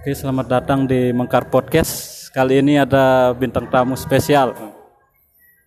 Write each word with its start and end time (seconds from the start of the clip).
Oke, 0.00 0.16
selamat 0.16 0.46
datang 0.48 0.88
di 0.88 1.12
Mengkar 1.12 1.44
Podcast. 1.52 2.32
Kali 2.32 2.64
ini 2.64 2.80
ada 2.80 3.36
bintang 3.36 3.68
tamu 3.68 3.92
spesial. 3.92 4.56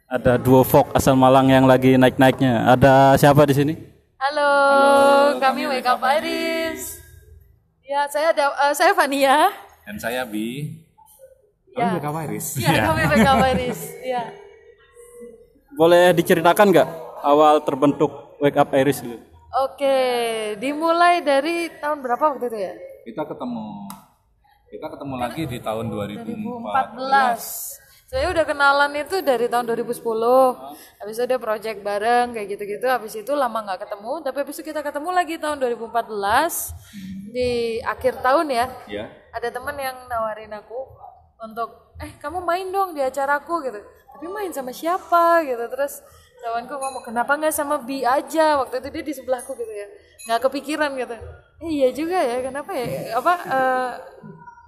Ada 0.09 0.41
duo 0.41 0.65
folk 0.65 0.89
asal 0.97 1.13
Malang 1.13 1.53
yang 1.53 1.69
lagi 1.69 1.93
naik-naiknya. 1.93 2.65
Ada 2.73 3.13
siapa 3.21 3.45
di 3.45 3.53
sini? 3.53 3.73
Halo, 4.17 4.49
kami 5.37 5.69
Wake 5.69 5.85
Up 5.85 6.01
Iris. 6.01 6.97
Ya, 7.85 8.09
saya 8.09 8.33
ada 8.33 8.49
eh, 8.57 8.73
saya 8.73 8.97
Fania. 8.97 9.53
Dan 9.85 10.01
saya 10.01 10.25
Bi. 10.25 10.81
Ya. 11.77 12.01
Kamu 12.01 12.17
Iris. 12.25 12.57
Ya, 12.63 12.89
kami 12.89 13.05
Wake 13.05 13.29
Up 13.29 13.43
Iris. 13.53 13.79
Ya. 14.01 14.23
Boleh 15.77 16.09
diceritakan 16.17 16.73
nggak 16.73 16.89
awal 17.21 17.61
terbentuk 17.61 18.33
Wake 18.41 18.57
Up 18.57 18.73
Iris 18.73 18.97
gitu? 19.05 19.21
Oke, 19.61 19.97
dimulai 20.57 21.21
dari 21.21 21.69
tahun 21.77 22.01
berapa 22.01 22.33
waktu 22.33 22.49
itu 22.49 22.57
ya? 22.57 22.73
Kita 23.03 23.27
ketemu 23.27 23.67
kita 24.73 24.87
ketemu 24.89 25.15
lagi 25.21 25.43
di 25.45 25.59
tahun 25.61 25.85
2014. 25.91 26.33
2014. 26.33 28.09
Saya 28.09 28.25
udah 28.29 28.45
kenalan 28.45 28.93
itu 28.97 29.21
dari 29.21 29.45
tahun 29.45 29.69
2010. 29.69 30.01
Habis 30.97 31.15
itu 31.17 31.23
ada 31.29 31.37
project 31.37 31.77
bareng 31.85 32.33
kayak 32.33 32.47
gitu-gitu. 32.57 32.85
Habis 32.89 33.13
itu 33.21 33.31
lama 33.37 33.59
nggak 33.59 33.85
ketemu. 33.85 34.13
Tapi 34.23 34.37
habis 34.41 34.55
itu 34.57 34.63
kita 34.65 34.81
ketemu 34.81 35.09
lagi 35.13 35.35
tahun 35.37 35.57
2014 35.61 36.73
di 37.29 37.81
akhir 37.85 38.23
tahun 38.23 38.47
ya. 38.49 38.65
Ya. 38.89 39.05
Ada 39.35 39.53
temen 39.53 39.75
yang 39.77 39.97
nawarin 40.09 40.53
aku 40.57 40.79
untuk 41.43 41.93
eh 42.01 42.17
kamu 42.17 42.41
main 42.41 42.65
dong 42.71 42.97
di 42.97 43.01
acaraku 43.03 43.67
gitu. 43.67 43.81
Tapi 43.83 44.25
main 44.31 44.49
sama 44.55 44.73
siapa 44.73 45.43
gitu. 45.45 45.65
Terus 45.69 46.01
kawanku 46.43 46.75
ngomong 46.75 47.03
kenapa 47.07 47.39
nggak 47.39 47.55
sama 47.55 47.79
Bi 47.79 48.03
aja 48.03 48.59
waktu 48.59 48.83
itu 48.83 48.87
dia 48.91 49.03
di 49.03 49.13
sebelahku 49.15 49.55
gitu 49.55 49.71
ya 49.71 49.87
nggak 50.27 50.39
kepikiran 50.43 50.91
gitu 50.99 51.15
iya 51.63 51.89
juga 51.95 52.17
ya 52.19 52.37
kenapa 52.43 52.71
ya? 52.75 53.15
Apa 53.15 53.33
eh, 53.47 53.91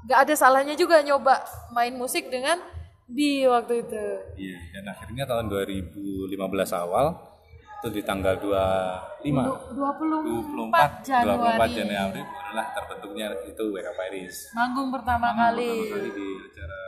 nggak 0.06 0.20
ada 0.22 0.34
salahnya 0.38 0.76
juga 0.78 1.02
nyoba 1.02 1.42
main 1.74 1.94
musik 1.98 2.30
dengan 2.30 2.62
Bi 3.06 3.46
waktu 3.46 3.86
itu. 3.86 4.06
Iya, 4.34 4.58
dan 4.74 4.90
akhirnya 4.90 5.30
tahun 5.30 5.46
2015 5.46 6.34
awal 6.74 7.14
itu 7.78 7.88
di 7.94 8.02
tanggal 8.02 8.34
25 8.42 9.22
24 9.78 11.06
24 11.06 11.06
Januari. 11.06 11.54
24 11.54 11.78
Januari 11.78 12.22
adalah 12.26 12.66
terbentuknya 12.74 13.26
itu 13.46 13.64
WK 13.70 13.90
Iris. 14.10 14.38
manggung 14.58 14.90
pertama 14.90 15.38
Pertama 15.38 15.54
kali. 15.54 15.70
kali 15.86 16.10
di 16.18 16.28
acara 16.50 16.80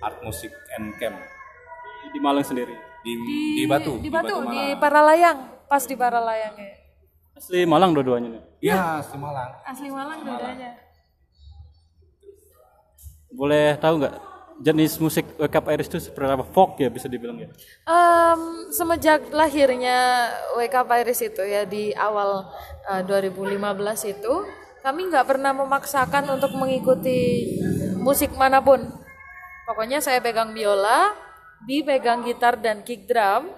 Art 0.00 0.18
Music 0.24 0.52
and 0.80 0.96
Camp. 0.96 1.16
Di 2.08 2.18
Malang 2.24 2.44
sendiri. 2.46 2.76
di, 3.04 3.12
di, 3.60 3.64
Batu, 3.68 4.00
di 4.00 4.08
Batu 4.08 4.48
di 4.48 4.48
Malang. 4.48 4.80
Paralayang 4.80 5.38
pas 5.68 5.84
di 5.84 5.92
Paralayangnya 5.92 6.83
Asli 7.34 7.66
Malang 7.66 7.90
dua-duanya 7.90 8.28
nih. 8.38 8.42
Iya, 8.62 9.02
di 9.02 9.18
Malang. 9.18 9.50
asli 9.66 9.88
Malang 9.90 10.22
bedanya 10.22 10.70
Boleh 13.34 13.74
tahu 13.82 13.98
nggak 13.98 14.16
jenis 14.62 15.02
musik 15.02 15.26
Wake 15.42 15.58
Up 15.58 15.66
Iris 15.66 15.90
itu 15.90 15.98
seperti 15.98 16.30
apa? 16.30 16.46
Folk 16.46 16.78
ya 16.78 16.86
bisa 16.86 17.10
dibilang 17.10 17.34
ya. 17.42 17.50
Em, 17.90 18.70
semenjak 18.70 19.34
lahirnya 19.34 20.30
WK 20.54 20.86
Iris 21.02 21.20
itu 21.26 21.42
ya 21.42 21.66
di 21.66 21.90
awal 21.98 22.46
eh, 22.86 23.02
2015 23.02 24.14
itu 24.14 24.34
kami 24.86 25.10
nggak 25.10 25.26
pernah 25.26 25.50
memaksakan 25.50 26.38
untuk 26.38 26.54
mengikuti 26.54 27.58
musik 27.98 28.30
mana 28.38 28.62
pun. 28.62 28.78
Pokoknya 29.66 29.98
saya 29.98 30.22
pegang 30.22 30.54
biola, 30.54 31.10
Bi 31.64 31.80
pegang 31.80 32.22
gitar 32.22 32.60
dan 32.60 32.86
kick 32.86 33.08
drum. 33.10 33.50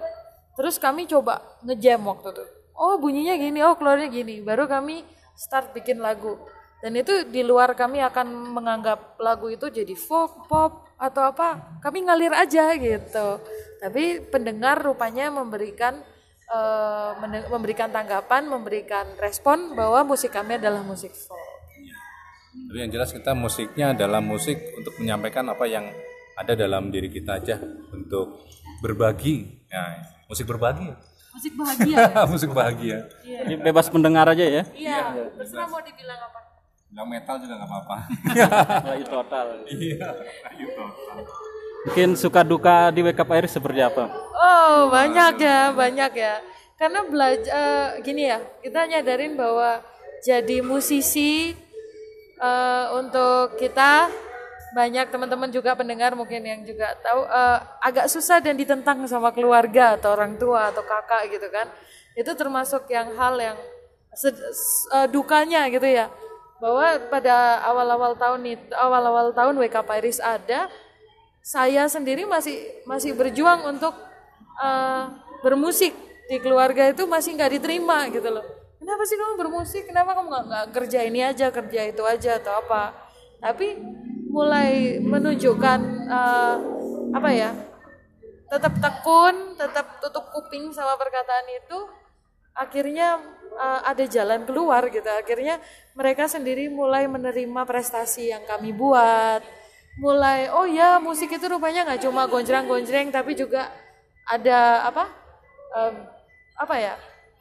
Terus 0.57 0.81
kami 0.81 1.05
coba 1.05 1.43
ngejam 1.61 2.01
waktu 2.07 2.33
itu. 2.33 2.56
Oh 2.77 3.01
bunyinya 3.01 3.33
gini, 3.35 3.59
oh 3.65 3.73
keluarnya 3.73 4.07
gini. 4.13 4.39
Baru 4.45 4.69
kami 4.69 5.01
start 5.33 5.73
bikin 5.73 5.97
lagu. 5.97 6.37
Dan 6.77 6.93
itu 6.93 7.25
di 7.25 7.41
luar 7.41 7.73
kami 7.73 8.05
akan 8.05 8.53
menganggap 8.53 9.17
lagu 9.17 9.49
itu 9.49 9.65
jadi 9.73 9.97
folk, 9.97 10.45
pop, 10.45 10.85
atau 11.01 11.25
apa. 11.25 11.81
Kami 11.81 12.05
ngalir 12.05 12.37
aja 12.37 12.77
gitu. 12.77 13.41
Tapi 13.81 14.21
pendengar 14.29 14.77
rupanya 14.77 15.33
memberikan 15.33 15.97
mende- 17.17 17.49
memberikan 17.49 17.89
tanggapan, 17.89 18.45
memberikan 18.45 19.05
respon 19.17 19.73
bahwa 19.73 20.05
musik 20.13 20.31
kami 20.31 20.61
adalah 20.61 20.85
musik 20.85 21.11
folk. 21.11 21.57
Tapi 22.57 22.77
yang 22.77 22.91
jelas 22.93 23.13
kita 23.13 23.37
musiknya 23.37 23.93
adalah 23.93 24.21
musik 24.21 24.57
untuk 24.77 24.97
menyampaikan 24.97 25.45
apa 25.49 25.65
yang 25.69 25.85
ada 26.37 26.53
dalam 26.53 26.89
diri 26.89 27.09
kita 27.09 27.41
aja 27.41 27.57
untuk 27.93 28.47
berbagi. 28.81 29.65
Nah, 29.69 30.25
musik 30.29 30.45
berbagi. 30.45 30.89
Musik 31.37 31.53
bahagia. 31.53 31.97
musik 32.33 32.49
bahagia. 32.49 32.97
Jadi 33.21 33.53
bebas 33.61 33.85
pendengar 33.93 34.25
aja 34.25 34.41
ya. 34.41 34.63
Iya, 34.73 35.29
terserah 35.37 35.69
mau 35.69 35.77
dibilang 35.85 36.17
apa. 36.17 36.39
Bilang 36.89 37.07
metal 37.13 37.35
juga 37.37 37.53
nggak 37.61 37.69
apa-apa. 37.69 37.97
Lagi 38.89 39.05
total. 39.05 39.45
Iya, 39.69 40.09
itu. 40.57 40.83
Mungkin 41.85 42.09
suka 42.17 42.41
duka 42.41 42.89
di 42.89 43.05
Wake 43.05 43.21
Up 43.21 43.29
Iris 43.37 43.53
seperti 43.53 43.85
apa? 43.85 44.09
Oh, 44.33 44.89
banyak 44.89 45.37
ya, 45.37 45.69
banyak 45.77 46.11
ya. 46.17 46.41
Karena 46.73 47.05
belajar 47.05 48.01
gini 48.01 48.33
ya, 48.33 48.41
kita 48.65 48.89
nyadarin 48.89 49.37
bahwa 49.37 49.85
jadi 50.25 50.65
musisi 50.65 51.53
eh, 52.41 52.85
untuk 52.97 53.61
kita 53.61 54.09
banyak 54.77 55.09
teman-teman 55.09 55.49
juga 55.49 55.73
pendengar 55.73 56.13
mungkin 56.13 56.37
yang 56.45 56.61
juga 56.61 56.93
tahu 57.01 57.25
eh, 57.25 57.59
agak 57.81 58.05
susah 58.13 58.37
dan 58.37 58.53
ditentang 58.53 59.01
sama 59.09 59.33
keluarga 59.33 59.97
atau 59.97 60.13
orang 60.13 60.37
tua 60.37 60.69
atau 60.69 60.85
kakak 60.85 61.33
gitu 61.33 61.49
kan. 61.49 61.65
Itu 62.13 62.37
termasuk 62.37 62.85
yang 62.93 63.17
hal 63.17 63.33
yang 63.41 63.57
eh, 63.57 65.07
dukanya 65.09 65.65
gitu 65.73 65.89
ya. 65.89 66.13
Bahwa 66.61 66.93
pada 67.09 67.65
awal-awal 67.65 68.13
tahun 68.13 68.41
itu 68.45 68.69
awal-awal 68.77 69.33
tahun 69.33 69.57
WK 69.57 69.77
Iris 69.97 70.21
ada 70.21 70.69
saya 71.41 71.89
sendiri 71.89 72.29
masih 72.29 72.85
masih 72.85 73.17
berjuang 73.17 73.65
untuk 73.65 73.97
eh, 74.61 75.03
bermusik 75.41 75.97
di 76.29 76.37
keluarga 76.37 76.93
itu 76.93 77.09
masih 77.09 77.33
nggak 77.33 77.57
diterima 77.57 78.13
gitu 78.13 78.29
loh. 78.29 78.45
Kenapa 78.77 79.03
sih 79.09 79.17
kamu 79.17 79.33
bermusik? 79.41 79.83
Kenapa 79.89 80.13
kamu 80.13 80.27
nggak 80.37 80.65
kerja 80.69 80.99
ini 81.01 81.25
aja, 81.25 81.49
kerja 81.49 81.81
itu 81.89 82.05
aja 82.05 82.37
atau 82.37 82.61
apa? 82.61 82.93
Tapi 83.41 83.73
mulai 84.37 85.01
menunjukkan 85.01 85.79
eh, 86.05 86.55
apa 87.17 87.29
ya? 87.33 87.51
Tetap 88.47 88.73
tekun, 88.77 89.57
tetap 89.57 89.97
tutup 89.99 90.29
kuping 90.31 90.69
sama 90.71 90.93
perkataan 91.01 91.47
itu. 91.57 91.79
Akhirnya 92.53 93.17
eh, 93.57 93.81
ada 93.81 94.05
jalan 94.05 94.45
keluar 94.45 94.85
gitu. 94.93 95.09
Akhirnya 95.09 95.57
mereka 95.97 96.29
sendiri 96.29 96.69
mulai 96.69 97.09
menerima 97.09 97.65
prestasi 97.65 98.29
yang 98.29 98.45
kami 98.45 98.69
buat 98.77 99.41
mulai 99.97 100.53
oh 100.53 100.69
ya 100.69 101.01
musik 101.01 101.33
itu 101.33 101.45
rupanya 101.49 101.81
nggak 101.81 102.05
cuma 102.05 102.29
gonjreng-gonjreng 102.29 103.09
tapi 103.09 103.33
juga 103.33 103.73
ada 104.29 104.85
apa 104.85 105.09
em, 105.73 105.95
apa 106.53 106.75
ya 106.77 106.93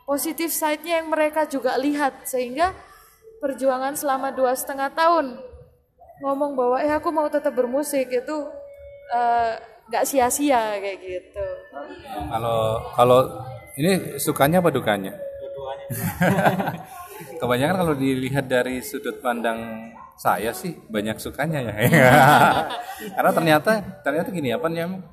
positif 0.09 0.49
side-nya 0.49 1.05
yang 1.05 1.13
mereka 1.13 1.45
juga 1.45 1.77
lihat 1.77 2.25
sehingga 2.25 2.73
perjuangan 3.45 3.93
selama 3.93 4.33
dua 4.33 4.57
setengah 4.57 4.89
tahun 4.97 5.37
ngomong 6.21 6.57
bahwa 6.57 6.77
eh 6.81 6.93
aku 6.93 7.09
mau 7.13 7.29
tetap 7.29 7.53
bermusik 7.53 8.09
itu 8.09 8.37
eh, 9.13 9.53
nggak 9.87 10.05
sia-sia 10.05 10.81
kayak 10.83 10.99
gitu 10.99 11.47
Kalau 12.27 12.83
kalau 12.97 13.21
ini 13.77 14.19
sukanya 14.19 14.59
apa 14.65 14.73
dukanya? 14.73 15.13
Kebanyakan 17.41 17.77
kalau 17.85 17.95
dilihat 17.95 18.49
dari 18.49 18.81
sudut 18.81 19.21
pandang 19.21 19.93
saya 20.17 20.57
sih 20.57 20.73
banyak 20.89 21.21
sukanya 21.21 21.61
ya. 21.61 21.77
Karena 23.17 23.31
ternyata 23.37 23.71
ternyata 24.01 24.29
gini 24.33 24.51
apa 24.51 24.73
namanya 24.73 25.05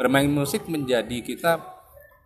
bermain 0.00 0.28
musik 0.32 0.64
menjadi 0.66 1.20
kita 1.20 1.60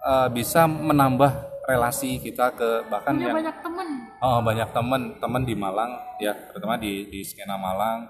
eh, 0.01 0.29
bisa 0.31 0.65
menambah 0.71 1.52
relasi 1.63 2.19
kita 2.19 2.55
ke 2.59 2.91
bahkan 2.91 3.15
punya 3.15 3.31
yang 3.31 3.39
banyak 3.39 3.57
temen 3.63 3.89
Oh, 4.23 4.39
banyak 4.39 4.71
teman, 4.71 5.03
teman 5.19 5.43
di 5.43 5.55
Malang 5.59 5.99
ya, 6.23 6.31
terutama 6.31 6.79
di 6.79 7.11
di 7.11 7.27
skena 7.27 7.59
Malang. 7.59 8.07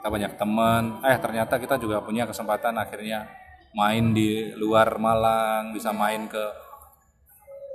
Kita 0.00 0.08
banyak 0.08 0.32
teman. 0.40 1.04
Eh, 1.04 1.16
ternyata 1.20 1.60
kita 1.60 1.76
juga 1.76 2.00
punya 2.00 2.24
kesempatan 2.24 2.72
akhirnya 2.80 3.28
main 3.76 4.16
di 4.16 4.52
luar 4.56 4.96
Malang, 4.96 5.76
bisa 5.76 5.92
main 5.92 6.24
ke 6.28 6.44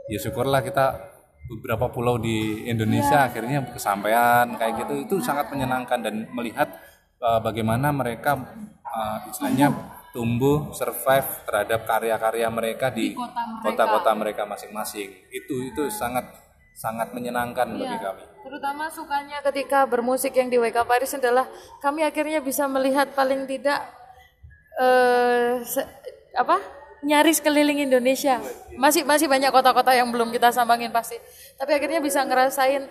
ya 0.09 0.17
syukurlah 0.17 0.65
kita 0.65 1.13
beberapa 1.47 1.87
pulau 1.93 2.17
di 2.17 2.65
Indonesia 2.65 3.29
akhirnya 3.29 3.61
kesampaian 3.69 4.57
kayak 4.57 4.85
gitu. 4.85 4.93
Itu 5.05 5.15
sangat 5.21 5.53
menyenangkan 5.53 6.01
dan 6.01 6.25
melihat 6.33 6.81
uh, 7.21 7.37
bagaimana 7.37 7.93
mereka 7.93 8.41
uh, 8.81 9.17
istilahnya 9.29 9.96
tumbuh 10.17 10.73
survive 10.73 11.45
terhadap 11.45 11.85
karya-karya 11.85 12.49
mereka 12.49 12.89
di 12.89 13.13
kota-kota 13.61 14.17
mereka 14.17 14.49
masing-masing. 14.49 15.13
Itu 15.29 15.61
itu 15.61 15.93
sangat 15.93 16.25
sangat 16.73 17.13
menyenangkan 17.13 17.69
bagi 17.69 17.85
Iya. 17.85 18.01
kami. 18.01 18.23
Terutama 18.41 18.89
sukanya 18.89 19.37
ketika 19.45 19.85
bermusik 19.85 20.33
yang 20.33 20.49
di 20.49 20.57
Wake 20.57 20.73
Up 20.73 20.89
Paris 20.89 21.13
adalah 21.13 21.45
kami 21.77 22.01
akhirnya 22.01 22.41
bisa 22.41 22.65
melihat 22.65 23.13
paling 23.13 23.45
tidak 23.45 23.85
eh 24.77 25.61
se- 25.65 25.89
apa 26.33 26.57
nyaris 27.01 27.41
keliling 27.41 27.81
Indonesia. 27.81 28.41
Masih 28.77 29.05
masih 29.05 29.25
banyak 29.25 29.49
kota-kota 29.49 29.93
yang 29.93 30.09
belum 30.09 30.29
kita 30.33 30.49
sambangin 30.49 30.89
pasti. 30.89 31.17
Tapi 31.57 31.77
akhirnya 31.77 32.01
bisa 32.01 32.21
ngerasain 32.25 32.85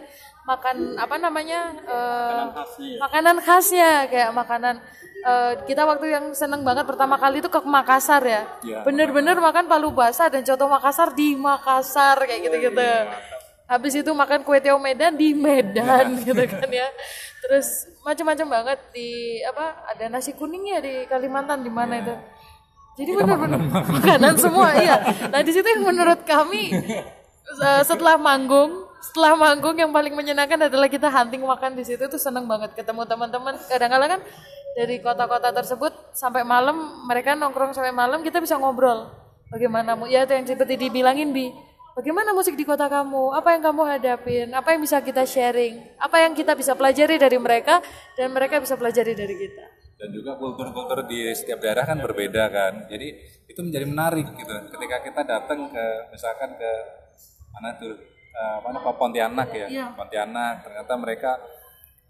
makan 0.47 0.95
apa 0.95 1.17
namanya 1.19 1.75
eh, 1.75 2.43
khasnya 2.55 2.87
ya. 2.87 2.99
makanan 3.03 3.37
khasnya 3.43 3.91
kayak 4.07 4.31
makanan 4.31 4.75
eh, 5.27 5.53
kita 5.67 5.83
waktu 5.83 6.07
yang 6.15 6.25
seneng 6.33 6.63
banget 6.63 6.87
pertama 6.87 7.19
kali 7.19 7.43
itu 7.43 7.51
ke 7.51 7.59
Makassar 7.59 8.23
ya. 8.23 8.43
Iya. 8.63 8.87
bener-bener 8.87 9.37
makan 9.43 9.67
palu 9.67 9.91
basah 9.91 10.31
dan 10.31 10.47
coto 10.47 10.71
Makassar 10.71 11.11
di 11.13 11.35
Makassar 11.35 12.23
kayak 12.23 12.41
gitu-gitu. 12.47 12.91
habis 13.67 13.99
itu 13.99 14.07
makan 14.15 14.47
kue 14.47 14.63
tiaw 14.63 14.79
Medan 14.79 15.19
di 15.19 15.35
Medan 15.35 16.23
gitu 16.23 16.39
kan 16.39 16.71
ya. 16.71 16.87
Terus 17.43 17.91
macam-macam 18.07 18.47
banget 18.47 18.79
di 18.95 19.43
apa 19.43 19.87
ada 19.91 20.07
nasi 20.07 20.35
kuning 20.35 20.71
ya 20.71 20.79
di 20.79 21.07
Kalimantan 21.11 21.67
di 21.67 21.71
mana 21.71 21.99
itu. 21.99 22.15
Jadi 22.97 23.11
benar-benar 23.13 23.61
makanan 23.99 24.35
semua 24.45 24.71
iya. 24.79 24.97
Nah 25.29 25.41
di 25.45 25.53
situ 25.53 25.67
yang 25.67 25.85
menurut 25.85 26.23
kami 26.25 26.73
eh, 26.73 27.83
setelah 27.85 28.17
manggung 28.17 28.87
setelah 29.05 29.39
manggung 29.39 29.77
yang 29.79 29.95
paling 29.95 30.17
menyenangkan 30.17 30.67
adalah 30.67 30.91
kita 30.91 31.07
hunting 31.07 31.45
makan 31.47 31.79
di 31.79 31.87
situ 31.87 32.11
tuh 32.11 32.19
seneng 32.19 32.49
banget 32.51 32.75
ketemu 32.75 33.07
teman-teman. 33.07 33.55
Kadang-kadang 33.69 34.19
kan 34.19 34.21
dari 34.77 35.01
kota-kota 35.01 35.57
tersebut 35.57 36.13
sampai 36.13 36.45
malam 36.45 37.09
mereka 37.09 37.33
nongkrong 37.33 37.73
sampai 37.73 37.97
malam 37.97 38.21
kita 38.21 38.45
bisa 38.45 38.61
ngobrol. 38.61 39.09
Bagaimana 39.49 39.97
ya 40.05 40.29
itu 40.29 40.37
yang 40.37 40.45
seperti 40.45 40.77
dibilangin 40.77 41.33
bi. 41.33 41.49
Bagaimana 41.97 42.37
musik 42.37 42.61
di 42.61 42.69
kota 42.69 42.93
kamu? 42.93 43.33
Apa 43.33 43.57
yang 43.57 43.65
kamu 43.65 43.83
hadapin? 43.89 44.53
Apa 44.53 44.77
yang 44.77 44.85
bisa 44.85 45.01
kita 45.01 45.25
sharing? 45.25 45.97
Apa 45.97 46.29
yang 46.29 46.37
kita 46.37 46.53
bisa 46.53 46.77
pelajari 46.77 47.17
dari 47.17 47.41
mereka? 47.41 47.81
Dan 48.13 48.37
mereka 48.37 48.61
bisa 48.61 48.77
pelajari 48.77 49.17
dari 49.17 49.33
kita. 49.33 49.65
Dan 49.97 50.13
juga 50.13 50.37
kultur-kultur 50.37 51.09
di 51.09 51.33
setiap 51.33 51.57
daerah 51.65 51.89
kan 51.89 51.97
berbeda 51.97 52.53
kan. 52.53 52.85
Jadi 52.93 53.17
itu 53.49 53.61
menjadi 53.65 53.89
menarik 53.89 54.29
gitu. 54.29 54.53
Ketika 54.77 54.97
kita 55.09 55.21
datang 55.25 55.73
ke 55.73 55.87
misalkan 56.13 56.53
ke 56.61 56.73
mana 57.57 57.81
tuh 57.81 57.97
eh, 58.29 58.59
mana 58.61 58.79
Pontianak 58.93 59.49
ya. 59.57 59.67
Iya. 59.73 59.87
Pontianak 59.97 60.69
ternyata 60.69 60.93
mereka 61.01 61.33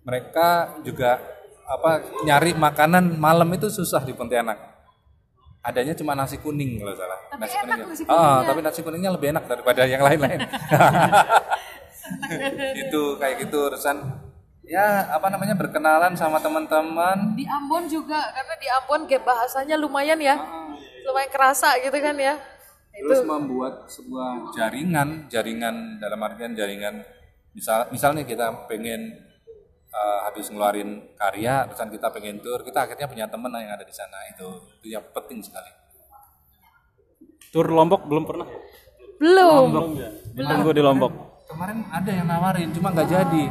mereka 0.03 0.49
juga 0.83 1.36
apa 1.67 2.07
nyari 2.23 2.55
makanan 2.55 3.19
malam 3.19 3.51
itu 3.53 3.67
susah 3.67 4.07
di 4.07 4.15
Pontianak. 4.15 4.79
Adanya 5.67 5.99
cuma 5.99 6.15
nasi 6.15 6.39
kuning 6.39 6.79
kalau 6.79 6.95
salah. 6.95 7.19
Tapi 7.27 7.43
nasi 7.43 7.57
enak 7.59 7.67
kuningnya. 7.67 7.87
nasi 7.91 8.03
Ah, 8.07 8.39
tapi 8.47 8.61
nasi 8.63 8.81
kuningnya 8.87 9.11
lebih 9.11 9.35
enak 9.35 9.45
daripada 9.51 9.83
yang 9.83 10.03
lain-lain. 10.07 10.47
Itu 12.87 13.19
kayak 13.19 13.35
gitu 13.43 13.67
urusan. 13.67 13.99
Ya 14.63 15.11
apa 15.11 15.27
namanya 15.27 15.59
berkenalan 15.59 16.15
sama 16.15 16.39
teman-teman. 16.39 17.35
Di 17.35 17.51
Ambon 17.51 17.91
juga 17.91 18.31
karena 18.31 18.55
di 18.63 18.69
Ambon 18.71 19.11
gap 19.11 19.27
bahasanya 19.27 19.75
lumayan 19.75 20.23
ya. 20.23 20.39
Lumayan 21.03 21.31
kerasa 21.35 21.75
gitu 21.83 21.99
kan 21.99 22.15
ya. 22.15 22.39
Itu 22.95 23.11
terus 23.11 23.27
membuat 23.27 23.91
sebuah 23.91 24.55
jaringan 24.55 25.27
jaringan 25.27 25.99
dalam 25.99 26.23
artian 26.23 26.55
jaringan. 26.55 27.03
Misal 27.59 27.91
misalnya 27.91 28.23
kita 28.23 28.71
pengen 28.71 29.26
eh, 29.97 30.19
habis 30.29 30.47
ngeluarin 30.53 30.89
karya 31.17 31.65
terusan 31.65 31.89
kita 31.89 32.13
pengen 32.13 32.37
tour 32.45 32.61
kita 32.61 32.85
akhirnya 32.85 33.09
punya 33.09 33.27
teman 33.27 33.49
yang 33.57 33.73
ada 33.73 33.85
di 33.85 33.95
sana 33.95 34.19
itu 34.29 34.49
itu 34.81 34.93
yang 34.93 35.05
penting 35.11 35.41
sekali. 35.41 35.73
Tur 37.49 37.73
Lombok 37.73 38.05
belum 38.05 38.25
pernah. 38.29 38.49
belum. 39.17 39.65
Belum. 39.73 39.91
Ya. 39.97 40.11
Ditunggu 40.37 40.71
di 40.77 40.83
Lombok. 40.85 41.13
kemarin 41.47 41.87
ada 41.89 42.11
yang 42.11 42.27
nawarin 42.29 42.69
cuma 42.75 42.93
nggak 42.93 43.09
jadi. 43.09 43.45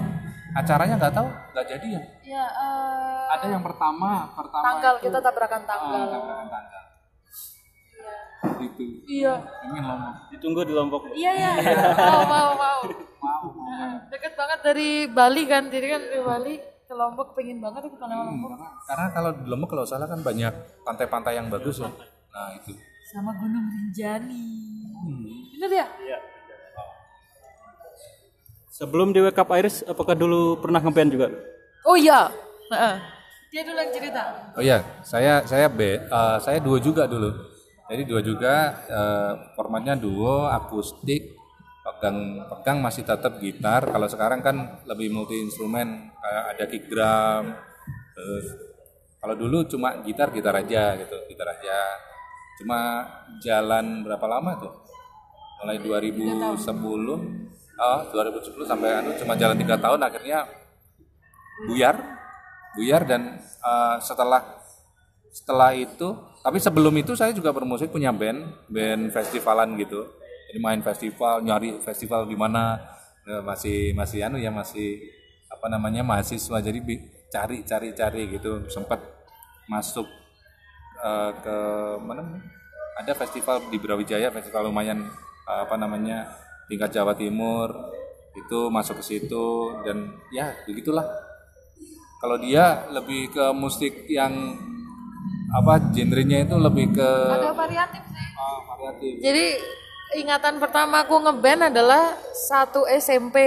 Acaranya 0.56 0.96
nggak 0.96 1.14
tahu 1.16 1.28
nggak 1.52 1.66
jadi 1.68 1.88
ya? 1.90 2.02
Ya 2.24 2.46
eh, 2.46 3.24
ada 3.34 3.46
yang 3.50 3.64
pertama 3.66 4.30
pertama 4.32 4.64
tanggal 4.64 4.94
kita 5.02 5.18
tabrakan 5.20 5.64
tanggal. 5.66 6.00
Ah, 6.00 6.12
tabrakan 6.14 6.48
tanggal 6.48 6.85
itu. 8.60 8.84
Iya. 9.06 9.34
Ingin 9.66 9.84
ngomong 9.84 10.14
Ditunggu 10.30 10.62
di 10.64 10.74
Lombok. 10.74 11.02
iya 11.12 11.32
iya 11.34 11.52
mau 12.12 12.22
mau 12.26 12.50
mau. 12.54 12.80
Mau 13.20 13.42
mau. 13.52 13.90
deket 14.08 14.34
banget 14.34 14.60
dari 14.62 14.90
Bali 15.08 15.44
kan. 15.46 15.68
Jadi 15.68 15.88
kan 15.88 16.02
dari 16.02 16.22
Bali 16.22 16.54
ke 16.86 16.94
Lombok 16.94 17.34
pengen 17.34 17.58
banget 17.60 17.90
aku 17.90 17.98
kalau 17.98 18.16
Lombok. 18.24 18.50
karena, 18.54 18.70
karena 18.86 19.06
kalau 19.10 19.30
di 19.34 19.46
Lombok 19.46 19.70
kalau 19.74 19.86
salah 19.86 20.06
kan 20.06 20.22
banyak 20.22 20.54
pantai-pantai 20.84 21.36
yang 21.36 21.50
bagus 21.50 21.82
ya. 21.82 21.90
Nah 22.32 22.50
itu. 22.56 22.72
Sama 23.06 23.32
Gunung 23.36 23.66
Rinjani. 23.66 24.46
Bener 25.56 25.72
ya? 25.72 25.88
Sebelum 28.70 29.16
di 29.16 29.24
Wake 29.24 29.40
Up 29.40 29.48
Iris, 29.56 29.88
apakah 29.88 30.20
dulu 30.20 30.60
pernah 30.60 30.84
ngeband 30.84 31.10
juga? 31.10 31.28
oh 31.86 31.96
iya. 31.96 32.28
Heeh. 32.66 32.96
dia 33.54 33.62
dulu 33.64 33.78
yang 33.80 33.94
cerita. 33.94 34.24
Oh 34.52 34.60
iya, 34.60 34.84
saya 35.00 35.40
saya 35.48 35.72
be, 35.72 35.96
eh, 35.96 36.38
saya 36.44 36.60
duo 36.60 36.76
juga 36.76 37.08
dulu. 37.08 37.32
Jadi 37.86 38.02
duo 38.10 38.22
juga 38.22 38.86
eh, 38.90 39.34
formatnya 39.54 39.94
duo 39.94 40.50
akustik 40.50 41.38
pegang 41.86 42.42
pegang 42.50 42.82
masih 42.82 43.06
tetap 43.06 43.38
gitar. 43.38 43.86
Kalau 43.86 44.10
sekarang 44.10 44.42
kan 44.42 44.82
lebih 44.90 45.14
multi 45.14 45.38
instrumen 45.38 46.10
kayak 46.18 46.44
ada 46.58 46.64
kick 46.66 46.90
drum. 46.90 47.54
Terus 48.18 48.46
kalau 49.22 49.36
dulu 49.38 49.66
cuma 49.70 50.02
gitar 50.02 50.34
gitar 50.34 50.58
aja 50.58 50.98
gitu, 50.98 51.18
gitar 51.30 51.54
aja. 51.54 51.78
Cuma 52.58 52.80
jalan 53.38 54.02
berapa 54.02 54.26
lama 54.26 54.52
tuh? 54.58 54.74
Mulai 55.62 55.78
2010, 55.82 56.62
oh 57.76 58.00
2010 58.12 58.70
sampai 58.70 58.90
anu 59.04 59.12
cuma 59.20 59.36
jalan 59.36 59.58
tiga 59.60 59.76
tahun 59.76 60.00
akhirnya 60.04 60.48
buyar 61.68 61.96
buyar 62.76 63.02
dan 63.08 63.40
eh, 63.40 63.96
setelah 64.04 64.42
setelah 65.32 65.76
itu 65.76 66.16
tapi 66.46 66.62
sebelum 66.62 66.94
itu 67.02 67.18
saya 67.18 67.34
juga 67.34 67.50
bermusik 67.50 67.90
punya 67.90 68.14
band 68.14 68.70
band 68.70 69.10
festivalan 69.10 69.74
gitu. 69.82 70.06
Jadi 70.54 70.60
main 70.62 70.80
festival 70.86 71.42
nyari 71.42 71.82
festival 71.82 72.30
di 72.30 72.38
mana 72.38 72.78
Eh, 73.26 73.42
masih 73.42 73.90
masih 73.98 74.22
anu 74.22 74.38
ya 74.38 74.54
masih 74.54 75.02
apa 75.50 75.66
namanya 75.66 76.06
mahasiswa. 76.06 76.62
Jadi 76.62 76.80
cari 77.34 77.66
cari 77.66 77.90
cari 77.98 78.22
gitu. 78.38 78.70
Sempat 78.70 79.02
masuk 79.66 80.06
eh, 81.02 81.32
ke 81.42 81.58
mana 82.06 82.38
ada 83.02 83.14
festival 83.18 83.66
di 83.74 83.82
Brawijaya 83.82 84.30
festival 84.30 84.70
lumayan 84.70 85.10
eh, 85.50 85.60
apa 85.66 85.74
namanya 85.74 86.30
tingkat 86.70 86.94
Jawa 86.94 87.18
Timur. 87.18 87.74
Itu 88.38 88.70
masuk 88.70 89.02
ke 89.02 89.04
situ 89.10 89.74
dan 89.82 90.22
ya 90.30 90.54
begitulah. 90.70 91.06
Kalau 92.22 92.38
dia 92.38 92.86
lebih 92.94 93.34
ke 93.34 93.46
musik 93.58 94.06
yang 94.06 94.54
apa 95.56 95.74
genrenya 95.96 96.44
itu 96.44 96.56
lebih 96.60 96.92
ke 96.92 97.10
agak 97.32 97.56
variatif 97.56 98.04
sih 98.12 98.28
ah, 98.36 98.60
variatif 98.76 99.12
Jadi 99.24 99.46
ingatan 100.16 100.60
pertama 100.60 101.04
aku 101.04 101.16
ngeband 101.20 101.74
adalah 101.74 102.16
satu 102.32 102.88
SMP. 102.88 103.38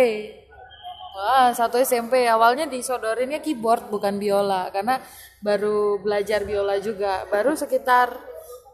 Wah, 1.19 1.51
satu 1.51 1.81
SMP 1.81 2.29
awalnya 2.31 2.69
disodorinnya 2.69 3.43
keyboard 3.43 3.91
bukan 3.91 4.21
biola 4.23 4.71
karena 4.71 5.03
baru 5.43 5.99
belajar 5.99 6.47
biola 6.47 6.79
juga. 6.79 7.27
Baru 7.27 7.59
sekitar 7.59 8.15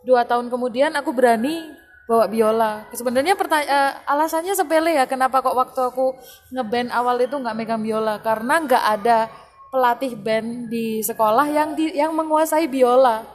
dua 0.05 0.29
tahun 0.29 0.53
kemudian 0.53 0.93
aku 0.93 1.15
berani 1.17 1.73
bawa 2.05 2.29
biola. 2.29 2.85
Sebenarnya 2.93 3.33
pertanya- 3.33 3.69
eh, 3.69 3.93
alasannya 4.05 4.53
sepele 4.53 4.93
ya 4.93 5.09
kenapa 5.09 5.41
kok 5.41 5.57
waktu 5.57 5.81
aku 5.89 6.13
ngeband 6.53 6.93
awal 6.93 7.17
itu 7.17 7.33
nggak 7.33 7.57
megang 7.57 7.81
biola 7.81 8.21
karena 8.21 8.61
nggak 8.61 8.85
ada 9.01 9.19
pelatih 9.75 10.15
band 10.15 10.71
di 10.71 11.03
sekolah 11.03 11.51
yang 11.51 11.75
di, 11.75 11.91
yang 11.99 12.15
menguasai 12.15 12.71
biola. 12.71 13.27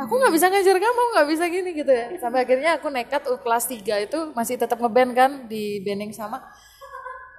Aku 0.00 0.16
nggak 0.16 0.32
bisa 0.32 0.48
ngajar 0.48 0.80
kamu 0.80 1.02
nggak 1.12 1.28
bisa 1.28 1.44
gini 1.52 1.70
gitu 1.76 1.92
ya. 1.92 2.16
Sampai 2.16 2.48
akhirnya 2.48 2.80
aku 2.80 2.88
nekat 2.88 3.28
uh, 3.28 3.36
kelas 3.36 3.68
3 3.68 4.08
itu 4.08 4.18
masih 4.32 4.56
tetap 4.56 4.80
ngeband 4.80 5.12
kan 5.12 5.30
di 5.44 5.84
band 5.84 6.08
yang 6.08 6.14
sama. 6.16 6.40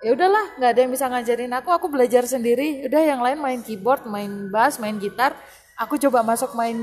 Ya 0.05 0.13
udahlah 0.13 0.62
nggak 0.62 0.69
ada 0.69 0.79
yang 0.86 0.91
bisa 0.93 1.09
ngajarin 1.09 1.55
aku. 1.57 1.74
Aku 1.74 1.89
belajar 1.89 2.21
sendiri. 2.29 2.86
Udah 2.86 3.01
yang 3.01 3.25
lain 3.25 3.41
main 3.41 3.65
keyboard 3.65 4.05
main 4.05 4.53
bass 4.53 4.77
main 4.77 5.01
gitar. 5.01 5.33
Aku 5.79 5.98
coba 5.98 6.21
masuk 6.21 6.53
main 6.53 6.77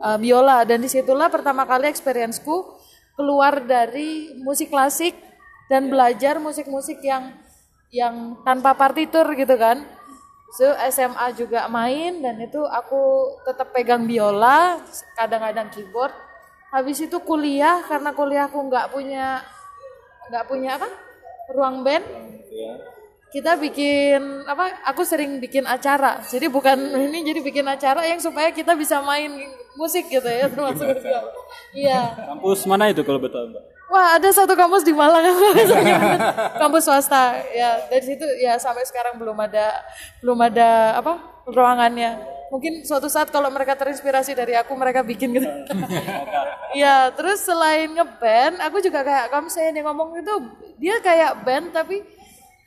uh, 0.00 0.16
biola. 0.16 0.64
Dan 0.64 0.80
di 0.80 0.88
situlah 0.88 1.28
pertama 1.28 1.68
kali 1.68 1.90
experienceku 1.92 2.78
keluar 3.18 3.60
dari 3.60 4.38
musik 4.40 4.72
klasik 4.72 5.12
dan 5.66 5.90
belajar 5.90 6.40
musik-musik 6.40 7.02
yang 7.02 7.34
yang 7.90 8.38
tanpa 8.46 8.72
partitur 8.78 9.26
gitu 9.34 9.58
kan 9.58 9.97
So 10.48 10.64
SMA 10.88 11.36
juga 11.36 11.68
main 11.68 12.24
dan 12.24 12.40
itu 12.40 12.64
aku 12.64 13.36
tetap 13.44 13.68
pegang 13.76 14.08
biola, 14.08 14.80
kadang-kadang 15.12 15.68
keyboard. 15.68 16.14
Habis 16.72 17.04
itu 17.04 17.16
kuliah 17.20 17.84
karena 17.84 18.12
kuliahku 18.16 18.56
nggak 18.56 18.92
punya 18.92 19.44
nggak 20.28 20.44
punya 20.48 20.80
apa 20.80 20.88
ruang 21.52 21.84
band. 21.84 22.04
Kita 23.28 23.60
bikin 23.60 24.48
apa? 24.48 24.88
Aku 24.88 25.04
sering 25.04 25.36
bikin 25.36 25.68
acara. 25.68 26.24
Jadi 26.24 26.48
bukan 26.48 26.80
ini 27.12 27.20
jadi 27.28 27.44
bikin 27.44 27.68
acara 27.68 28.08
yang 28.08 28.20
supaya 28.20 28.48
kita 28.48 28.72
bisa 28.72 29.04
main 29.04 29.28
musik 29.76 30.08
gitu 30.08 30.26
ya 30.26 30.48
termasuk 30.48 30.96
Iya. 31.76 32.16
Kampus 32.34 32.64
mana 32.64 32.88
itu 32.88 33.04
kalau 33.04 33.20
betul 33.20 33.52
Mbak? 33.52 33.77
Wah 33.88 34.20
ada 34.20 34.28
satu 34.28 34.52
kampus 34.52 34.84
di 34.84 34.92
Malang. 34.92 35.24
Kampus 36.60 36.84
swasta. 36.84 37.40
Ya 37.56 37.88
dari 37.88 38.04
situ 38.04 38.24
ya 38.36 38.60
sampai 38.60 38.84
sekarang 38.84 39.16
belum 39.16 39.36
ada 39.40 39.80
belum 40.20 40.38
ada 40.44 41.00
apa 41.00 41.16
ruangannya. 41.48 42.20
Mungkin 42.52 42.84
suatu 42.84 43.08
saat 43.08 43.32
kalau 43.32 43.48
mereka 43.52 43.76
terinspirasi 43.76 44.36
dari 44.36 44.56
aku 44.56 44.76
mereka 44.76 45.00
bikin 45.00 45.32
gitu. 45.36 45.48
Ya 46.76 47.08
terus 47.16 47.48
selain 47.48 47.88
ngeband 47.96 48.60
aku 48.60 48.84
juga 48.84 49.00
kayak 49.00 49.32
kamu 49.32 49.48
saya 49.48 49.72
yang 49.72 49.88
ngomong 49.88 50.20
itu 50.20 50.34
dia 50.76 51.00
kayak 51.00 51.40
band 51.40 51.72
tapi 51.72 52.04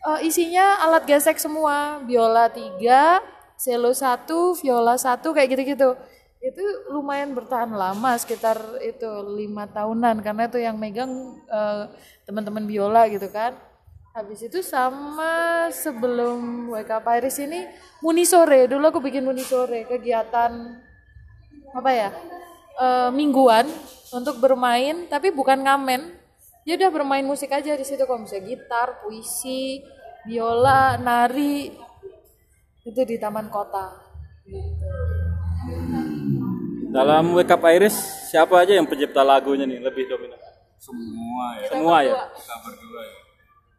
Eh, 0.02 0.20
isinya 0.26 0.82
alat 0.82 1.06
gesek 1.06 1.38
semua, 1.38 2.02
biola 2.02 2.50
tiga, 2.50 3.22
cello 3.54 3.94
satu, 3.94 4.58
viola 4.58 4.98
satu, 4.98 5.30
kayak 5.30 5.54
gitu-gitu. 5.54 5.94
Itu 6.42 6.90
lumayan 6.90 7.38
bertahan 7.38 7.70
lama, 7.70 8.18
sekitar 8.18 8.58
itu 8.82 9.06
lima 9.38 9.70
tahunan, 9.70 10.26
karena 10.26 10.50
itu 10.50 10.58
yang 10.58 10.74
megang 10.74 11.38
eh, 11.46 11.86
teman-teman 12.26 12.66
biola 12.66 13.06
gitu 13.14 13.30
kan. 13.30 13.54
Habis 14.12 14.50
itu 14.50 14.60
sama 14.66 15.70
sebelum 15.72 16.68
WK 16.74 16.92
Pairis 17.00 17.40
ini 17.40 17.64
Muni 18.04 18.26
sore, 18.28 18.68
dulu 18.68 18.90
aku 18.90 19.00
bikin 19.00 19.24
Muni 19.24 19.46
sore, 19.46 19.86
kegiatan 19.86 20.52
apa 21.72 21.92
ya 21.94 22.10
eh, 22.82 23.10
mingguan 23.14 23.70
untuk 24.10 24.42
bermain 24.42 25.06
tapi 25.08 25.30
bukan 25.30 25.62
ngamen. 25.62 26.18
Ya 26.66 26.78
udah 26.78 26.90
bermain 26.94 27.26
musik 27.26 27.54
aja 27.54 27.74
di 27.74 27.86
situ 27.86 28.02
kalau 28.06 28.26
misalnya 28.26 28.54
gitar 28.54 29.02
puisi 29.02 29.82
biola 30.26 30.98
nari 30.98 31.74
itu 32.86 33.02
di 33.06 33.18
taman 33.18 33.50
kota 33.50 34.01
Dalam 36.92 37.32
Wake 37.32 37.52
Up 37.52 37.64
Iris 37.66 37.96
siapa 38.28 38.60
aja 38.60 38.76
yang 38.76 38.84
pencipta 38.84 39.24
lagunya 39.24 39.64
nih 39.64 39.80
lebih 39.80 40.12
dominan? 40.12 40.36
Semua 40.76 41.56
ya. 41.56 41.68
Semua 41.72 41.98
ya. 42.04 42.14
Kita 42.36 42.56
berdua 42.60 43.02
ya. 43.02 43.18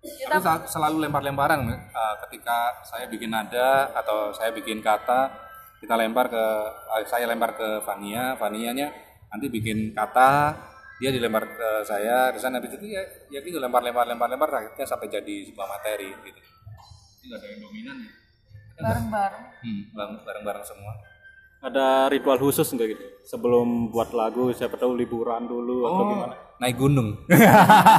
Tapi 0.02 0.42
sa- 0.42 0.66
selalu 0.66 0.96
lempar-lemparan 1.06 1.60
eh, 1.70 2.14
ketika 2.26 2.82
saya 2.82 3.06
bikin 3.06 3.30
nada 3.30 3.92
atau 3.94 4.32
saya 4.32 4.50
bikin 4.50 4.80
kata, 4.82 5.30
kita 5.78 5.94
lempar 5.94 6.26
ke 6.26 6.44
eh, 6.98 7.04
saya 7.06 7.28
lempar 7.28 7.54
ke 7.54 7.84
Vania, 7.84 8.34
Vanianya 8.34 8.88
nanti 9.30 9.46
bikin 9.46 9.92
kata, 9.92 10.56
dia 10.98 11.12
dilempar 11.12 11.44
ke 11.46 11.68
saya, 11.84 12.32
di 12.32 12.40
sana 12.40 12.58
habis 12.58 12.74
itu 12.74 12.86
ya 12.88 13.02
ya 13.28 13.38
gitu 13.40 13.60
lempar-lempar 13.60 14.08
lempar-lempar 14.08 14.48
akhirnya 14.50 14.86
sampai 14.88 15.06
jadi 15.06 15.52
sebuah 15.52 15.68
materi 15.68 16.10
gitu. 16.26 16.40
Ini 17.22 17.34
ada 17.36 17.46
yang 17.46 17.60
dominan 17.60 17.96
ya. 18.02 18.12
bareng-bareng 18.72 19.44
Hmm, 19.62 19.82
bareng-bareng 20.26 20.64
semua. 20.66 21.11
Ada 21.62 22.10
ritual 22.10 22.42
khusus 22.42 22.66
enggak 22.74 22.98
gitu? 22.98 23.04
Sebelum 23.22 23.94
buat 23.94 24.10
lagu 24.10 24.50
siapa 24.50 24.74
tahu 24.74 24.98
liburan 24.98 25.46
dulu 25.46 25.86
atau 25.86 26.02
gimana? 26.10 26.34
Naik 26.58 26.74
gunung. 26.74 27.22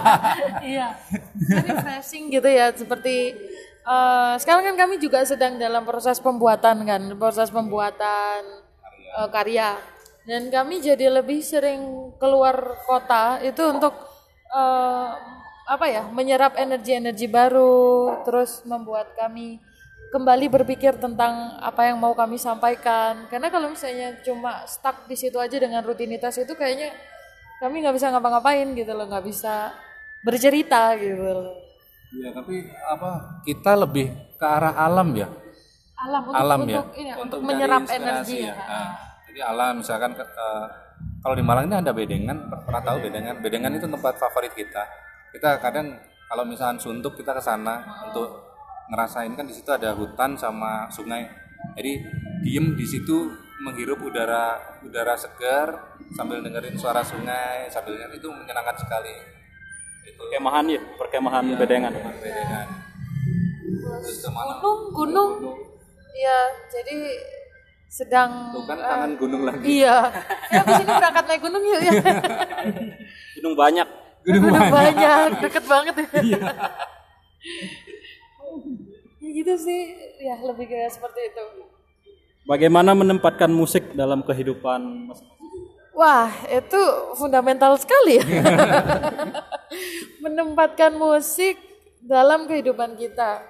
iya 0.68 1.00
refreshing 1.48 2.28
gitu 2.28 2.48
ya 2.52 2.76
seperti 2.76 3.32
eh, 3.88 4.34
sekarang 4.36 4.76
kan 4.76 4.76
kami 4.84 5.00
juga 5.00 5.24
sedang 5.24 5.56
dalam 5.56 5.88
proses 5.88 6.20
pembuatan 6.20 6.84
kan 6.84 7.02
proses 7.16 7.48
pembuatan 7.56 8.44
eh, 9.16 9.28
karya 9.32 9.80
dan 10.28 10.52
kami 10.52 10.84
jadi 10.84 11.08
lebih 11.24 11.40
sering 11.40 12.12
keluar 12.20 12.84
kota 12.84 13.40
itu 13.44 13.64
untuk 13.64 13.96
eh, 14.52 15.10
apa 15.64 15.86
ya 15.88 16.04
menyerap 16.12 16.60
energi-energi 16.60 17.32
baru 17.32 18.12
terus 18.28 18.68
membuat 18.68 19.16
kami 19.16 19.64
kembali 20.14 20.46
berpikir 20.46 21.02
tentang 21.02 21.58
apa 21.58 21.90
yang 21.90 21.98
mau 21.98 22.14
kami 22.14 22.38
sampaikan. 22.38 23.26
Karena 23.34 23.50
kalau 23.50 23.74
misalnya 23.74 24.14
cuma 24.22 24.62
stuck 24.70 25.10
di 25.10 25.18
situ 25.18 25.42
aja 25.42 25.58
dengan 25.58 25.82
rutinitas 25.82 26.38
itu 26.38 26.54
kayaknya 26.54 26.94
kami 27.58 27.82
nggak 27.82 27.98
bisa 27.98 28.14
ngapa-ngapain 28.14 28.78
gitu 28.78 28.94
loh 28.94 29.10
nggak 29.10 29.26
bisa 29.26 29.74
bercerita 30.22 30.94
gitu 31.02 31.18
loh. 31.18 31.58
Iya, 32.14 32.30
tapi 32.30 32.62
apa 32.70 33.42
kita 33.42 33.74
lebih 33.74 34.14
ke 34.38 34.46
arah 34.46 34.78
alam 34.78 35.10
ya. 35.18 35.26
alam 36.04 36.22
untuk, 36.30 36.36
alam 36.38 36.62
ya? 36.68 36.82
untuk, 36.84 36.96
ini, 37.00 37.10
untuk 37.16 37.24
untuk 37.24 37.40
menyerap 37.42 37.82
energi 37.90 38.38
ya. 38.44 38.54
ya. 38.54 38.56
Nah, 38.70 38.90
jadi 39.26 39.40
alam 39.50 39.74
misalkan 39.82 40.12
eh, 40.14 40.66
kalau 41.26 41.36
di 41.40 41.42
Malang 41.42 41.66
ini 41.72 41.76
ada 41.82 41.90
bedengan 41.96 42.38
pernah 42.54 42.82
tahu 42.86 42.98
bedengan. 43.02 43.42
bedengan? 43.42 43.72
Itu 43.74 43.90
tempat 43.90 44.22
favorit 44.22 44.54
kita. 44.54 44.84
Kita 45.34 45.58
kadang 45.58 45.98
kalau 46.30 46.46
misalkan 46.46 46.78
suntuk 46.78 47.18
kita 47.18 47.34
ke 47.34 47.42
sana 47.42 47.82
untuk 48.06 48.53
ngerasain 48.92 49.32
kan 49.38 49.46
di 49.48 49.54
situ 49.56 49.70
ada 49.72 49.96
hutan 49.96 50.36
sama 50.36 50.92
sungai. 50.92 51.30
Jadi 51.80 52.04
diem 52.44 52.76
di 52.76 52.84
situ 52.84 53.32
menghirup 53.64 54.04
udara 54.04 54.60
udara 54.84 55.16
segar 55.16 55.96
sambil 56.12 56.44
dengerin 56.44 56.76
suara 56.76 57.00
sungai 57.00 57.72
sambil 57.72 57.96
itu 58.12 58.28
menyenangkan 58.28 58.76
sekali. 58.76 59.16
Itu. 60.04 60.20
Kemahan 60.36 60.68
ya, 60.68 60.82
perkemahan 61.00 61.56
bedengan. 61.56 61.94
bedengan. 61.96 62.68
Terus 64.04 64.20
ke 64.20 64.30
gunung 64.92 65.40
gunung. 65.40 65.58
iya 66.14 66.40
jadi 66.70 66.98
sedang 67.90 68.52
tuh 68.52 68.68
kan 68.68 68.78
kangen 68.78 69.12
gunung 69.16 69.48
lagi. 69.48 69.64
iya. 69.80 70.12
Ya 70.52 70.62
abis 70.62 70.82
ini 70.84 70.92
berangkat 70.92 71.26
naik 71.30 71.42
gunung 71.42 71.64
yuk 71.64 71.82
ya. 71.82 71.92
Gunung 73.40 73.56
banyak. 73.56 73.88
gunung 74.24 74.72
banyak 74.72 75.30
deket 75.40 75.64
banget 75.68 75.96
ya. 75.96 76.08
Iya. 76.20 76.42
ya 79.44 79.52
gitu 79.52 79.54
sih 79.60 79.82
ya 80.24 80.40
lebih 80.40 80.72
kayak 80.72 80.96
seperti 80.96 81.20
itu 81.28 81.44
Bagaimana 82.44 82.92
menempatkan 82.92 83.48
musik 83.48 83.96
dalam 83.96 84.20
kehidupan? 84.20 85.08
Wah, 85.96 86.28
itu 86.52 86.82
fundamental 87.16 87.80
sekali 87.80 88.20
ya. 88.20 88.26
Menempatkan 90.28 90.92
musik 91.00 91.56
dalam 92.04 92.44
kehidupan 92.44 93.00
kita. 93.00 93.48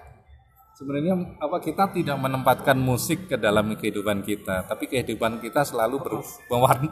Sebenarnya 0.78 1.42
apa 1.42 1.58
kita 1.58 1.90
tidak 1.90 2.22
menempatkan 2.22 2.78
musik 2.78 3.26
ke 3.26 3.34
dalam 3.34 3.74
kehidupan 3.74 4.22
kita, 4.22 4.70
tapi 4.70 4.86
kehidupan 4.86 5.42
kita 5.42 5.66
selalu 5.66 5.98
ber, 5.98 6.14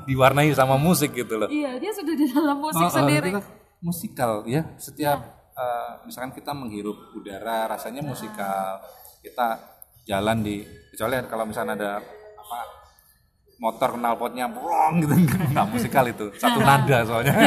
diwarnai 0.10 0.50
sama 0.58 0.82
musik 0.82 1.14
gitu 1.14 1.38
loh. 1.38 1.54
Iya, 1.54 1.78
dia 1.78 1.94
sudah 1.94 2.18
di 2.18 2.26
dalam 2.34 2.58
musik 2.58 2.82
Oh, 2.82 2.90
oh, 2.90 2.94
sendiri. 2.98 3.30
kita 3.30 3.46
musikal 3.78 4.32
ya, 4.50 4.74
setiap 4.82 5.41
eh, 5.62 5.92
misalkan 6.10 6.34
kita 6.34 6.52
menghirup 6.58 7.14
udara 7.14 7.70
rasanya 7.70 8.02
musikal. 8.02 8.82
Kita 9.22 9.62
jalan 10.10 10.42
di 10.42 10.66
kecuali 10.90 11.14
kalau 11.30 11.46
misalnya 11.46 11.78
ada 11.78 11.92
apa 12.42 12.60
motor 13.62 13.94
knalpotnya 14.02 14.50
brong 14.50 15.06
gitu 15.06 15.14
nggak 15.54 15.68
musikal 15.70 16.02
itu 16.10 16.34
satu 16.42 16.60
nada 16.66 17.06
soalnya 17.06 17.34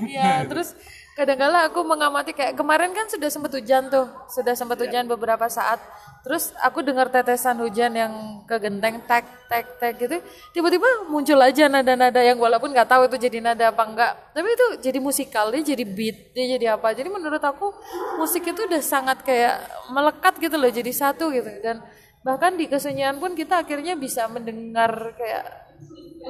Iya, 0.00 0.46
terus 0.46 0.78
kadang-kala 1.20 1.68
aku 1.68 1.84
mengamati 1.84 2.32
kayak 2.32 2.56
kemarin 2.56 2.96
kan 2.96 3.04
sudah 3.12 3.28
sempat 3.28 3.52
hujan 3.52 3.92
tuh, 3.92 4.08
sudah 4.32 4.56
sempat 4.56 4.80
hujan 4.80 5.04
beberapa 5.04 5.44
saat. 5.52 5.76
Terus 6.24 6.56
aku 6.64 6.80
dengar 6.80 7.12
tetesan 7.12 7.60
hujan 7.60 7.92
yang 7.92 8.12
ke 8.48 8.56
genteng 8.56 9.04
tek 9.04 9.28
tek 9.44 9.68
tek 9.76 10.00
gitu. 10.00 10.16
Tiba-tiba 10.56 11.12
muncul 11.12 11.36
aja 11.44 11.68
nada-nada 11.68 12.24
yang 12.24 12.40
walaupun 12.40 12.72
nggak 12.72 12.88
tahu 12.88 13.04
itu 13.12 13.28
jadi 13.28 13.52
nada 13.52 13.68
apa 13.68 13.84
enggak. 13.84 14.12
Tapi 14.32 14.48
itu 14.48 14.66
jadi 14.80 14.96
musikal, 14.96 15.52
dia 15.52 15.76
jadi 15.76 15.84
beat, 15.84 16.32
dia 16.32 16.56
jadi 16.56 16.80
apa. 16.80 16.96
Jadi 16.96 17.12
menurut 17.12 17.44
aku 17.44 17.68
musik 18.16 18.40
itu 18.40 18.64
udah 18.64 18.80
sangat 18.80 19.20
kayak 19.20 19.60
melekat 19.92 20.40
gitu 20.40 20.56
loh, 20.56 20.72
jadi 20.72 20.88
satu 20.88 21.28
gitu. 21.36 21.52
Dan 21.60 21.84
bahkan 22.24 22.56
di 22.56 22.64
kesunyian 22.64 23.20
pun 23.20 23.36
kita 23.36 23.60
akhirnya 23.60 23.92
bisa 23.92 24.24
mendengar 24.32 25.12
kayak 25.20 25.44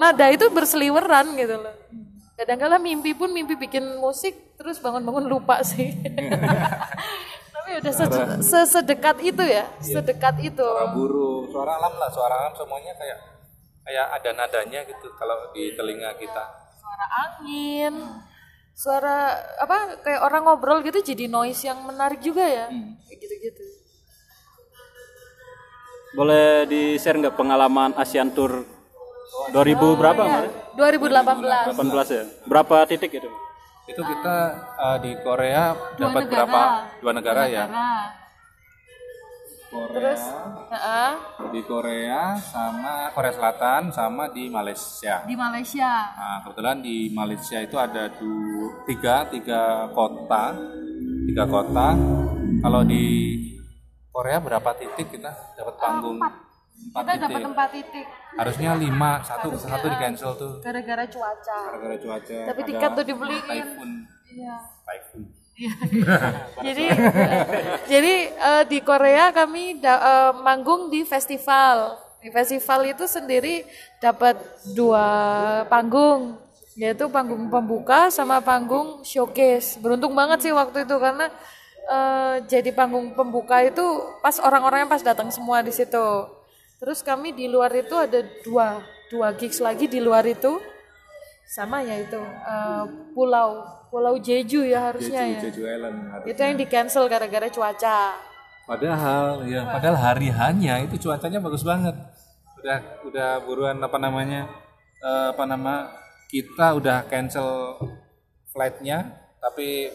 nada 0.02 0.26
itu 0.34 0.50
berseliweran 0.50 1.38
gitu 1.38 1.62
loh. 1.62 1.74
Kadang-kala 2.40 2.80
mimpi 2.80 3.12
pun 3.12 3.28
mimpi 3.28 3.52
bikin 3.52 4.00
musik 4.00 4.56
terus 4.56 4.80
bangun-bangun 4.80 5.28
lupa 5.28 5.60
sih. 5.60 5.92
Tapi 7.54 7.70
udah 7.84 7.92
se- 7.92 8.08
se- 8.40 8.68
sedekat 8.70 9.20
itu 9.20 9.44
ya, 9.44 9.68
sedekat 9.78 10.40
itu. 10.40 10.64
suara 10.64 10.88
burung 10.88 11.52
suara 11.52 11.76
alam 11.76 11.92
lah 11.94 12.08
suara 12.08 12.34
alam 12.40 12.56
semuanya 12.56 12.96
kayak 12.96 13.18
kayak 13.84 14.06
ada 14.10 14.30
nadanya 14.32 14.80
gitu 14.84 15.12
kalau 15.14 15.52
di 15.52 15.76
telinga 15.76 16.16
kita 16.16 16.44
Suara 16.80 17.06
angin, 17.20 17.94
suara 18.72 19.16
apa 19.60 20.00
kayak 20.00 20.20
orang 20.24 20.42
ngobrol 20.42 20.80
gitu 20.80 21.04
jadi 21.04 21.28
noise 21.28 21.60
yang 21.62 21.84
menarik 21.84 22.24
juga 22.24 22.42
ya. 22.42 22.66
Kayak 22.72 23.18
gitu-gitu. 23.20 23.64
Boleh 26.10 26.64
di-share 26.64 27.20
nggak 27.20 27.36
pengalaman 27.36 27.94
Asian 27.94 28.32
Tour 28.32 28.64
2000 29.50 30.00
berapa 30.00 30.20
kemarin? 30.20 30.52
2018. 30.74 31.72
18 31.72 32.08
ya. 32.10 32.24
Berapa 32.44 32.76
titik 32.84 33.12
itu? 33.14 33.30
itu 33.82 33.98
kita 33.98 34.36
eh, 34.78 34.96
di 35.02 35.12
Korea 35.18 35.74
Dua 35.98 36.06
dapat 36.06 36.22
negara. 36.22 36.30
berapa 36.30 36.60
dua 37.02 37.12
negara 37.12 37.42
ya 37.44 37.64
Nah, 37.66 38.06
Korea 39.66 39.94
terus 39.94 40.22
heeh, 40.68 41.12
di 41.48 41.60
Korea 41.64 42.22
sama 42.36 43.10
Korea 43.10 43.30
Selatan 43.30 43.90
sama 43.90 44.30
di 44.30 44.46
Malaysia 44.46 45.26
di 45.26 45.34
Malaysia. 45.34 45.90
Nah, 46.12 46.38
kebetulan 46.40 46.78
di 46.78 47.10
Malaysia 47.10 47.58
itu 47.58 47.74
ada 47.74 48.10
du- 48.12 48.78
tiga, 48.84 49.26
tiga 49.26 49.90
kota, 49.90 50.54
tiga 51.26 51.44
kota. 51.44 51.88
Kalau 52.60 52.82
di 52.82 53.06
Korea 54.08 54.38
berapa 54.38 54.70
titik 54.72 55.10
kita 55.12 55.30
dapat 55.56 55.74
panggung? 55.76 56.18
Empat 56.18 56.49
Kita 56.80 57.12
dapat 57.18 57.40
tempat 57.42 57.68
titik 57.70 58.06
Harusnya 58.32 58.72
lima, 58.74 59.20
satu 59.20 59.52
satu 59.52 59.86
di 59.86 59.96
cancel 59.96 60.32
tuh. 60.34 60.52
gara-gara 60.60 61.04
cuaca. 61.04 61.58
Gara-gara 61.68 61.96
cuaca. 61.98 62.38
Tapi 62.48 62.60
tiket 62.64 62.90
tuh 62.90 63.04
dibeliin. 63.04 63.42
Typhoon, 63.44 63.90
Iya. 64.30 64.56
typhoon. 64.80 65.22
jadi 66.64 66.84
jadi 67.92 68.14
eh, 68.30 68.64
di 68.64 68.78
Korea 68.80 69.28
kami 69.30 69.76
da- 69.76 70.00
eh, 70.00 70.32
manggung 70.40 70.88
di 70.88 71.04
festival. 71.04 72.00
Di 72.16 72.28
festival 72.28 72.84
itu 72.86 73.04
sendiri 73.04 73.64
dapat 73.98 74.36
dua 74.70 75.04
panggung, 75.66 76.36
yaitu 76.74 77.08
panggung 77.08 77.48
pembuka 77.48 78.08
sama 78.08 78.40
panggung 78.40 79.00
showcase. 79.02 79.76
Beruntung 79.76 80.12
banget 80.12 80.44
sih 80.44 80.52
waktu 80.52 80.84
itu 80.84 80.96
karena 80.96 81.28
eh, 81.86 82.34
jadi 82.46 82.70
panggung 82.70 83.12
pembuka 83.12 83.60
itu 83.60 83.84
pas 84.18 84.36
orang-orangnya 84.38 84.88
pas 84.88 85.02
datang 85.02 85.28
semua 85.28 85.60
di 85.60 85.70
situ. 85.70 86.39
Terus 86.80 87.04
kami 87.04 87.36
di 87.36 87.44
luar 87.44 87.68
itu 87.76 87.92
ada 87.92 88.24
dua 88.40 88.80
dua 89.12 89.36
gigs 89.36 89.60
lagi 89.60 89.84
di 89.84 90.00
luar 90.00 90.24
itu 90.24 90.56
sama 91.44 91.84
ya 91.84 92.00
itu 92.00 92.16
eh, 92.24 92.84
pulau 93.12 93.60
pulau 93.92 94.16
Jeju 94.16 94.64
ya 94.64 94.88
harusnya 94.88 95.28
ya. 95.28 95.40
Jeju 95.44 95.66
Island 95.66 96.24
Itu 96.24 96.40
yang 96.40 96.56
di 96.56 96.64
cancel 96.64 97.04
gara-gara 97.04 97.52
cuaca. 97.52 98.16
Padahal 98.64 99.44
ya, 99.50 99.66
padahal 99.66 99.98
hari 99.98 100.30
hanya 100.30 100.78
itu 100.80 100.96
cuacanya 100.96 101.42
bagus 101.42 101.66
banget. 101.66 101.92
Udah 102.62 102.78
udah 103.04 103.30
buruan 103.44 103.76
apa 103.82 103.98
namanya? 104.00 104.46
eh, 105.04 105.26
apa 105.36 105.44
nama? 105.44 105.90
Kita 106.30 106.78
udah 106.78 107.02
cancel 107.10 107.74
flightnya, 108.54 109.18
tapi 109.42 109.90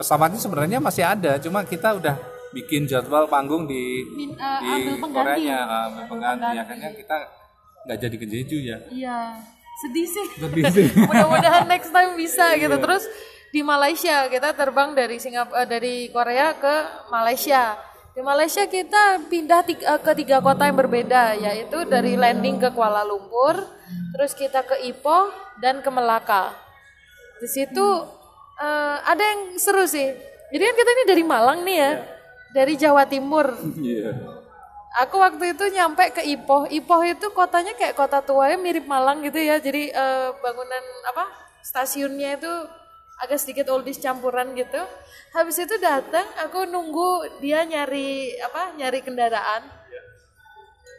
pesawatnya 0.00 0.40
sebenarnya 0.40 0.78
masih 0.80 1.04
ada, 1.04 1.36
cuma 1.36 1.60
kita 1.60 1.92
udah 2.00 2.16
bikin 2.50 2.84
jadwal 2.84 3.26
panggung 3.26 3.64
di 3.64 4.04
Min- 4.08 4.34
eh, 4.34 4.58
di. 4.78 5.00
Koreanya, 5.00 5.58
eh, 5.58 5.86
ambil 5.86 6.04
pengganti. 6.06 6.54
Akhirnya 6.56 6.90
kita 6.92 7.16
nggak 7.84 7.98
jadi 7.98 8.16
ke 8.16 8.26
Jeju 8.26 8.58
ya. 8.60 8.76
Iya, 8.88 9.20
sedih 9.78 10.06
sih. 10.06 10.26
Sedih 10.38 10.64
sih. 10.74 10.86
Mudah-mudahan 10.98 11.64
next 11.66 11.88
time 11.88 12.12
bisa 12.14 12.52
gitu. 12.54 12.76
Terus 12.76 13.04
di 13.48 13.60
Malaysia 13.62 14.26
kita 14.26 14.52
terbang 14.52 14.92
dari 14.92 15.16
Singapura 15.16 15.64
dari 15.64 16.08
Korea 16.08 16.52
ke 16.54 16.74
Malaysia. 17.08 17.76
Di 18.10 18.20
Malaysia 18.20 18.66
kita 18.66 19.02
pindah 19.24 19.62
ti- 19.62 19.78
eh, 19.78 20.00
ke 20.00 20.12
tiga 20.14 20.38
kota 20.38 20.64
yang 20.64 20.74
berbeda, 20.76 21.38
yaitu 21.38 21.84
dari 21.84 22.12
landing 22.14 22.58
ke 22.58 22.68
Kuala 22.68 23.02
Lumpur, 23.02 23.54
terus 24.12 24.32
kita 24.32 24.62
ke 24.62 24.82
Ipoh 24.84 25.30
dan 25.56 25.78
ke 25.78 25.88
Melaka. 25.88 26.50
Di 27.38 27.46
situ 27.46 27.86
eh, 28.58 28.96
ada 29.00 29.22
yang 29.22 29.54
seru 29.54 29.86
sih. 29.86 30.10
Jadi 30.48 30.62
kan 30.62 30.74
kita 30.74 30.90
ini 30.90 31.04
dari 31.06 31.22
Malang 31.22 31.62
nih 31.62 31.76
ya, 31.76 31.90
dari 32.52 32.74
Jawa 32.74 33.04
Timur. 33.04 33.54
Iya. 33.78 34.38
Aku 35.04 35.20
waktu 35.20 35.54
itu 35.54 35.64
nyampe 35.70 36.10
ke 36.10 36.24
Ipoh. 36.24 36.66
Ipoh 36.66 37.04
itu 37.04 37.28
kotanya 37.30 37.76
kayak 37.76 37.94
kota 37.94 38.24
tua 38.24 38.50
ya 38.50 38.56
mirip 38.56 38.88
Malang 38.88 39.20
gitu 39.22 39.38
ya. 39.38 39.60
Jadi 39.60 39.92
eh, 39.92 40.28
bangunan 40.40 40.84
apa 41.06 41.28
stasiunnya 41.62 42.40
itu 42.40 42.52
agak 43.18 43.38
sedikit 43.38 43.68
oldies 43.70 44.00
campuran 44.00 44.54
gitu. 44.56 44.80
Habis 45.34 45.60
itu 45.60 45.76
datang, 45.76 46.24
aku 46.40 46.64
nunggu 46.64 47.38
dia 47.44 47.66
nyari 47.66 48.32
apa 48.40 48.72
nyari 48.78 49.04
kendaraan. 49.04 49.62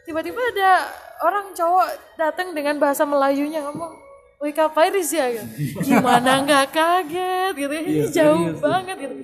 Tiba-tiba 0.06 0.38
ada 0.38 0.88
orang 1.26 1.52
cowok 1.52 1.88
datang 2.16 2.56
dengan 2.56 2.78
bahasa 2.80 3.04
Melayunya 3.04 3.60
ngomong, 3.68 3.92
"Wih 4.40 4.54
kapairis 4.54 5.12
ya?" 5.12 5.28
Gitu. 5.28 5.44
Gimana 5.86 6.40
nggak 6.46 6.66
kaget 6.72 7.52
gitu. 7.58 7.74
Ini 7.74 7.92
jauh 8.08 8.48
banget 8.62 8.96
gitu. 8.96 9.14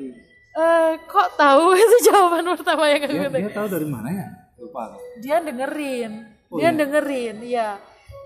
Eh, 0.57 0.91
kok 1.05 1.29
tahu? 1.37 1.65
Itu 1.85 1.97
jawaban 2.09 2.49
pertama 2.57 2.89
yang 2.89 3.05
aku 3.05 3.13
Dia, 3.13 3.29
dia 3.29 3.53
tahu 3.53 3.69
dari 3.69 3.87
mana 3.87 4.09
ya? 4.09 4.27
Lupa. 4.57 4.97
dia 5.21 5.37
dengerin. 5.45 6.13
Dia 6.49 6.71
dengerin 6.73 7.37
ya 7.45 7.77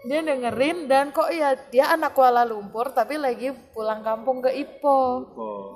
dia 0.00 0.24
dengerin 0.24 0.88
dan 0.88 1.12
kok 1.12 1.28
ya 1.28 1.52
dia 1.68 1.92
anak 1.92 2.16
Kuala 2.16 2.48
Lumpur 2.48 2.88
tapi 2.96 3.20
lagi 3.20 3.52
pulang 3.76 4.00
kampung 4.00 4.40
ke 4.40 4.50
Ipoh. 4.52 5.28
Oh. 5.36 5.68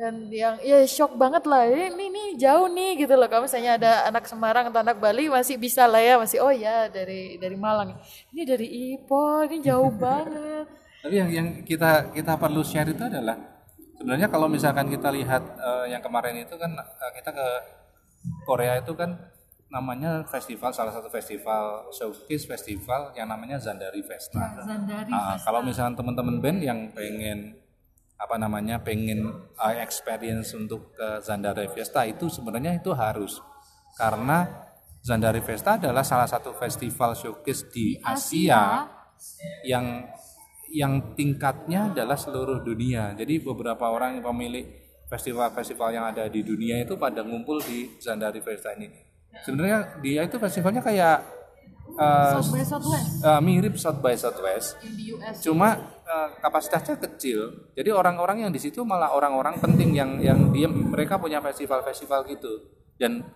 dan 0.00 0.32
yang 0.32 0.56
ya 0.64 0.80
shock 0.88 1.12
banget 1.12 1.44
lah. 1.44 1.68
Ini, 1.68 1.92
ini, 1.92 2.04
ini 2.08 2.24
jauh 2.40 2.72
nih 2.72 3.04
gitu 3.04 3.20
loh. 3.20 3.28
Kalau 3.28 3.44
misalnya 3.44 3.76
ada 3.76 3.92
anak 4.08 4.24
Semarang 4.24 4.72
atau 4.72 4.80
anak 4.80 4.96
Bali 4.96 5.28
masih 5.28 5.60
bisa 5.60 5.84
lah 5.84 6.00
ya. 6.00 6.16
Masih 6.16 6.40
oh 6.40 6.48
ya 6.48 6.88
dari 6.88 7.36
dari 7.36 7.52
Malang. 7.52 8.00
Ini 8.32 8.48
dari 8.48 8.96
Ipoh 8.96 9.44
ini 9.44 9.60
jauh 9.60 9.92
banget. 10.00 10.72
Tapi 11.04 11.14
yang 11.20 11.28
yang 11.28 11.48
kita 11.68 12.16
kita 12.16 12.32
perlu 12.40 12.64
share 12.64 12.88
itu 12.88 13.04
adalah 13.04 13.59
sebenarnya 14.00 14.32
kalau 14.32 14.48
misalkan 14.48 14.88
kita 14.88 15.12
lihat 15.12 15.44
eh, 15.60 15.92
yang 15.92 16.00
kemarin 16.00 16.40
itu 16.40 16.56
kan 16.56 16.72
eh, 16.72 17.12
kita 17.20 17.36
ke 17.36 17.48
Korea 18.48 18.80
itu 18.80 18.96
kan 18.96 19.12
namanya 19.70 20.24
festival 20.26 20.72
salah 20.74 20.90
satu 20.90 21.12
festival 21.12 21.92
showcase 21.94 22.48
festival 22.48 23.12
yang 23.14 23.30
namanya 23.30 23.60
Zandari 23.60 24.02
Festa. 24.02 24.58
Zandari 24.66 25.12
Ah, 25.14 25.38
kalau 25.38 25.62
misalkan 25.62 25.94
teman-teman 25.94 26.42
band 26.42 26.58
yang 26.64 26.90
pengen 26.90 27.54
apa 28.20 28.36
namanya 28.36 28.82
pengen 28.82 29.30
uh, 29.56 29.74
experience 29.80 30.52
untuk 30.58 30.92
ke 30.92 31.22
Zandari 31.22 31.70
Festa 31.70 32.02
itu 32.02 32.26
sebenarnya 32.26 32.82
itu 32.82 32.90
harus. 32.92 33.38
Karena 33.94 34.44
Zandari 35.00 35.40
Festa 35.40 35.78
adalah 35.78 36.02
salah 36.02 36.26
satu 36.26 36.52
festival 36.52 37.14
showcase 37.16 37.64
di 37.72 37.96
Asia, 38.02 38.84
yang 39.64 40.04
yang 40.70 41.14
tingkatnya 41.18 41.90
adalah 41.90 42.14
seluruh 42.14 42.62
dunia. 42.62 43.12
Jadi 43.18 43.42
beberapa 43.42 43.90
orang 43.90 44.18
yang 44.18 44.24
pemilik 44.30 44.66
festival-festival 45.10 45.90
yang 45.90 46.06
ada 46.06 46.30
di 46.30 46.46
dunia 46.46 46.78
itu 46.86 46.94
pada 46.94 47.26
ngumpul 47.26 47.58
di 47.58 47.98
Zandari 47.98 48.38
Festa 48.38 48.70
ini. 48.78 48.86
Sebenarnya 49.42 49.98
dia 49.98 50.22
itu 50.22 50.38
festivalnya 50.38 50.82
kayak 50.82 51.26
uh, 51.98 52.38
South 52.38 52.54
by 52.54 52.62
Southwest. 52.62 53.08
uh, 53.26 53.40
mirip 53.42 53.74
South 53.74 53.98
by 53.98 54.14
Southwest. 54.14 54.78
Yang 54.82 54.94
di 54.94 55.04
US 55.14 55.34
cuma 55.42 55.68
eh, 56.06 56.28
kapasitasnya 56.38 56.96
kecil. 57.02 57.70
Jadi 57.74 57.90
orang-orang 57.90 58.46
yang 58.46 58.50
di 58.54 58.62
situ 58.62 58.86
malah 58.86 59.10
orang-orang 59.10 59.58
penting 59.58 59.94
yang 59.94 60.22
yang 60.22 60.54
dia 60.54 60.70
mereka 60.70 61.18
punya 61.18 61.42
festival-festival 61.42 62.26
gitu. 62.30 62.70
Dan 62.94 63.26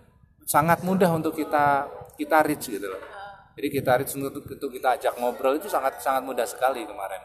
sangat 0.47 0.83
mudah 0.87 1.11
untuk 1.11 1.35
kita 1.35 1.87
kita 2.15 2.39
reach 2.47 2.71
gitu 2.71 2.87
loh 2.87 3.14
jadi 3.55 3.67
reach 4.03 4.13
untuk, 4.19 4.43
kita 4.45 4.99
ajak 4.99 5.13
ngobrol 5.15 5.55
itu 5.55 5.71
sangat 5.71 6.03
sangat 6.03 6.27
mudah 6.27 6.43
sekali 6.43 6.83
kemarin 6.83 7.23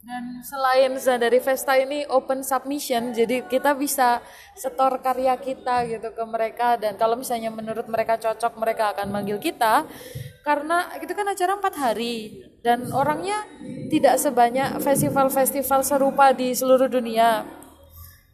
Dan 0.00 0.40
selain 0.40 0.96
dari 0.96 1.44
Vesta 1.44 1.76
ini 1.76 2.08
open 2.08 2.40
submission, 2.40 3.12
jadi 3.12 3.44
kita 3.44 3.76
bisa 3.76 4.24
setor 4.56 4.96
karya 5.04 5.36
kita 5.36 5.84
gitu 5.84 6.16
ke 6.16 6.24
mereka 6.24 6.80
dan 6.80 6.96
kalau 6.96 7.20
misalnya 7.20 7.52
menurut 7.52 7.84
mereka 7.84 8.16
cocok, 8.16 8.56
mereka 8.56 8.96
akan 8.96 9.12
manggil 9.12 9.36
kita. 9.36 9.84
Karena 10.40 10.88
itu 10.96 11.12
kan 11.12 11.28
acara 11.28 11.52
empat 11.52 11.74
hari 11.76 12.48
dan 12.64 12.88
orangnya 12.96 13.44
tidak 13.92 14.16
sebanyak 14.16 14.80
festival-festival 14.80 15.84
serupa 15.84 16.32
di 16.32 16.56
seluruh 16.56 16.88
dunia. 16.88 17.44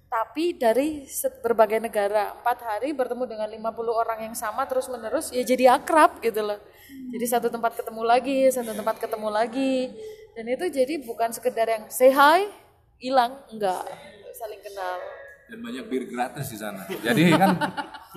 Tapi 0.07 0.55
dari 0.55 1.03
berbagai 1.43 1.83
negara, 1.83 2.31
empat 2.39 2.63
hari 2.63 2.95
bertemu 2.95 3.27
dengan 3.27 3.51
50 3.51 3.91
orang 3.91 4.19
yang 4.31 4.39
sama 4.39 4.71
terus 4.71 4.87
menerus, 4.87 5.35
ya 5.35 5.43
jadi 5.43 5.83
akrab 5.83 6.23
gitu 6.23 6.47
loh. 6.47 6.63
Jadi 6.87 7.27
satu 7.27 7.49
tempat 7.49 7.79
ketemu 7.79 8.03
lagi, 8.03 8.51
satu 8.51 8.73
tempat 8.75 8.97
ketemu 8.99 9.29
lagi. 9.31 9.91
Dan 10.37 10.45
itu 10.53 10.65
jadi 10.69 10.95
bukan 11.03 11.33
sekedar 11.33 11.67
yang 11.67 11.85
say 11.89 12.13
hi, 12.13 12.51
hilang, 13.01 13.41
enggak. 13.53 13.85
Saling 14.37 14.61
kenal. 14.61 15.01
dan 15.47 15.63
banyak 15.63 15.87
bir 15.87 16.11
gratis 16.11 16.51
di 16.51 16.59
sana 16.59 16.83
jadi 16.91 17.23
kan 17.43 17.55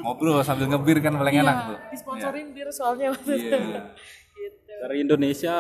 ngobrol 0.02 0.42
sambil 0.42 0.66
ngebir 0.66 0.98
kan 0.98 1.14
paling 1.14 1.46
enak 1.46 1.58
tuh 1.70 1.78
Disponsorin 1.94 2.48
bir 2.58 2.68
soalnya 2.74 3.14
waktu 3.14 3.32
itu. 3.38 3.54
Iya. 3.54 3.82
Gitu. 4.40 4.72
Dari 4.72 5.04
Indonesia 5.04 5.56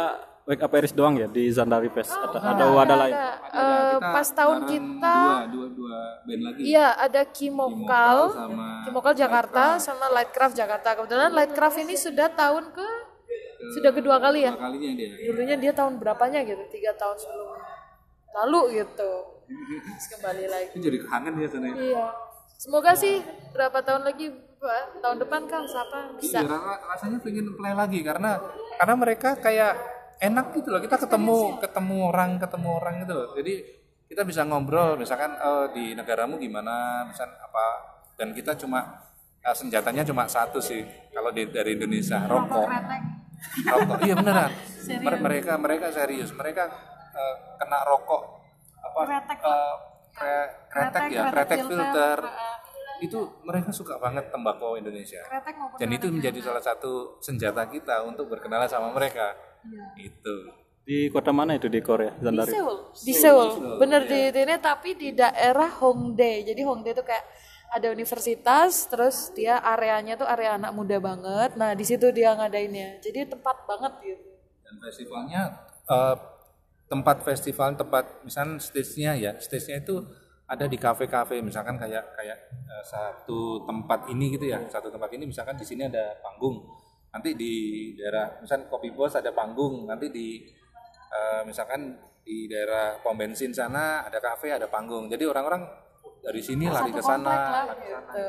Wake 0.49 0.59
Up 0.59 0.73
Iris 0.73 0.91
doang 0.91 1.13
ya 1.13 1.29
di 1.29 1.45
Zandari 1.47 1.87
Fest 1.87 2.09
atau 2.09 2.35
ada 2.35 2.49
Ada, 2.49 2.65
wadah 2.67 2.97
lain. 2.97 3.13
ada. 3.13 3.29
Eh, 3.49 3.95
pas 4.01 4.27
tahun 4.27 4.57
kita, 4.65 5.17
dua 5.21 5.39
dua 5.45 5.67
dua 5.69 5.97
band 6.25 6.41
lagi 6.41 6.59
iya 6.65 6.97
ada 6.97 7.21
Kimokal, 7.23 8.33
Kimokal 8.81 9.13
Jakarta 9.13 9.77
sama 9.77 10.09
Lightcraft 10.09 10.57
Jakarta. 10.57 10.97
Kebetulan 10.97 11.29
Lightcraft 11.29 11.77
ini 11.79 11.93
sudah 11.93 12.27
tahun 12.29 12.73
ke 12.73 12.87
sudah 13.69 13.91
kedua 13.91 14.17
kali 14.17 14.41
ya. 14.41 14.57
kalinya 14.57 14.89
dia 14.91 15.09
Dulunya 15.23 15.55
dia 15.55 15.69
tahun 15.69 16.01
berapanya 16.01 16.41
gitu, 16.41 16.65
tiga 16.69 16.95
tahun 16.95 17.13
sebelum 17.13 17.49
lalu 18.31 18.61
gitu. 18.75 19.11
Terus 19.45 20.05
kembali 20.11 20.45
lagi. 20.45 20.65
itu 20.71 20.77
jadi 20.79 20.97
kangen 21.03 21.33
dia 21.35 21.47
sana 21.47 21.67
Iya. 21.69 22.05
Semoga 22.55 22.91
sih 22.91 23.21
berapa 23.51 23.79
tahun 23.79 24.03
lagi, 24.03 24.29
Pak? 24.57 24.99
tahun 24.99 25.17
depan 25.19 25.45
kan 25.45 25.63
siapa 25.63 26.17
bisa. 26.17 26.41
Iya, 26.41 26.49
ra- 26.49 26.81
rasanya 26.89 27.21
pengen 27.21 27.53
play 27.53 27.71
lagi 27.71 28.01
karena 28.01 28.35
karena 28.75 28.95
mereka 28.95 29.29
kayak 29.35 29.77
enak 30.19 30.45
gitu 30.55 30.69
loh. 30.69 30.81
Kita 30.83 30.99
ketemu 30.99 31.59
ketemu 31.59 31.95
orang 32.11 32.37
ketemu 32.37 32.67
orang 32.75 32.93
gitu 33.03 33.13
loh. 33.15 33.27
Jadi 33.35 33.53
kita 34.09 34.21
bisa 34.25 34.41
ngobrol 34.43 34.97
misalkan 34.97 35.35
eh, 35.37 35.65
di 35.73 35.85
negaramu 35.95 36.35
gimana, 36.37 37.07
misal 37.07 37.29
apa 37.39 37.65
dan 38.19 38.35
kita 38.35 38.55
cuma 38.59 39.07
eh, 39.39 39.55
senjatanya 39.55 40.03
cuma 40.03 40.27
satu 40.27 40.59
sih 40.59 40.83
kalau 41.15 41.31
di, 41.31 41.47
dari 41.47 41.79
Indonesia 41.79 42.19
rokok. 42.27 42.67
Rokok. 43.65 43.97
Iya 44.03 44.13
beneran. 44.19 44.51
Mer- 44.99 45.21
mereka 45.23 45.55
mereka 45.55 45.87
serius. 45.95 46.35
Mereka 46.35 46.63
eh, 47.15 47.35
kena 47.57 47.87
rokok 47.87 48.21
apa 48.79 48.99
Kretek. 49.05 49.37
eh, 49.39 49.75
kre- 50.15 50.51
kretek 50.67 51.03
ya, 51.11 51.23
kretek 51.31 51.31
kretek 51.31 51.59
filter. 51.67 52.17
filter. 52.19 52.19
Itu 52.99 53.19
mereka 53.47 53.71
suka 53.71 53.95
banget 53.95 54.27
tembakau 54.27 54.75
Indonesia 54.75 55.23
Kretek 55.23 55.55
dan 55.79 55.87
itu 55.87 56.11
menjadi 56.11 56.39
salah 56.43 56.59
satu 56.59 57.15
senjata 57.23 57.63
kita 57.71 58.03
untuk 58.03 58.27
berkenalan 58.27 58.67
sama 58.67 58.91
mereka 58.91 59.31
Iya. 59.65 59.85
itu 59.99 60.35
Di 60.89 61.05
kota 61.13 61.29
mana 61.29 61.53
itu 61.53 61.69
di 61.69 61.85
Korea? 61.85 62.09
di 62.17 62.25
Zandari. 62.25 62.49
Seoul. 62.49 62.77
Di 62.97 63.13
Seoul. 63.13 63.49
Bener 63.77 64.09
di, 64.09 64.33
di 64.33 64.39
ini 64.41 64.57
tapi 64.57 64.97
di 64.97 65.13
daerah 65.13 65.69
Hongdae. 65.69 66.41
Jadi 66.49 66.61
Hongdae 66.65 66.97
itu 66.97 67.05
kayak 67.05 67.25
ada 67.69 67.93
universitas, 67.93 68.89
terus 68.89 69.29
dia 69.37 69.61
areanya 69.61 70.17
tuh 70.17 70.25
area 70.25 70.57
anak 70.57 70.73
muda 70.73 70.97
banget. 70.97 71.53
Nah 71.61 71.77
di 71.77 71.85
situ 71.85 72.09
dia 72.09 72.33
ngadainnya. 72.33 72.97
Jadi 73.05 73.29
tepat 73.29 73.69
banget 73.69 73.93
gitu. 74.01 74.25
dan 74.65 74.75
festivalnya 74.81 75.41
eh, 75.85 76.15
tempat 76.89 77.21
festival 77.21 77.77
tempat 77.77 78.25
misalnya 78.25 78.57
stage-nya 78.57 79.13
ya 79.13 79.31
stage-nya 79.37 79.85
itu 79.85 80.01
ada 80.49 80.65
di 80.65 80.77
kafe-kafe 80.81 81.37
misalkan 81.45 81.77
kayak 81.77 82.17
kayak 82.17 82.37
eh, 82.65 82.83
satu 82.85 83.61
tempat 83.69 84.09
ini 84.09 84.33
gitu 84.33 84.49
ya 84.49 84.57
satu 84.65 84.89
tempat 84.89 85.13
ini 85.13 85.29
misalkan 85.29 85.53
di 85.53 85.65
sini 85.65 85.85
ada 85.85 86.17
panggung 86.25 86.65
nanti 87.09 87.33
di 87.33 87.53
daerah 87.93 88.37
misalkan 88.37 88.69
kopi 88.69 88.89
bos 88.89 89.13
ada 89.13 89.31
panggung 89.31 89.85
nanti 89.85 90.09
di 90.09 90.45
eh, 91.09 91.41
misalkan 91.41 91.97
di 92.21 92.45
daerah 92.45 93.01
pom 93.01 93.17
bensin 93.17 93.49
sana 93.49 94.05
ada 94.05 94.19
kafe 94.19 94.53
ada 94.53 94.69
panggung 94.69 95.09
jadi 95.09 95.25
orang-orang 95.25 95.65
dari 96.21 96.37
sini 96.39 96.69
lari 96.69 96.91
ke 96.91 97.01
sana 97.01 97.65
lari 97.65 97.81
ke 97.81 97.89
sana. 97.89 98.13
gitu. 98.13 98.25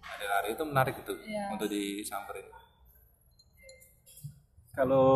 ada 0.00 0.24
lari 0.26 0.48
itu 0.50 0.64
menarik 0.64 0.94
itu 0.96 1.12
Iya. 1.20 1.44
untuk 1.52 1.68
disamperin 1.68 2.48
Kalau 4.72 5.10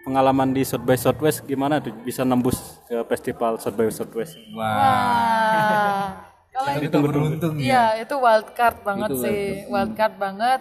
pengalaman 0.00 0.50
di 0.50 0.64
South 0.64 0.80
by 0.80 0.96
Southwest 0.96 1.44
gimana 1.44 1.76
tuh 1.76 1.92
bisa 2.00 2.24
nembus 2.24 2.56
ke 2.88 2.96
festival 3.06 3.60
South 3.60 3.76
by 3.76 3.92
Southwest? 3.92 4.34
wah 4.50 4.64
Wah. 4.64 6.08
Kalau 6.50 6.76
itu 6.76 6.98
beruntung 6.98 7.54
ya 7.56 7.64
Iya, 7.64 7.84
itu 8.02 8.14
wild 8.16 8.48
card 8.52 8.80
banget 8.82 9.10
sih, 9.14 9.40
wild 9.68 9.92
card 9.94 10.16
banget. 10.16 10.60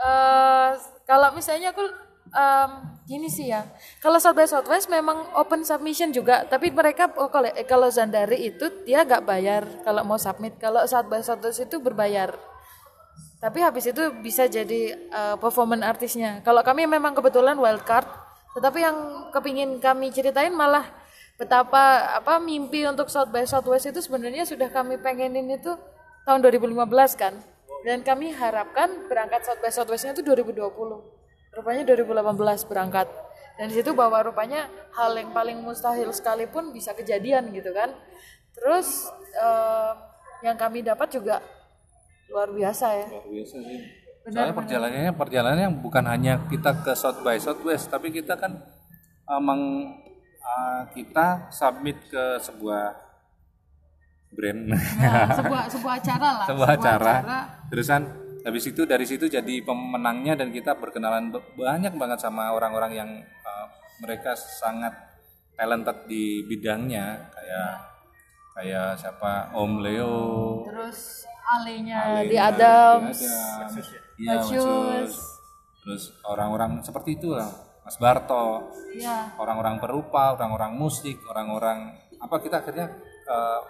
Eh 0.00 0.70
kalau 1.04 1.28
misalnya 1.34 1.74
aku 1.74 1.82
em, 2.30 2.70
gini 3.10 3.26
sih 3.26 3.50
ya, 3.50 3.66
kalau 3.98 4.22
South 4.22 4.38
by 4.38 4.46
Southwest 4.46 4.86
memang 4.86 5.34
open 5.34 5.66
submission 5.66 6.14
juga, 6.14 6.46
tapi 6.46 6.70
mereka 6.70 7.10
oh, 7.18 7.26
kalau 7.26 7.50
eh, 7.50 7.66
kalau 7.66 7.90
Zandari 7.90 8.46
itu 8.46 8.70
dia 8.86 9.02
nggak 9.02 9.26
bayar 9.26 9.62
kalau 9.82 10.06
mau 10.06 10.18
submit. 10.18 10.56
Kalau 10.62 10.86
South 10.86 11.10
by 11.10 11.20
Southwest 11.22 11.66
itu 11.66 11.76
berbayar. 11.82 12.30
Tapi 13.40 13.58
habis 13.64 13.88
itu 13.88 14.02
bisa 14.20 14.46
jadi 14.46 14.94
eh, 14.94 15.36
performance 15.40 15.82
artisnya. 15.82 16.40
Kalau 16.46 16.62
kami 16.62 16.86
memang 16.86 17.12
kebetulan 17.16 17.58
wild 17.58 17.82
card, 17.82 18.06
tetapi 18.54 18.78
yang 18.82 18.96
kepingin 19.34 19.82
kami 19.82 20.14
ceritain 20.14 20.54
malah 20.54 20.86
betapa 21.40 22.20
apa 22.20 22.36
mimpi 22.36 22.84
untuk 22.84 23.08
South 23.08 23.32
by 23.32 23.48
Southwest 23.48 23.88
itu 23.88 24.00
sebenarnya 24.04 24.44
sudah 24.44 24.68
kami 24.68 25.00
pengenin 25.00 25.48
itu 25.56 25.72
tahun 26.28 26.44
2015 26.44 26.76
kan. 27.16 27.34
Dan 27.86 28.04
kami 28.04 28.32
harapkan 28.36 29.08
berangkat 29.08 29.44
South 29.46 29.60
by 29.60 29.72
Southwestnya 29.72 30.12
itu 30.12 30.22
2020. 30.24 30.68
Rupanya 31.56 31.82
2018 31.88 32.70
berangkat. 32.70 33.08
Dan 33.56 33.68
di 33.68 33.74
situ 33.76 33.92
bahwa 33.92 34.20
rupanya 34.24 34.68
hal 34.96 35.12
yang 35.16 35.32
paling 35.32 35.60
mustahil 35.60 36.08
sekalipun 36.12 36.72
bisa 36.72 36.92
kejadian 36.96 37.52
gitu 37.52 37.72
kan. 37.72 37.92
Terus 38.56 39.08
eh, 39.36 39.92
yang 40.44 40.56
kami 40.56 40.80
dapat 40.80 41.08
juga 41.12 41.40
luar 42.30 42.48
biasa 42.54 42.86
ya. 42.94 43.06
luar 43.10 43.26
biasa 43.26 43.56
sih 43.58 43.80
soalnya 44.20 44.54
perjalanannya 44.54 45.12
perjalanannya 45.16 45.68
bukan 45.80 46.04
hanya 46.06 46.44
kita 46.46 46.84
ke 46.84 46.92
South 46.94 47.24
by 47.26 47.40
Southwest 47.40 47.90
tapi 47.90 48.12
kita 48.14 48.36
kan 48.38 48.62
emang 49.26 49.90
uh, 50.38 50.82
kita 50.92 51.50
submit 51.50 51.98
ke 52.06 52.38
sebuah 52.38 53.09
brand 54.30 54.60
Nah, 54.68 54.78
sebuah 55.32 55.62
sebuah 55.74 55.94
acara 55.96 56.28
lah. 56.34 56.46
sebuah 56.46 56.68
acara 56.70 57.14
terusan 57.66 58.02
habis 58.40 58.64
itu 58.64 58.82
dari 58.82 59.04
situ 59.04 59.26
jadi 59.26 59.54
pemenangnya 59.60 60.32
dan 60.34 60.48
kita 60.48 60.72
berkenalan 60.74 61.28
be- 61.28 61.44
banyak 61.54 61.92
banget 61.92 62.18
sama 62.18 62.50
orang-orang 62.50 62.92
yang 62.94 63.10
uh, 63.42 63.66
mereka 64.00 64.32
sangat 64.32 64.96
talented 65.52 66.06
di 66.06 66.40
bidangnya 66.42 67.28
kayak 67.28 67.72
kayak 68.52 68.88
siapa 68.96 69.52
Om 69.52 69.72
Leo 69.78 70.18
Terus 70.64 71.24
alenya 71.50 71.98
Ale- 72.16 72.26
di 72.26 72.36
Adams. 72.36 73.18
di 73.18 73.26
Adams. 73.26 73.86
Iya. 74.16 74.36
Yus. 74.46 75.14
Terus 75.80 76.02
orang-orang 76.22 76.80
seperti 76.80 77.16
itu 77.16 77.32
lah, 77.32 77.48
Mas 77.80 77.96
Barto, 77.96 78.68
Iya. 78.92 79.32
orang-orang 79.34 79.76
perupa, 79.76 80.32
orang-orang 80.32 80.76
musik, 80.76 81.18
orang-orang 81.24 81.88
apa 82.14 82.36
kita 82.36 82.60
akhirnya 82.60 82.86
eh, 83.26 83.60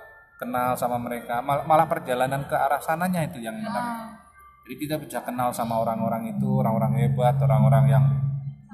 kenal 0.40 0.72
sama 0.72 0.96
mereka. 0.96 1.44
Mal- 1.44 1.68
malah 1.68 1.85
perjalanan 1.85 2.48
ke 2.48 2.57
arah 2.57 2.81
sananya 2.81 3.29
itu 3.29 3.44
yang 3.44 3.61
menarik. 3.61 4.16
Jadi 4.64 4.74
kita 4.81 4.96
bisa 4.96 5.20
kenal 5.20 5.53
sama 5.53 5.76
orang-orang 5.76 6.33
itu, 6.33 6.48
orang-orang 6.64 6.96
hebat, 7.05 7.37
orang-orang 7.44 7.85
yang 7.92 8.05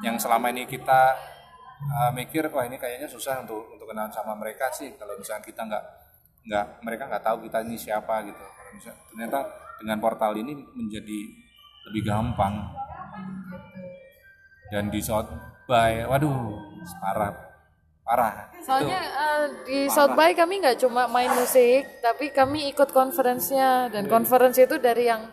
yang 0.07 0.14
selama 0.14 0.55
ini 0.55 0.68
kita 0.70 1.18
eh, 1.83 2.11
mikir 2.14 2.46
wah 2.55 2.62
ini 2.62 2.79
kayaknya 2.79 3.11
susah 3.11 3.42
untuk 3.42 3.66
untuk 3.74 3.90
kenal 3.90 4.07
sama 4.14 4.38
mereka 4.38 4.70
sih 4.70 4.92
kalau 4.94 5.16
misalnya 5.18 5.42
kita 5.42 5.64
nggak 5.66 5.85
nggak 6.46 6.64
mereka 6.87 7.02
nggak 7.11 7.24
tahu 7.26 7.37
kita 7.50 7.66
ini 7.66 7.74
siapa 7.74 8.22
gitu. 8.22 8.38
Kalau 8.38 8.70
misalnya 8.76 9.00
ternyata 9.11 9.38
dengan 9.83 9.98
portal 9.98 10.33
ini 10.38 10.52
menjadi 10.55 11.18
lebih 11.90 12.02
gampang 12.07 12.55
dan 14.70 14.90
di 14.90 15.00
South 15.00 15.31
by 15.66 16.07
waduh 16.07 16.55
parah 17.02 17.45
parah. 18.06 18.54
Soalnya 18.62 19.02
eh, 19.02 19.46
di 19.66 19.78
South 19.90 20.14
by 20.14 20.30
kami 20.38 20.62
nggak 20.62 20.78
cuma 20.86 21.10
main 21.10 21.30
musik, 21.34 21.98
tapi 21.98 22.30
kami 22.30 22.70
ikut 22.70 22.94
konferensinya 22.94 23.90
dan 23.90 24.06
konferensi 24.06 24.62
itu 24.62 24.78
dari 24.78 25.10
yang 25.10 25.26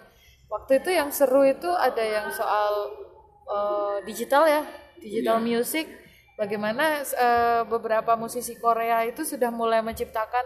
waktu 0.50 0.82
itu 0.82 0.90
yang 0.90 1.14
seru 1.14 1.46
itu 1.46 1.70
ada 1.70 2.02
yang 2.02 2.34
soal 2.34 2.90
eh, 3.46 3.98
digital 4.10 4.50
ya, 4.50 4.66
digital 4.98 5.38
music. 5.38 5.86
Bagaimana 6.34 7.06
eh, 7.06 7.62
beberapa 7.70 8.18
musisi 8.18 8.58
Korea 8.58 9.06
itu 9.06 9.22
sudah 9.22 9.54
mulai 9.54 9.86
menciptakan 9.86 10.44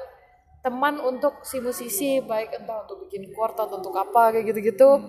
teman 0.60 1.00
untuk 1.00 1.48
si 1.48 1.64
musisi, 1.64 2.20
baik 2.20 2.60
entah 2.60 2.84
untuk 2.84 3.08
bikin 3.08 3.32
atau 3.32 3.72
untuk 3.72 3.96
apa 3.96 4.36
kayak 4.36 4.52
gitu-gitu. 4.52 5.00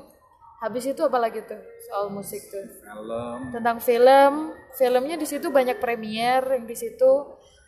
Habis 0.58 0.90
itu 0.90 1.00
apa 1.06 1.18
lagi 1.22 1.38
tuh? 1.46 1.60
Soal 1.86 2.10
musik 2.10 2.42
tuh? 2.50 2.64
film. 2.82 3.38
Tentang 3.54 3.78
film. 3.78 4.32
Filmnya 4.74 5.16
di 5.18 5.26
situ 5.26 5.48
banyak 5.54 5.78
premier 5.78 6.42
yang 6.42 6.66
di 6.66 6.74
situ. 6.74 7.12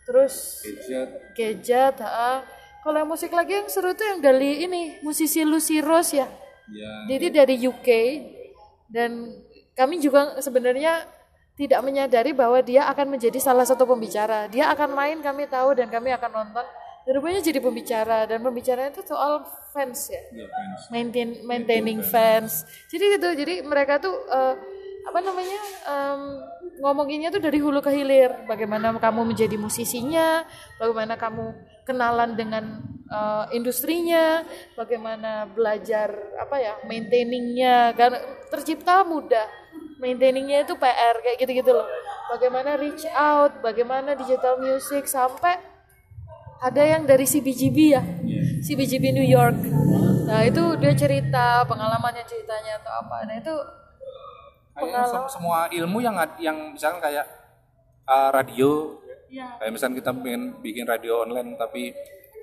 Terus 0.07 0.65
gadget. 0.67 1.09
gadget 1.39 1.97
kalau 2.81 2.97
yang 2.97 3.11
musik 3.13 3.29
lagi 3.37 3.61
yang 3.61 3.69
seru 3.69 3.93
tuh 3.93 4.09
yang 4.09 4.25
dari 4.25 4.65
ini 4.65 5.05
musisi 5.05 5.45
Lucy 5.45 5.85
Rose 5.85 6.17
ya. 6.17 6.29
Ya. 6.73 6.93
Dia 7.13 7.29
dari 7.45 7.61
UK 7.61 7.89
dan 8.89 9.37
kami 9.77 10.01
juga 10.01 10.41
sebenarnya 10.41 11.05
tidak 11.61 11.85
menyadari 11.85 12.33
bahwa 12.33 12.57
dia 12.65 12.89
akan 12.89 13.21
menjadi 13.21 13.37
salah 13.37 13.69
satu 13.69 13.85
pembicara. 13.85 14.49
Dia 14.49 14.73
akan 14.73 14.97
main 14.97 15.19
kami 15.21 15.45
tahu 15.45 15.77
dan 15.77 15.93
kami 15.93 16.09
akan 16.17 16.31
nonton 16.33 16.65
rupanya 17.09 17.41
jadi 17.41 17.59
pembicara 17.59 18.29
dan 18.29 18.45
pembicaranya 18.45 18.93
itu 18.93 19.03
soal 19.09 19.43
fans 19.73 20.13
ya. 20.13 20.21
Ya 20.35 20.47
fans. 20.47 20.81
Maintain 20.93 21.41
maintaining 21.47 22.05
fans. 22.05 22.69
jadi 22.93 23.17
gitu 23.17 23.29
jadi 23.35 23.55
mereka 23.65 24.03
tuh 24.03 24.13
eh, 24.29 24.55
apa 25.01 25.19
namanya 25.25 25.61
em, 25.89 26.21
ngomonginnya 26.81 27.33
tuh 27.33 27.41
dari 27.41 27.59
hulu 27.59 27.81
ke 27.81 27.91
hilir. 27.95 28.45
Bagaimana 28.45 28.93
kamu 29.01 29.25
menjadi 29.25 29.57
musisinya 29.57 30.45
bagaimana 30.77 31.17
kamu 31.17 31.57
kenalan 31.89 32.37
dengan 32.37 32.65
eh, 33.09 33.45
industrinya 33.57 34.45
bagaimana 34.77 35.49
belajar 35.49 36.13
apa 36.37 36.57
ya 36.61 36.75
maintainingnya. 36.85 37.97
Karena 37.97 38.21
tercipta 38.53 39.03
mudah. 39.09 39.49
Maintainingnya 40.01 40.65
itu 40.65 40.81
PR 40.81 41.21
kayak 41.21 41.37
gitu-gitu 41.45 41.77
loh. 41.77 41.85
Bagaimana 42.33 42.81
reach 42.81 43.05
out 43.13 43.61
bagaimana 43.61 44.17
digital 44.17 44.57
music 44.57 45.05
sampai 45.05 45.70
ada 46.61 46.83
yang 46.85 47.03
dari 47.09 47.25
CBGB 47.25 47.77
ya? 47.97 48.03
CBGB 48.61 49.17
New 49.17 49.25
York. 49.25 49.57
Nah 50.29 50.45
itu 50.45 50.63
dia 50.77 50.93
cerita 50.93 51.65
pengalamannya 51.65 52.25
ceritanya 52.29 52.77
atau 52.85 52.93
apa. 52.93 53.17
Nah 53.25 53.37
itu 53.41 53.55
sem- 55.09 55.31
semua 55.33 55.59
ilmu 55.73 55.99
yang 56.05 56.17
yang 56.37 56.77
misalkan 56.77 57.01
kayak 57.01 57.27
uh, 58.05 58.31
radio. 58.31 59.01
Ya 59.31 59.57
kayak 59.63 59.73
misalkan 59.73 59.97
kita 59.97 60.11
pengen 60.11 60.59
bikin 60.61 60.85
radio 60.85 61.23
online 61.23 61.55
tapi 61.55 61.95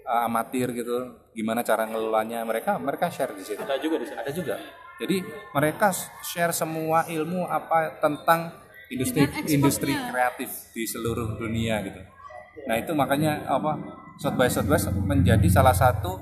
uh, 0.07 0.25
amatir 0.25 0.71
gitu 0.71 1.19
gimana 1.35 1.61
cara 1.61 1.83
ngelolanya 1.83 2.41
mereka 2.47 2.79
mereka 2.81 3.13
share 3.13 3.37
di 3.37 3.45
situ. 3.45 3.61
Ada 3.61 3.77
juga 3.77 4.01
di 4.01 4.07
sana. 4.09 4.25
ada 4.25 4.31
juga. 4.33 4.55
Jadi 4.97 5.21
mereka 5.53 5.93
share 6.25 6.57
semua 6.57 7.05
ilmu 7.05 7.45
apa 7.45 8.01
tentang 8.01 8.49
industri 8.89 9.29
industri 9.45 9.93
kreatif 9.93 10.49
di 10.73 10.89
seluruh 10.89 11.37
dunia 11.37 11.85
gitu 11.85 12.16
nah 12.65 12.75
itu 12.79 12.91
makanya 12.97 13.45
apa 13.45 13.77
South 14.17 14.33
by 14.33 14.49
Southwest 14.49 14.89
menjadi 15.05 15.45
salah 15.45 15.75
satu 15.75 16.17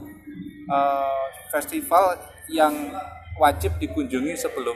uh, 0.67 1.25
festival 1.47 2.19
yang 2.51 2.73
wajib 3.39 3.75
dikunjungi 3.79 4.35
sebelum 4.35 4.75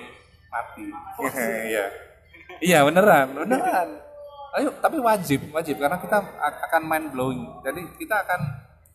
mati. 0.50 0.88
Iya 1.70 1.86
iya. 2.64 2.80
Beneran 2.88 3.36
beneran. 3.36 3.90
Ayo 4.58 4.74
tapi 4.82 4.98
wajib 4.98 5.52
wajib 5.54 5.78
karena 5.78 6.00
kita 6.02 6.18
akan 6.42 6.82
mind 6.90 7.08
blowing 7.14 7.44
jadi 7.62 7.86
kita 8.02 8.16
akan 8.26 8.42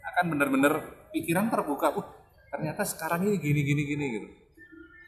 akan 0.02 0.24
bener-bener 0.34 0.74
pikiran 1.14 1.46
terbuka 1.46 1.94
uh 1.94 2.06
ternyata 2.50 2.82
sekarang 2.82 3.22
ini 3.26 3.38
gini 3.38 3.60
gini 3.62 3.82
gini 3.86 4.04
gitu. 4.18 4.28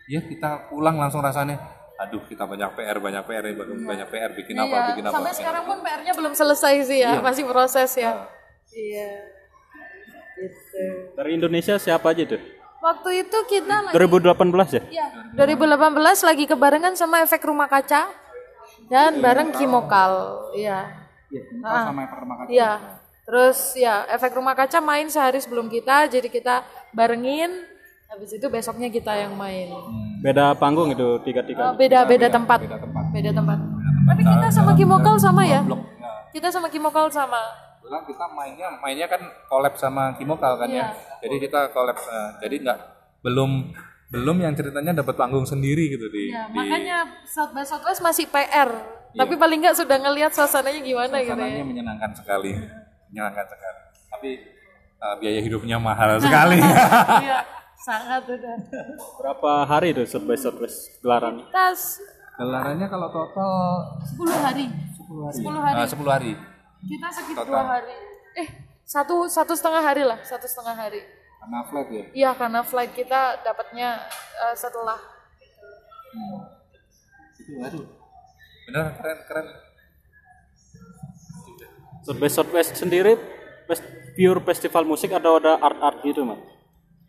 Ya 0.07 0.21
kita 0.23 0.71
pulang 0.71 0.99
langsung 1.03 1.19
rasanya 1.19 1.59
aduh 1.97 2.23
kita 2.29 2.45
banyak 2.45 2.71
PR 2.77 2.99
banyak 3.01 3.23
PR 3.25 3.45
ya, 3.45 3.53
banyak, 3.57 3.79
banyak 3.83 4.09
PR 4.09 4.31
bikin 4.37 4.57
apa 4.57 4.69
Iya, 4.69 4.87
bikin 4.93 5.05
apa 5.05 5.15
sampai 5.17 5.31
bikin 5.33 5.41
sekarang 5.41 5.65
pun 5.65 5.79
PR-nya 5.81 6.13
belum 6.13 6.33
selesai 6.33 6.75
sih 6.85 6.99
ya 7.01 7.13
masih 7.25 7.45
proses 7.49 7.91
ya 7.97 8.13
iya 8.71 9.11
gitu 10.37 10.85
Dari 11.17 11.31
Indonesia 11.33 11.75
siapa 11.81 12.13
aja 12.13 12.25
tuh? 12.29 12.43
waktu 12.77 13.27
itu 13.27 13.39
kita 13.51 13.91
lagi 13.91 13.95
2018 13.99 14.77
ya? 14.79 14.83
Iya, 14.87 15.07
2018 15.35 16.23
lagi 16.23 16.45
kebarengan 16.47 16.95
sama 16.95 17.19
efek 17.25 17.43
rumah 17.43 17.67
kaca 17.67 18.07
dan 18.87 19.19
bareng 19.19 19.51
Kimokal. 19.51 20.13
Iya. 20.55 20.87
apa. 21.67 21.91
sama 21.91 21.99
yang 22.07 22.11
pertama 22.15 22.35
kali 22.39 22.49
Iya. 22.55 22.71
Terus 23.27 23.59
ya 23.75 24.07
efek 24.07 24.39
rumah 24.39 24.55
kaca 24.55 24.79
main 24.79 25.11
sehari 25.11 25.43
sebelum 25.43 25.67
kita, 25.67 26.07
jadi 26.07 26.31
kita 26.31 26.63
barengin. 26.95 27.75
Habis 28.07 28.31
itu 28.33 28.47
besoknya 28.47 28.89
kita 28.89 29.13
yang 29.13 29.35
main. 29.35 29.69
Beda 30.23 30.55
panggung 30.55 30.89
itu 30.89 31.19
tiga-tiga. 31.23 31.71
Oh, 31.71 31.75
beda 31.75 32.07
beda 32.07 32.27
tempat. 32.27 32.63
Beda 33.11 33.31
tempat. 33.35 33.59
Tapi 34.07 34.23
kita 34.23 34.47
sama 34.49 34.73
Kimokal 34.73 35.17
sama 35.17 35.43
ya? 35.43 35.61
Kita 36.31 36.49
sama 36.49 36.69
Kimokal 36.69 37.11
sama. 37.11 37.41
Kebetulan 37.77 38.03
kita 38.05 38.27
mainnya 38.29 38.69
mainnya 38.77 39.07
kan 39.07 39.23
collab 39.47 39.75
sama 39.75 40.15
Kimokal 40.15 40.55
kan 40.57 40.67
Iya. 40.67 40.87
ya. 40.87 40.89
Jadi 41.23 41.37
kita 41.41 41.71
collab 41.71 41.95
eh, 41.97 42.31
jadi 42.41 42.55
nggak 42.61 42.79
belum 43.23 43.51
belum 44.07 44.37
yang 44.39 44.55
ceritanya 44.55 44.93
dapat 44.97 45.15
panggung 45.15 45.43
sendiri 45.43 45.91
gitu 45.91 46.07
di, 46.07 46.31
Ya, 46.31 46.47
di 46.47 46.55
makanya 46.57 46.99
South 47.25 47.51
by 47.51 47.63
Southwest 47.63 47.99
masih 48.01 48.27
PR. 48.27 48.71
Tapi 49.13 49.35
paling 49.35 49.59
nggak 49.61 49.77
sudah 49.77 49.99
ngelihat 49.99 50.31
suasananya 50.31 50.79
gimana 50.79 51.19
gitu 51.19 51.31
ya. 51.31 51.35
sananya 51.37 51.65
menyenangkan 51.65 52.11
sekali. 52.13 52.53
Menyenangkan 53.09 53.47
sekali. 53.47 53.79
Tapi 54.09 54.31
eh, 54.97 55.15
biaya 55.19 55.41
hidupnya 55.41 55.77
mahal 55.77 56.19
sekali. 56.23 56.59
Iya, 56.59 57.39
sangat 57.87 58.23
udah. 58.27 58.57
Berapa 59.23 59.53
hari 59.63 59.95
itu 59.95 60.03
South 60.11 60.27
by 60.27 60.35
Southwest 60.35 60.99
gelaran? 60.99 61.47
Tas 61.55 62.03
Gelarannya 62.37 62.87
kalau 62.93 63.09
total 63.09 63.53
10 64.05 64.45
hari. 64.45 64.67
10 64.69 65.25
hari. 65.25 65.39
10 65.41 65.57
hari. 65.57 65.77
10 65.89 66.05
hari. 66.05 66.33
Kita 66.85 67.09
sekitar 67.09 67.45
dua 67.49 67.65
hari. 67.65 67.97
Eh, 68.37 68.49
satu 68.85 69.25
satu 69.25 69.57
setengah 69.57 69.81
hari 69.81 70.05
lah, 70.05 70.21
satu 70.21 70.45
setengah 70.45 70.77
hari. 70.77 71.01
Karena 71.41 71.59
flat 71.65 71.89
ya. 71.89 72.05
Iya, 72.13 72.31
karena 72.37 72.61
flight 72.61 72.93
kita 72.93 73.41
dapatnya 73.41 74.05
eh, 74.45 74.55
setelah. 74.55 75.01
Itu 77.41 77.53
aduh. 77.65 77.87
Bener 78.69 78.85
keren 79.01 79.19
keren. 79.25 79.47
By 82.21 82.31
Southwest 82.31 82.77
sendiri 82.77 83.17
pure 84.15 84.41
festival 84.45 84.85
musik 84.87 85.11
atau 85.11 85.41
ada 85.41 85.59
art-art 85.59 86.05
gitu, 86.05 86.23
Mas? 86.23 86.56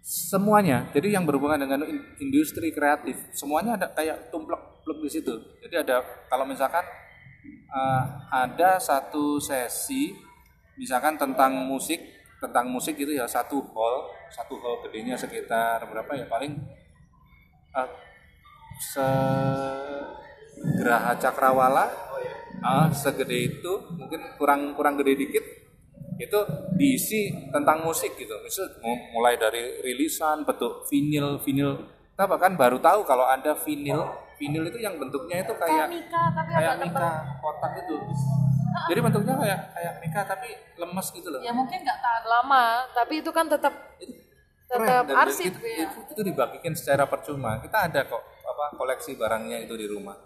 Semuanya. 0.08 0.88
Jadi 0.96 1.12
yang 1.12 1.28
berhubungan 1.28 1.60
dengan 1.60 1.84
in- 1.84 2.15
industri 2.24 2.72
kreatif 2.72 3.20
semuanya 3.36 3.76
ada 3.76 3.91
kayak 3.91 4.32
tumplek-tumplek 4.32 5.04
di 5.04 5.10
situ. 5.12 5.36
Jadi 5.60 5.84
ada 5.84 6.00
kalau 6.32 6.48
misalkan 6.48 6.88
eh, 7.67 8.04
ada 8.32 8.80
satu 8.80 9.36
sesi 9.43 10.15
misalkan 10.80 11.20
tentang 11.20 11.52
musik 11.67 12.00
tentang 12.39 12.70
musik 12.72 12.96
gitu 12.96 13.12
ya 13.12 13.26
satu 13.28 13.60
hall 13.74 14.08
satu 14.30 14.62
hall 14.62 14.80
gedenya 14.88 15.17
sekitar 15.17 15.84
berapa 15.89 16.08
ya 16.15 16.26
paling 16.32 16.56
eh, 17.76 17.89
se 18.80 19.08
Geraha 20.58 21.13
Cakrawala 21.17 21.86
ah, 22.62 22.88
segede 22.89 23.38
itu 23.58 23.74
mungkin 23.93 24.22
kurang 24.38 24.74
kurang 24.74 24.98
gede 24.98 25.13
dikit 25.17 25.46
itu 26.17 26.39
diisi 26.77 27.30
tentang 27.53 27.86
musik 27.86 28.17
gitu. 28.17 28.34
Misal 28.41 28.73
mu- 28.82 29.13
mulai 29.13 29.38
dari 29.38 29.82
rilisan 29.86 30.43
bentuk 30.43 30.86
vinil 30.89 31.38
vinil 31.41 31.97
kita 32.17 32.25
bahkan 32.25 32.58
baru 32.58 32.82
tahu 32.82 33.06
kalau 33.06 33.30
ada 33.30 33.53
vinil 33.53 34.10
vinil 34.41 34.65
itu 34.69 34.82
yang 34.82 34.97
bentuknya 34.97 35.45
itu 35.45 35.53
kayak 35.53 35.86
Mika 35.86 36.34
tapi 36.34 36.49
kayak 36.58 36.75
mika 36.82 37.10
kotak 37.41 37.71
itu. 37.86 37.95
Jadi 38.89 38.99
bentuknya 39.06 39.34
kayak 39.38 39.60
kayak 39.73 39.93
mika 40.01 40.21
tapi 40.25 40.49
lemes 40.82 41.08
gitu 41.13 41.30
loh. 41.30 41.41
Ya 41.45 41.53
mungkin 41.53 41.77
nggak 41.82 41.99
tahan 42.01 42.25
lama, 42.25 42.89
tapi 42.93 43.21
itu 43.21 43.30
kan 43.30 43.45
tetap 43.45 43.73
tetap 44.67 45.03
arsip 45.13 45.53
itu, 45.53 45.62
ya. 45.62 45.86
itu, 45.89 45.97
itu 46.10 46.21
dibagikan 46.25 46.73
secara 46.73 47.06
percuma. 47.06 47.62
Kita 47.62 47.86
ada 47.86 48.06
kok 48.10 48.21
apa 48.45 48.65
koleksi 48.73 49.13
barangnya 49.13 49.69
itu 49.69 49.77
di 49.77 49.86
rumah 49.86 50.17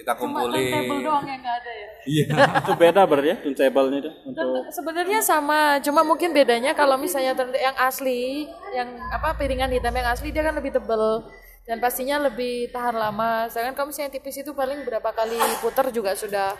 kita 0.00 0.16
Cuma 0.16 0.40
kumpulin. 0.40 0.64
turntable 0.64 1.00
doang 1.04 1.26
yang 1.28 1.40
nggak 1.44 1.56
ada 1.60 1.72
ya. 1.76 1.88
iya. 2.08 2.26
Itu 2.64 2.72
beda 2.72 3.00
berarti 3.04 3.28
ya 3.28 3.36
turntable-nya 3.44 3.98
itu? 4.00 4.10
Untuk 4.24 4.48
sebenarnya 4.72 5.20
sama, 5.20 5.76
cuma 5.84 6.00
mungkin 6.00 6.32
bedanya 6.32 6.72
kalau 6.72 6.96
misalnya 6.96 7.36
yang 7.52 7.76
asli, 7.76 8.48
yang 8.72 8.88
apa 9.12 9.36
piringan 9.36 9.68
hitam 9.68 9.92
yang 9.92 10.08
asli 10.08 10.32
dia 10.32 10.40
kan 10.40 10.56
lebih 10.56 10.72
tebel. 10.72 11.28
Dan 11.68 11.78
pastinya 11.78 12.16
lebih 12.18 12.72
tahan 12.72 12.96
lama. 12.96 13.46
Sedangkan 13.46 13.76
kalau 13.76 13.88
misalnya 13.92 14.10
tipis 14.10 14.40
itu 14.40 14.50
paling 14.56 14.82
berapa 14.82 15.12
kali 15.12 15.36
puter 15.60 15.92
juga 15.92 16.16
sudah 16.16 16.56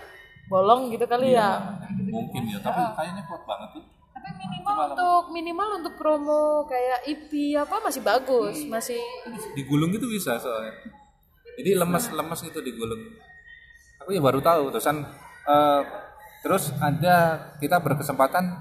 bolong 0.46 0.92
gitu 0.92 1.08
kali 1.08 1.32
ya. 1.34 1.80
mungkin 2.12 2.42
ya. 2.46 2.60
Tapi 2.60 2.80
kayaknya 2.94 3.24
kuat 3.26 3.42
banget 3.48 3.68
tuh 3.80 3.84
Tapi 4.12 4.28
minimal 4.36 4.76
untuk 4.92 5.22
minimal 5.32 5.68
untuk 5.80 5.94
promo 5.96 6.68
kayak 6.68 7.08
IP 7.08 7.56
apa 7.56 7.80
masih 7.80 8.04
bagus, 8.04 8.68
masih 8.68 9.00
digulung 9.56 9.90
itu 9.90 10.04
bisa 10.06 10.36
soalnya. 10.36 10.76
Jadi 11.56 11.70
lemes 11.74 12.04
lemes 12.12 12.40
itu 12.44 12.60
digulung 12.60 13.00
aku 14.10 14.18
ya 14.18 14.26
baru 14.26 14.42
tahu 14.42 14.74
terusan 14.74 15.06
eh, 15.46 15.82
terus 16.42 16.74
ada 16.82 17.38
kita 17.62 17.78
berkesempatan 17.78 18.58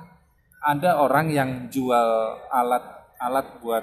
ada 0.62 1.01
orang 1.01 1.33
yang 1.33 1.49
jual 1.73 2.38
alat 2.53 2.85
alat 3.17 3.57
buat 3.57 3.81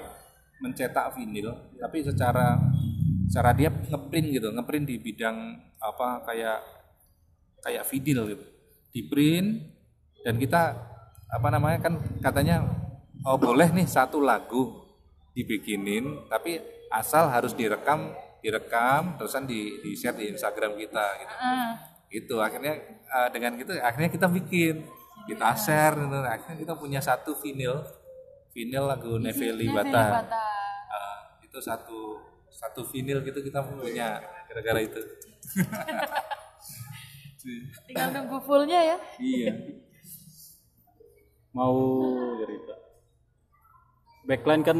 mencetak 0.63 1.11
vinil 1.19 1.51
tapi 1.75 2.07
secara 2.07 2.55
secara 3.27 3.51
dia 3.51 3.67
ngeprint 3.67 4.27
gitu 4.31 4.47
ngeprint 4.55 4.87
di 4.87 4.95
bidang 4.95 5.59
apa 5.83 6.23
kayak 6.23 6.63
kayak 7.59 7.83
vinil 7.91 8.31
gitu. 8.31 8.45
Di 8.95 9.03
print 9.11 9.59
dan 10.23 10.39
kita 10.39 10.71
apa 11.27 11.47
namanya 11.51 11.83
kan 11.83 11.99
katanya 12.23 12.63
oh 13.27 13.35
boleh 13.35 13.75
nih 13.75 13.83
satu 13.83 14.23
lagu 14.23 14.87
dibikinin 15.35 16.31
tapi 16.31 16.63
asal 16.95 17.27
harus 17.27 17.51
direkam 17.51 18.15
direkam 18.41 19.17
terusan 19.17 19.43
di 19.49 19.81
di 19.81 19.91
share 19.97 20.15
di 20.15 20.31
Instagram 20.31 20.77
kita 20.77 21.05
gitu. 21.21 21.35
Ah, 21.37 21.71
gitu 22.07 22.35
akhirnya 22.39 22.73
eh, 22.87 23.29
dengan 23.33 23.57
gitu 23.57 23.73
akhirnya 23.77 24.09
kita 24.13 24.27
bikin. 24.29 24.85
Kita 25.27 25.57
share 25.59 25.95
gitu. 25.97 26.17
akhirnya 26.23 26.57
kita 26.61 26.73
punya 26.79 26.99
satu 27.03 27.35
vinyl 27.41 27.83
vinyl 28.55 28.85
lagu 28.87 29.19
Neveli 29.19 29.67
Bata. 29.69 30.23
Bata. 30.23 30.45
Eh, 30.87 31.19
itu 31.49 31.59
satu 31.59 32.21
satu 32.47 32.81
vinyl 32.87 33.21
gitu 33.21 33.43
kita 33.43 33.61
punya 33.65 34.21
gara-gara 34.47 34.79
itu. 34.81 35.01
Tinggal 37.87 38.11
nunggu 38.11 38.37
fullnya 38.43 38.79
ya. 38.83 38.97
iya. 39.23 39.53
Mau 41.55 41.77
cerita. 42.43 42.75
Backline 44.27 44.63
kan 44.67 44.77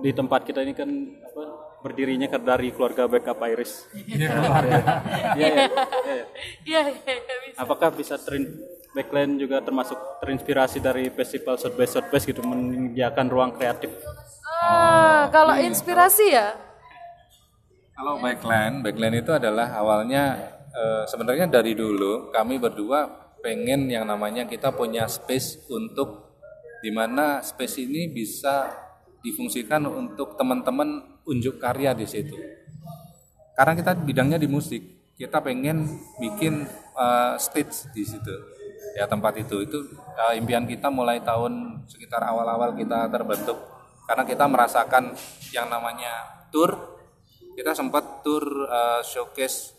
di 0.00 0.10
tempat 0.14 0.46
kita 0.46 0.62
ini 0.62 0.72
kan 0.72 0.88
apa 1.20 1.42
berdirinya 1.82 2.30
dari 2.38 2.70
keluarga 2.70 3.10
backup 3.10 3.42
Iris. 3.42 3.90
Iya, 3.92 4.30
iya. 4.30 4.30
Iya, 5.34 5.48
iya. 5.50 5.66
Iya, 6.62 6.80
iya, 6.88 7.14
iya. 7.18 7.52
Apakah 7.58 7.90
bisa 7.92 8.14
terin 8.22 8.46
backline 8.94 9.36
juga 9.36 9.58
termasuk 9.60 9.98
terinspirasi 10.22 10.78
dari 10.78 11.10
festival 11.10 11.58
South 11.58 11.74
by 11.74 11.88
Southwest 11.90 12.30
gitu 12.30 12.40
menyediakan 12.46 13.26
ruang 13.26 13.52
kreatif? 13.58 13.90
Ah, 14.62 15.26
kalau 15.34 15.58
inspirasi 15.58 16.32
ya? 16.32 16.54
Kalau 17.92 18.22
backline, 18.22 18.80
backline 18.80 19.20
itu 19.20 19.34
adalah 19.34 19.74
awalnya 19.74 20.38
eh, 20.70 21.04
sebenarnya 21.10 21.50
dari 21.50 21.74
dulu 21.76 22.30
kami 22.30 22.56
berdua 22.62 23.32
pengen 23.42 23.90
yang 23.90 24.06
namanya 24.06 24.46
kita 24.46 24.70
punya 24.70 25.10
space 25.10 25.66
untuk 25.66 26.38
di 26.82 26.90
mana 26.94 27.42
space 27.42 27.82
ini 27.82 28.10
bisa 28.10 28.70
difungsikan 29.22 29.86
untuk 29.86 30.34
teman-teman 30.34 31.11
unjuk 31.28 31.58
karya 31.62 31.94
di 31.94 32.06
situ. 32.06 32.34
Karena 33.52 33.76
kita 33.76 33.92
bidangnya 33.94 34.38
di 34.40 34.48
musik, 34.48 35.12
kita 35.14 35.42
pengen 35.44 35.86
bikin 36.18 36.66
eh, 36.96 37.34
stage 37.38 37.90
di 37.94 38.04
situ. 38.04 38.34
Ya 38.92 39.08
tempat 39.08 39.40
itu 39.40 39.64
itu 39.64 39.78
eh, 40.18 40.36
impian 40.36 40.68
kita 40.68 40.92
mulai 40.92 41.20
tahun 41.24 41.84
sekitar 41.88 42.20
awal-awal 42.26 42.76
kita 42.76 43.08
terbentuk 43.08 43.72
karena 44.06 44.24
kita 44.26 44.44
merasakan 44.50 45.14
yang 45.54 45.70
namanya 45.70 46.44
tour 46.50 47.00
kita 47.52 47.76
sempat 47.76 48.24
tour 48.24 48.44
uh, 48.66 49.00
showcase 49.04 49.76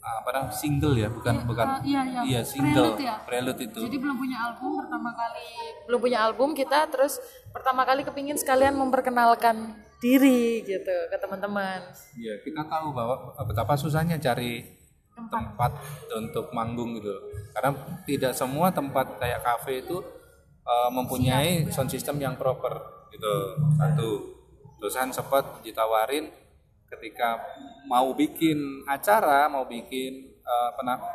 uh, 0.00 0.22
apa 0.22 0.28
namanya 0.34 0.54
single 0.54 0.94
ya 0.96 1.08
bukan 1.10 1.46
bukan 1.46 1.66
iya, 1.86 2.02
iya. 2.24 2.40
single 2.42 2.96
Prelude 2.96 3.02
ya? 3.02 3.16
prelude 3.26 3.60
itu 3.62 3.80
Jadi 3.86 3.98
belum 3.98 4.16
punya 4.18 4.38
album 4.50 4.70
pertama 4.82 5.10
kali 5.14 5.46
belum 5.90 6.00
punya 6.00 6.18
album 6.22 6.48
kita 6.56 6.78
terus 6.88 7.18
pertama 7.50 7.82
kali 7.86 8.06
kepingin 8.06 8.38
sekalian 8.38 8.74
memperkenalkan 8.78 9.78
diri 10.02 10.66
gitu 10.66 10.96
ke 11.06 11.16
teman-teman. 11.16 11.78
Iya 12.18 12.42
kita 12.42 12.66
tahu 12.66 12.90
bahwa 12.90 13.38
betapa 13.46 13.78
susahnya 13.78 14.18
cari 14.18 14.82
tempat. 15.30 15.72
untuk 16.12 16.50
manggung 16.52 16.98
gitu 16.98 17.14
karena 17.54 17.70
tidak 18.04 18.32
semua 18.36 18.68
tempat 18.68 19.16
kayak 19.16 19.40
kafe 19.40 19.80
itu 19.84 19.96
uh, 20.66 20.90
mempunyai 20.90 21.68
sound 21.70 21.88
system 21.88 22.18
yang 22.18 22.34
proper 22.34 23.06
gitu. 23.14 23.34
Satu 23.78 24.08
terusan 24.82 25.14
sempat 25.14 25.62
ditawarin 25.62 26.26
ketika 26.90 27.40
mau 27.86 28.12
bikin 28.12 28.84
acara 28.84 29.46
mau 29.48 29.64
bikin 29.64 30.31
uh, 30.42 30.70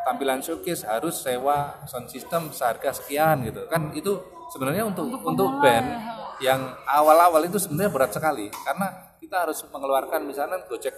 tampilan 0.07 0.39
showcase 0.43 0.87
harus 0.87 1.19
sewa 1.19 1.83
sound 1.87 2.07
system 2.11 2.51
seharga 2.51 2.95
sekian 2.95 3.43
gitu. 3.47 3.67
Kan 3.67 3.91
itu 3.93 4.17
sebenarnya 4.51 4.87
untuk 4.87 5.07
untuk, 5.23 5.59
band 5.59 5.87
yang 6.39 6.61
awal-awal 6.87 7.43
itu 7.45 7.59
sebenarnya 7.59 7.91
berat 7.91 8.11
sekali. 8.15 8.47
Karena 8.51 9.15
kita 9.19 9.47
harus 9.47 9.59
mengeluarkan 9.67 10.23
misalnya 10.23 10.63
gojek 10.65 10.95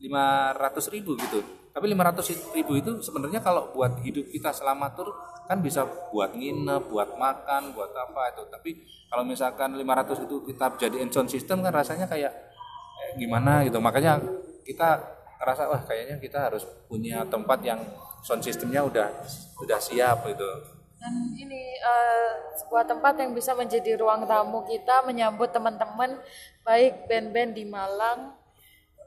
lima 0.00 0.56
ratus 0.56 0.88
ribu 0.88 1.14
gitu. 1.18 1.60
Tapi 1.70 1.86
500 1.86 2.50
ribu 2.50 2.74
itu 2.74 2.98
sebenarnya 2.98 3.38
kalau 3.38 3.70
buat 3.70 4.02
hidup 4.02 4.26
kita 4.34 4.50
selama 4.50 4.90
tur 4.90 5.14
kan 5.46 5.62
bisa 5.62 5.86
buat 6.10 6.34
nginep 6.34 6.90
buat 6.90 7.14
makan 7.14 7.70
buat 7.70 7.94
apa 7.94 8.34
itu. 8.34 8.42
Tapi 8.50 8.70
kalau 9.06 9.22
misalkan 9.22 9.78
500 9.78 10.26
itu 10.26 10.36
kita 10.50 10.66
jadiin 10.74 11.10
sound 11.14 11.30
system 11.30 11.62
kan 11.62 11.70
rasanya 11.70 12.10
kayak 12.10 12.34
eh, 13.06 13.10
gimana? 13.22 13.62
gitu. 13.62 13.78
Makanya 13.78 14.18
kita 14.66 15.19
ngerasa 15.40 15.72
wah 15.72 15.82
kayaknya 15.88 16.20
kita 16.20 16.38
harus 16.52 16.68
punya 16.84 17.24
tempat 17.24 17.64
yang 17.64 17.80
sound 18.20 18.44
systemnya 18.44 18.84
udah 18.84 19.08
udah 19.64 19.78
siap 19.80 20.28
gitu. 20.28 20.48
Dan 21.00 21.32
ini 21.32 21.80
eh, 21.80 22.30
sebuah 22.60 22.84
tempat 22.84 23.16
yang 23.16 23.32
bisa 23.32 23.56
menjadi 23.56 23.96
ruang 23.96 24.28
tamu 24.28 24.68
kita 24.68 25.00
menyambut 25.08 25.48
teman-teman 25.48 26.20
baik 26.60 27.08
band-band 27.08 27.56
di 27.56 27.64
Malang 27.64 28.36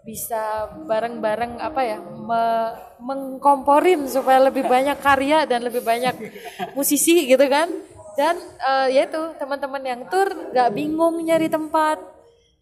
bisa 0.04 0.68
bareng-bareng 0.84 1.64
apa 1.64 1.82
ya 1.86 2.02
me- 2.02 2.76
mengkomporin 3.00 4.04
supaya 4.10 4.42
lebih 4.42 4.66
banyak 4.68 5.00
karya 5.00 5.46
dan 5.46 5.64
lebih 5.64 5.86
banyak 5.86 6.18
musisi 6.74 7.30
gitu 7.30 7.46
kan. 7.46 7.70
Dan 8.18 8.42
eh, 8.42 8.98
ya 8.98 9.06
itu 9.06 9.22
teman-teman 9.38 9.86
yang 9.86 10.02
tur 10.10 10.34
nggak 10.50 10.74
bingung 10.74 11.22
nyari 11.22 11.46
tempat 11.46 12.02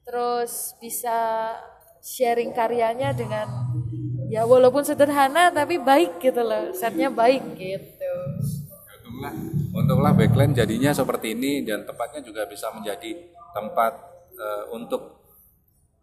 terus 0.04 0.76
bisa 0.84 1.56
sharing 2.02 2.52
karyanya 2.52 3.14
dengan 3.14 3.48
ya 4.28 4.44
walaupun 4.44 4.82
sederhana 4.82 5.54
tapi 5.54 5.78
baik 5.78 6.18
gitu 6.18 6.42
loh. 6.42 6.74
Setnya 6.74 7.14
baik 7.14 7.56
gitu. 7.56 8.12
Untunglah 9.06 9.34
untunglah 9.72 10.12
backline 10.18 10.58
jadinya 10.58 10.92
seperti 10.92 11.38
ini 11.38 11.62
dan 11.62 11.86
tempatnya 11.86 12.26
juga 12.26 12.50
bisa 12.50 12.74
menjadi 12.74 13.32
tempat 13.54 13.94
eh, 14.34 14.64
untuk 14.74 15.22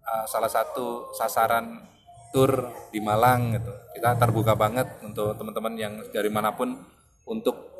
eh, 0.07 0.25
salah 0.31 0.49
satu 0.49 1.11
sasaran 1.19 1.83
tur 2.31 2.71
di 2.95 3.03
Malang 3.03 3.59
gitu. 3.59 3.73
Kita 3.99 4.15
terbuka 4.15 4.55
banget 4.55 5.03
untuk 5.03 5.35
teman-teman 5.35 5.75
yang 5.75 5.95
dari 6.15 6.31
mana 6.31 6.55
pun 6.55 6.79
untuk 7.27 7.75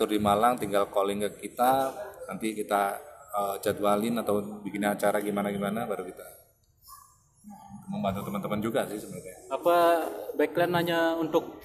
tur 0.00 0.08
di 0.08 0.16
Malang 0.16 0.56
tinggal 0.56 0.88
calling 0.88 1.20
ke 1.20 1.50
kita 1.50 1.92
nanti 2.24 2.56
kita 2.56 2.96
eh, 3.36 3.54
jadwalin 3.60 4.16
atau 4.24 4.40
bikin 4.64 4.88
acara 4.88 5.20
gimana 5.20 5.52
gimana 5.52 5.84
baru 5.84 6.08
kita 6.08 6.39
membantu 7.90 8.30
teman-teman 8.30 8.60
juga 8.62 8.86
sih 8.86 9.02
sebenarnya 9.02 9.34
Apa 9.50 9.76
backline 10.38 10.74
hanya 10.78 11.18
untuk 11.18 11.58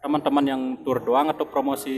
teman-teman 0.00 0.44
yang 0.46 0.62
tour 0.86 1.02
doang 1.02 1.28
atau 1.34 1.44
promosi 1.50 1.92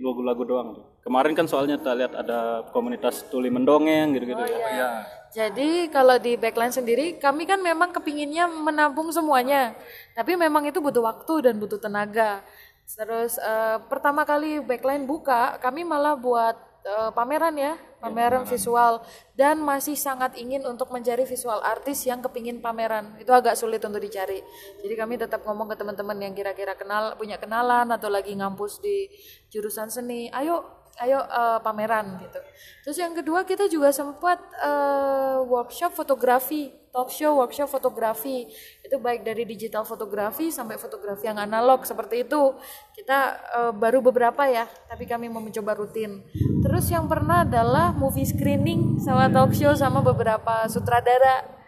lagu-lagu 0.00 0.42
doang? 0.42 0.68
Kemarin 1.04 1.36
kan 1.36 1.44
soalnya 1.44 1.76
kita 1.76 1.92
lihat 1.92 2.12
ada 2.16 2.64
komunitas 2.72 3.28
tuli 3.28 3.52
mendongeng 3.52 4.16
gitu-gitu 4.16 4.40
ya. 4.40 4.56
Iya. 4.56 4.90
Jadi 5.32 5.88
kalau 5.92 6.16
di 6.16 6.36
backline 6.36 6.72
sendiri, 6.72 7.16
kami 7.20 7.44
kan 7.48 7.60
memang 7.60 7.92
kepinginnya 7.92 8.48
menampung 8.48 9.08
semuanya. 9.12 9.76
Tapi 10.16 10.36
memang 10.36 10.64
itu 10.68 10.80
butuh 10.80 11.04
waktu 11.04 11.48
dan 11.48 11.60
butuh 11.60 11.80
tenaga. 11.80 12.40
Terus 12.88 13.36
eh, 13.36 13.76
pertama 13.88 14.24
kali 14.28 14.60
backline 14.60 15.04
buka, 15.04 15.56
kami 15.60 15.84
malah 15.84 16.16
buat 16.16 16.56
eh, 16.84 17.10
pameran 17.16 17.56
ya, 17.56 17.76
pameran 18.02 18.42
visual. 18.42 19.06
Dan 19.38 19.62
masih 19.62 19.94
sangat 19.94 20.34
ingin 20.34 20.66
untuk 20.66 20.90
mencari 20.90 21.22
visual 21.22 21.62
artis 21.62 22.02
yang 22.02 22.18
kepingin 22.18 22.58
pameran. 22.58 23.14
Itu 23.22 23.30
agak 23.30 23.54
sulit 23.54 23.78
untuk 23.86 24.02
dicari. 24.02 24.42
Jadi 24.82 24.94
kami 24.98 25.14
tetap 25.22 25.46
ngomong 25.46 25.70
ke 25.70 25.78
teman-teman 25.78 26.18
yang 26.18 26.34
kira-kira 26.34 26.74
kenal, 26.74 27.14
punya 27.14 27.38
kenalan 27.38 27.86
atau 27.94 28.10
lagi 28.10 28.34
ngampus 28.34 28.82
di 28.82 29.06
jurusan 29.54 29.86
seni. 29.86 30.26
Ayo 30.34 30.81
ayo 31.00 31.18
eh, 31.24 31.58
pameran 31.64 32.20
gitu. 32.20 32.40
Terus 32.84 32.96
yang 33.00 33.16
kedua 33.16 33.48
kita 33.48 33.70
juga 33.70 33.88
sempat 33.94 34.36
eh, 34.60 35.38
workshop 35.46 35.96
fotografi, 35.96 36.68
talk 36.92 37.08
show 37.08 37.40
workshop 37.40 37.72
fotografi. 37.72 38.44
Itu 38.84 39.00
baik 39.00 39.24
dari 39.24 39.48
digital 39.48 39.88
fotografi 39.88 40.52
sampai 40.52 40.76
fotografi 40.76 41.24
yang 41.30 41.40
analog 41.40 41.88
seperti 41.88 42.28
itu. 42.28 42.52
Kita 42.92 43.18
eh, 43.32 43.72
baru 43.72 44.04
beberapa 44.04 44.44
ya, 44.44 44.68
tapi 44.90 45.08
kami 45.08 45.32
mau 45.32 45.40
mencoba 45.40 45.72
rutin. 45.72 46.20
Terus 46.60 46.92
yang 46.92 47.08
pernah 47.08 47.48
adalah 47.48 47.96
movie 47.96 48.28
screening 48.28 49.00
sama 49.00 49.32
talk 49.32 49.56
show 49.56 49.72
sama 49.72 50.04
beberapa 50.04 50.68
sutradara 50.68 51.62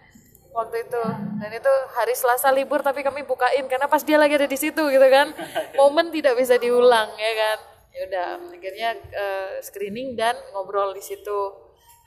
waktu 0.55 0.87
itu 0.87 1.03
dan 1.43 1.51
itu 1.51 1.73
hari 1.99 2.15
Selasa 2.15 2.55
libur 2.55 2.79
tapi 2.79 3.03
kami 3.03 3.27
bukain 3.27 3.67
karena 3.67 3.91
pas 3.91 4.07
dia 4.07 4.15
lagi 4.15 4.39
ada 4.39 4.47
di 4.47 4.55
situ 4.55 4.87
gitu 4.87 5.07
kan 5.11 5.35
momen 5.75 6.15
tidak 6.15 6.39
bisa 6.39 6.55
diulang 6.63 7.11
ya 7.19 7.33
kan 7.35 7.74
ya 7.95 8.03
udah 8.11 8.29
akhirnya 8.51 8.91
eh, 8.99 9.51
screening 9.63 10.19
dan 10.19 10.35
ngobrol 10.51 10.91
di 10.93 11.01
situ. 11.01 11.55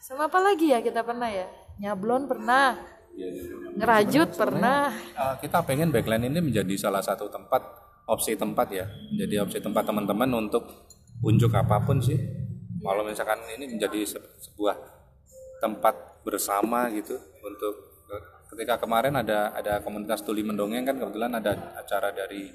Sama 0.03 0.27
apa 0.27 0.43
lagi 0.43 0.75
ya 0.75 0.83
kita 0.83 1.01
pernah 1.01 1.31
ya? 1.31 1.47
Nyablon 1.79 2.27
pernah 2.27 2.77
ngerajut 3.77 4.29
pernah. 4.37 4.93
Uh, 5.17 5.35
kita 5.41 5.65
pengen 5.65 5.89
backline 5.89 6.29
ini 6.29 6.37
menjadi 6.37 6.75
salah 6.77 7.01
satu 7.01 7.31
tempat 7.31 7.61
opsi 8.05 8.37
tempat 8.37 8.67
ya. 8.69 8.85
Menjadi 9.13 9.41
opsi 9.41 9.57
tempat 9.57 9.89
teman-teman 9.89 10.29
untuk 10.37 10.63
unjuk 11.25 11.49
apa 11.57 11.81
pun 11.81 11.97
sih. 11.97 12.17
Kalau 12.77 13.01
misalkan 13.01 13.41
ini 13.57 13.65
menjadi 13.73 14.05
se- 14.05 14.37
sebuah 14.37 14.77
tempat 15.57 16.21
bersama 16.21 16.93
gitu 16.93 17.17
untuk 17.41 17.73
ketika 18.53 18.77
kemarin 18.79 19.17
ada 19.17 19.51
ada 19.57 19.81
komunitas 19.81 20.21
tuli 20.21 20.45
mendongeng 20.45 20.85
kan 20.85 20.95
kebetulan 20.95 21.33
ada 21.35 21.73
acara 21.75 22.13
dari 22.13 22.53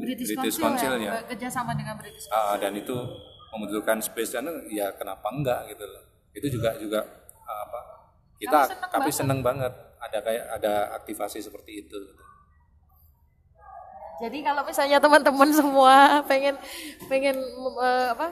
British, 0.00 0.34
British 0.34 0.56
Council, 0.58 0.96
Council 0.96 1.04
ya. 1.04 1.12
ya 1.14 1.22
kerjasama 1.28 1.72
dengan 1.76 1.94
British 1.98 2.26
Ah, 2.30 2.56
dan 2.58 2.74
itu 2.74 2.96
membutuhkan 3.50 3.98
space 4.02 4.38
dan 4.38 4.46
ya 4.70 4.94
kenapa 4.94 5.26
enggak 5.30 5.70
gitu 5.74 5.84
loh 5.86 6.04
itu 6.34 6.46
juga 6.46 6.78
juga 6.78 7.00
ah, 7.46 7.60
apa 7.66 7.80
kita 8.40 8.60
Kami 8.60 8.70
seneng 8.70 8.90
kami 8.90 9.10
seneng 9.10 9.40
banget 9.42 9.72
ada 10.00 10.18
kayak 10.24 10.44
ada 10.56 10.72
aktivasi 10.96 11.38
seperti 11.44 11.84
itu 11.86 11.98
Jadi 14.20 14.44
kalau 14.44 14.60
misalnya 14.68 15.00
teman-teman 15.00 15.48
semua 15.48 16.20
pengen 16.28 16.52
pengen 17.08 17.40
eh, 17.80 18.08
apa 18.12 18.28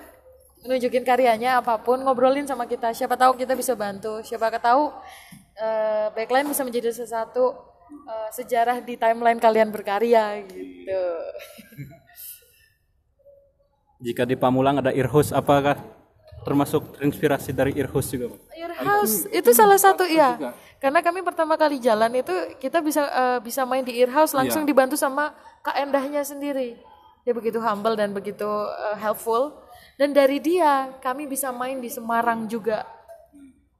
menunjukin 0.60 1.00
karyanya 1.00 1.64
apa 1.64 1.80
pun 1.80 2.04
ngobrolin 2.04 2.44
sama 2.44 2.68
kita. 2.68 2.92
Siapa 2.92 3.16
tahu 3.16 3.40
kita 3.40 3.56
bisa 3.56 3.72
bantu. 3.72 4.20
Siapa 4.20 4.52
tahu 4.60 4.92
eh, 5.56 6.12
backline 6.12 6.44
bisa 6.52 6.60
menjadi 6.60 6.92
sesuatu 6.92 7.56
eh, 7.90 8.30
sejarah 8.32 8.80
di 8.84 8.96
timeline 9.00 9.40
kalian 9.40 9.72
berkarya 9.72 10.44
gitu. 10.46 11.02
Jika 14.04 14.22
di 14.22 14.38
Pamulang 14.38 14.78
ada 14.78 14.94
earhouse 14.94 15.34
apakah 15.34 15.74
termasuk 16.46 16.96
terinspirasi 16.96 17.50
dari 17.50 17.74
earhouse 17.74 18.14
juga? 18.14 18.30
Pak? 18.30 18.38
Earhouse 18.54 19.26
itu 19.34 19.50
salah 19.50 19.76
satu 19.76 20.06
ya. 20.06 20.38
Karena 20.78 21.02
kami 21.02 21.26
pertama 21.26 21.58
kali 21.58 21.82
jalan 21.82 22.22
itu 22.22 22.30
kita 22.62 22.78
bisa 22.78 23.02
eh, 23.10 23.38
bisa 23.42 23.66
main 23.66 23.82
di 23.82 23.98
Earhouse 23.98 24.30
langsung 24.30 24.62
dibantu 24.62 24.94
sama 24.94 25.34
Kak 25.66 25.74
Endahnya 25.74 26.22
sendiri. 26.22 26.78
Dia 27.26 27.34
begitu 27.34 27.58
humble 27.58 27.98
dan 27.98 28.14
begitu 28.14 28.46
eh, 28.70 28.96
helpful. 29.02 29.58
Dan 29.98 30.14
dari 30.14 30.38
dia 30.38 30.94
kami 31.02 31.26
bisa 31.26 31.50
main 31.50 31.82
di 31.82 31.90
Semarang 31.90 32.46
juga. 32.46 32.86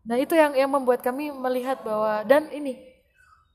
Nah 0.02 0.18
itu 0.18 0.34
yang 0.34 0.58
yang 0.58 0.66
membuat 0.66 0.98
kami 0.98 1.30
melihat 1.30 1.78
bahwa 1.86 2.26
dan 2.26 2.50
ini 2.50 2.87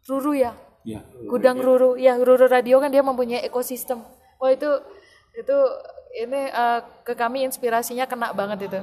Ruru 0.03 0.35
ya, 0.35 0.51
ya 0.83 0.99
gudang 1.27 1.63
Ruru, 1.63 1.95
ya 1.95 2.19
Ruru 2.19 2.47
Radio 2.51 2.83
kan 2.83 2.91
dia 2.91 2.99
mempunyai 2.99 3.43
ekosistem. 3.47 4.03
Wah 4.39 4.51
itu 4.51 4.67
itu 5.33 5.57
ini 6.13 6.51
eh, 6.51 6.79
ke 7.07 7.15
kami 7.15 7.47
inspirasinya 7.47 8.05
kena 8.05 8.35
banget 8.35 8.69
itu. 8.69 8.79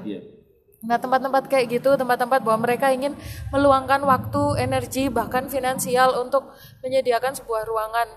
Nah 0.81 0.97
tempat-tempat 0.97 1.45
kayak 1.53 1.67
gitu, 1.77 1.93
tempat-tempat 1.93 2.41
bahwa 2.41 2.65
mereka 2.65 2.89
ingin 2.89 3.13
meluangkan 3.53 4.01
waktu, 4.01 4.65
energi, 4.65 5.13
bahkan 5.13 5.45
finansial 5.53 6.17
untuk 6.25 6.57
menyediakan 6.81 7.37
sebuah 7.37 7.69
ruangan 7.69 8.09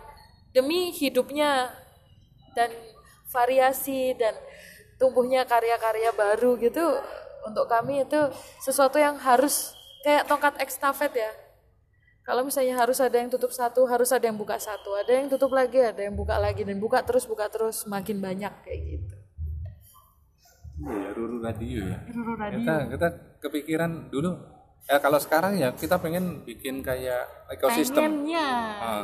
demi 0.56 0.96
hidupnya 0.96 1.76
dan 2.56 2.72
variasi 3.28 4.16
dan 4.16 4.32
tumbuhnya 4.96 5.44
karya-karya 5.44 6.16
baru 6.16 6.56
gitu. 6.56 6.84
Untuk 7.44 7.68
kami 7.68 8.08
itu 8.08 8.32
sesuatu 8.64 8.96
yang 8.96 9.20
harus 9.20 9.76
kayak 10.08 10.24
tongkat 10.32 10.56
ekstafet 10.64 11.12
ya. 11.12 11.32
Kalau 12.24 12.48
misalnya 12.48 12.80
harus 12.80 13.04
ada 13.04 13.20
yang 13.20 13.28
tutup 13.28 13.52
satu, 13.52 13.84
harus 13.84 14.08
ada 14.16 14.24
yang 14.24 14.40
buka 14.40 14.56
satu, 14.56 14.96
ada 14.96 15.12
yang 15.12 15.28
tutup 15.28 15.52
lagi, 15.52 15.84
ada 15.84 16.00
yang 16.00 16.16
buka 16.16 16.40
lagi 16.40 16.64
dan 16.64 16.80
buka 16.80 17.04
terus 17.04 17.28
buka 17.28 17.52
terus 17.52 17.84
makin 17.84 18.24
banyak 18.24 18.54
kayak 18.64 18.80
gitu. 18.80 19.16
Iya, 20.88 21.10
Ruru 21.20 21.38
Radio 21.44 21.82
ya. 21.84 22.00
Ruru 22.08 22.34
Radio. 22.40 22.58
Kita 22.64 22.76
kita 22.96 23.08
kepikiran 23.44 24.08
dulu. 24.08 24.40
Ya 24.88 25.04
kalau 25.04 25.20
sekarang 25.20 25.60
ya 25.60 25.76
kita 25.76 26.00
pengen 26.00 26.48
bikin 26.48 26.80
kayak 26.80 27.28
ekosistem. 27.52 28.24
Pengennya. 28.24 28.50
Ah, 28.80 29.04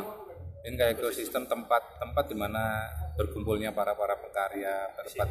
bikin 0.63 0.79
kayak 0.79 0.91
ekosistem 0.99 1.43
tempat-tempat 1.43 2.23
di 2.23 2.35
mana 2.39 2.87
berkumpulnya 3.19 3.75
para 3.75 3.99
para 3.99 4.15
pekarya 4.15 4.95
tempat 4.95 5.27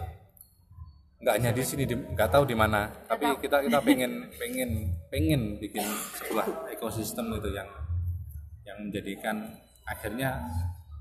nggak 1.18 1.34
hanya 1.34 1.50
di 1.50 1.62
sini 1.66 1.82
di- 1.82 1.98
nggak 1.98 2.30
tahu 2.30 2.46
di 2.46 2.54
mana 2.54 2.86
tapi 3.10 3.26
kita 3.42 3.58
kita 3.66 3.82
pengen 3.82 4.30
pengen 4.38 4.70
pengen 5.10 5.58
bikin 5.58 5.82
sebuah 6.14 6.70
ekosistem 6.70 7.26
gitu 7.34 7.50
yang 7.50 7.66
yang 8.68 8.84
menjadikan 8.84 9.56
akhirnya 9.88 10.44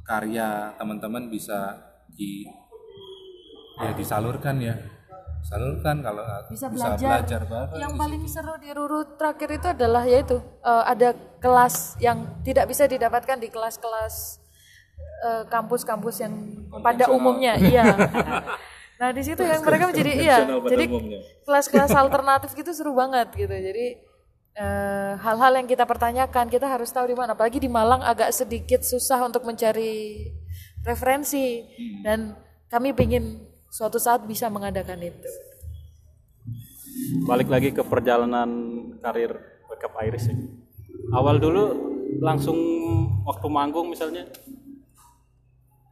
karya 0.08 0.72
teman-teman 0.80 1.28
bisa 1.28 1.76
di 2.08 2.48
ya 3.84 3.92
disalurkan 3.92 4.56
ya 4.64 4.76
salurkan 5.44 6.00
kalau 6.00 6.24
bisa 6.48 6.68
bisa 6.72 6.96
belajar. 6.96 7.08
belajar 7.08 7.42
bareng 7.46 7.80
yang 7.80 7.94
paling 8.00 8.24
seru 8.26 8.56
di 8.58 8.70
Ruru 8.72 9.20
terakhir 9.20 9.50
itu 9.60 9.68
adalah 9.68 10.04
yaitu 10.08 10.40
eh, 10.64 10.84
ada 10.88 11.12
kelas 11.44 12.00
yang 12.00 12.42
tidak 12.42 12.72
bisa 12.72 12.88
didapatkan 12.88 13.38
di 13.38 13.52
kelas-kelas 13.52 14.16
eh, 15.28 15.44
kampus-kampus 15.52 16.16
yang 16.24 16.34
pada 16.82 17.12
umumnya, 17.12 17.60
iya. 17.60 17.86
Nah 18.98 19.14
di 19.14 19.22
situ 19.22 19.46
yang 19.46 19.62
mereka 19.62 19.94
menjadi 19.94 20.14
iya, 20.18 20.38
jadi 20.66 20.86
kelas-kelas 21.46 21.94
alternatif 21.94 22.58
gitu 22.58 22.74
seru 22.74 22.98
banget 22.98 23.30
gitu. 23.38 23.54
Jadi 23.54 24.07
hal-hal 25.22 25.54
yang 25.62 25.68
kita 25.70 25.86
pertanyakan 25.86 26.50
kita 26.50 26.66
harus 26.66 26.90
tahu 26.90 27.14
di 27.14 27.16
mana. 27.18 27.38
Apalagi 27.38 27.62
di 27.62 27.70
Malang 27.70 28.02
agak 28.02 28.34
sedikit 28.34 28.82
susah 28.82 29.22
untuk 29.22 29.46
mencari 29.46 30.26
referensi 30.82 31.62
dan 32.02 32.34
kami 32.72 32.96
ingin 32.98 33.38
suatu 33.70 34.02
saat 34.02 34.26
bisa 34.26 34.50
mengadakan 34.50 35.04
itu. 35.04 35.30
balik 37.24 37.48
lagi 37.48 37.72
ke 37.72 37.86
perjalanan 37.86 38.50
karir 39.00 39.32
Wake 39.70 39.86
Up 39.86 39.96
Iris 40.02 40.28
ya. 40.28 40.36
Awal 41.14 41.38
dulu 41.40 41.64
langsung 42.20 42.58
waktu 43.24 43.48
manggung 43.48 43.88
misalnya 43.94 44.26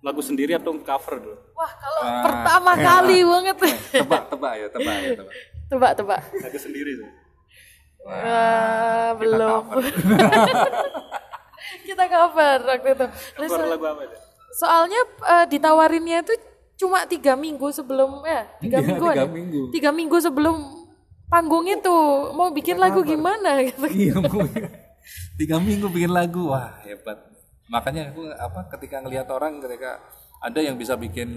lagu 0.02 0.20
sendiri 0.20 0.58
atau 0.58 0.74
cover 0.82 1.22
dulu? 1.22 1.38
Wah 1.54 1.72
kalau 1.78 2.04
pertama 2.26 2.72
kali 2.78 3.22
banget, 3.32 3.58
Tebak, 3.94 4.24
tebak 4.34 4.54
ya, 4.58 4.68
tebak 4.70 4.96
ya, 5.02 5.12
tebak. 5.18 5.36
tebak-tebak. 5.70 6.22
Lagu 6.42 6.60
sendiri 6.60 6.92
tuh. 7.00 7.10
Wah, 8.06 9.18
belum. 9.18 9.64
kita 11.88 12.04
cover 12.06 12.58
waktu 12.64 12.90
itu. 12.92 13.06
Terus, 13.36 13.50
Cover 13.50 13.68
lagu 13.68 13.86
apa 13.88 14.02
itu? 14.04 14.18
soalnya 14.56 15.02
eh, 15.28 15.46
ditawarinnya 15.50 16.24
itu 16.24 16.34
cuma 16.78 17.04
tiga 17.04 17.36
minggu 17.36 17.68
sebelum 17.70 18.24
ya 18.24 18.48
tiga 18.58 18.80
Iya, 18.80 18.88
minggu 18.88 19.06
tiga 19.10 19.26
minggu. 19.28 19.62
tiga 19.72 19.90
minggu 19.92 20.18
sebelum 20.18 20.56
panggung 21.26 21.68
itu 21.68 21.96
mau 22.32 22.48
bikin 22.50 22.78
lagu 22.78 23.04
gimana 23.04 23.60
gitu. 23.68 23.84
Iya, 23.86 24.16
Bu. 24.16 24.48
tiga 25.36 25.60
minggu 25.60 25.90
bikin 25.90 26.08
lagu, 26.10 26.48
wah 26.48 26.72
hebat. 26.82 27.20
Makanya 27.68 28.14
aku 28.14 28.30
apa 28.30 28.60
ketika 28.78 29.02
ngelihat 29.02 29.28
orang 29.28 29.60
ketika 29.60 30.00
ada 30.40 30.60
yang 30.62 30.78
bisa 30.78 30.96
bikin 30.96 31.36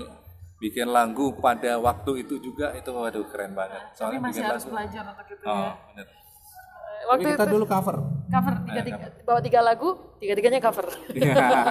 bikin 0.59 0.87
lagu 0.87 1.35
pada 1.35 1.75
waktu 1.77 2.23
itu 2.23 2.39
juga 2.39 2.71
itu 2.73 2.87
waduh 2.89 3.27
keren 3.27 3.51
banget. 3.53 3.83
Soalnya 3.95 4.21
bikin 4.23 4.45
lagu. 4.45 4.69
belajar 4.69 5.03
untuk 5.07 5.27
itu 5.27 5.43
Oh, 5.43 5.75
bener. 5.91 6.07
Waktu 7.09 7.25
Tapi 7.25 7.35
kita 7.35 7.47
dulu 7.49 7.65
cover. 7.65 7.97
cover 8.29 8.55
tiga, 8.63 8.81
tiga 8.85 8.97
bawa 9.25 9.41
tiga 9.41 9.61
lagu 9.65 9.89
tiga 10.21 10.33
tiganya 10.37 10.61
cover. 10.61 10.87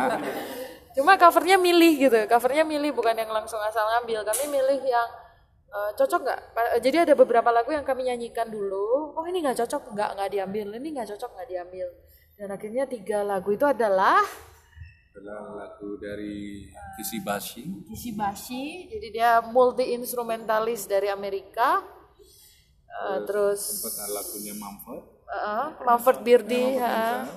Cuma 0.98 1.14
covernya 1.14 1.62
milih 1.62 1.94
gitu, 2.02 2.18
covernya 2.26 2.66
milih 2.66 2.90
bukan 2.92 3.14
yang 3.14 3.30
langsung 3.30 3.62
asal 3.62 3.86
ngambil. 3.88 4.26
Kami 4.26 4.50
milih 4.50 4.82
yang 4.82 5.10
eh, 5.70 5.92
cocok 5.94 6.20
nggak? 6.26 6.40
Pa- 6.52 6.74
Jadi 6.82 6.98
ada 7.06 7.14
beberapa 7.14 7.54
lagu 7.54 7.70
yang 7.70 7.86
kami 7.86 8.10
nyanyikan 8.10 8.50
dulu. 8.50 9.14
Oh 9.14 9.22
ini 9.24 9.46
nggak 9.46 9.62
cocok, 9.62 9.94
nggak 9.94 10.10
nggak 10.18 10.30
diambil. 10.34 10.68
Ini 10.74 10.88
nggak 10.92 11.08
cocok, 11.14 11.30
nggak 11.38 11.48
diambil. 11.48 11.88
Dan 12.34 12.50
akhirnya 12.50 12.84
tiga 12.86 13.22
lagu 13.22 13.50
itu 13.50 13.66
adalah 13.66 14.22
adalah 15.14 15.66
lagu 15.66 15.98
dari 15.98 16.66
Kisi 16.94 17.22
Bashi. 17.22 17.62
Kishibashi. 17.86 18.90
Jadi 18.90 19.08
dia 19.12 19.42
multi 19.44 19.94
instrumentalis 19.94 20.86
dari 20.86 21.10
Amerika. 21.10 21.82
Eh, 22.88 23.18
terus 23.26 23.62
Sempat 23.82 24.10
lagunya 24.10 24.54
Mumford. 24.54 25.17
Uh, 25.32 25.76
Mumford 25.84 26.20
Beardy, 26.24 26.80
ha. 26.80 27.28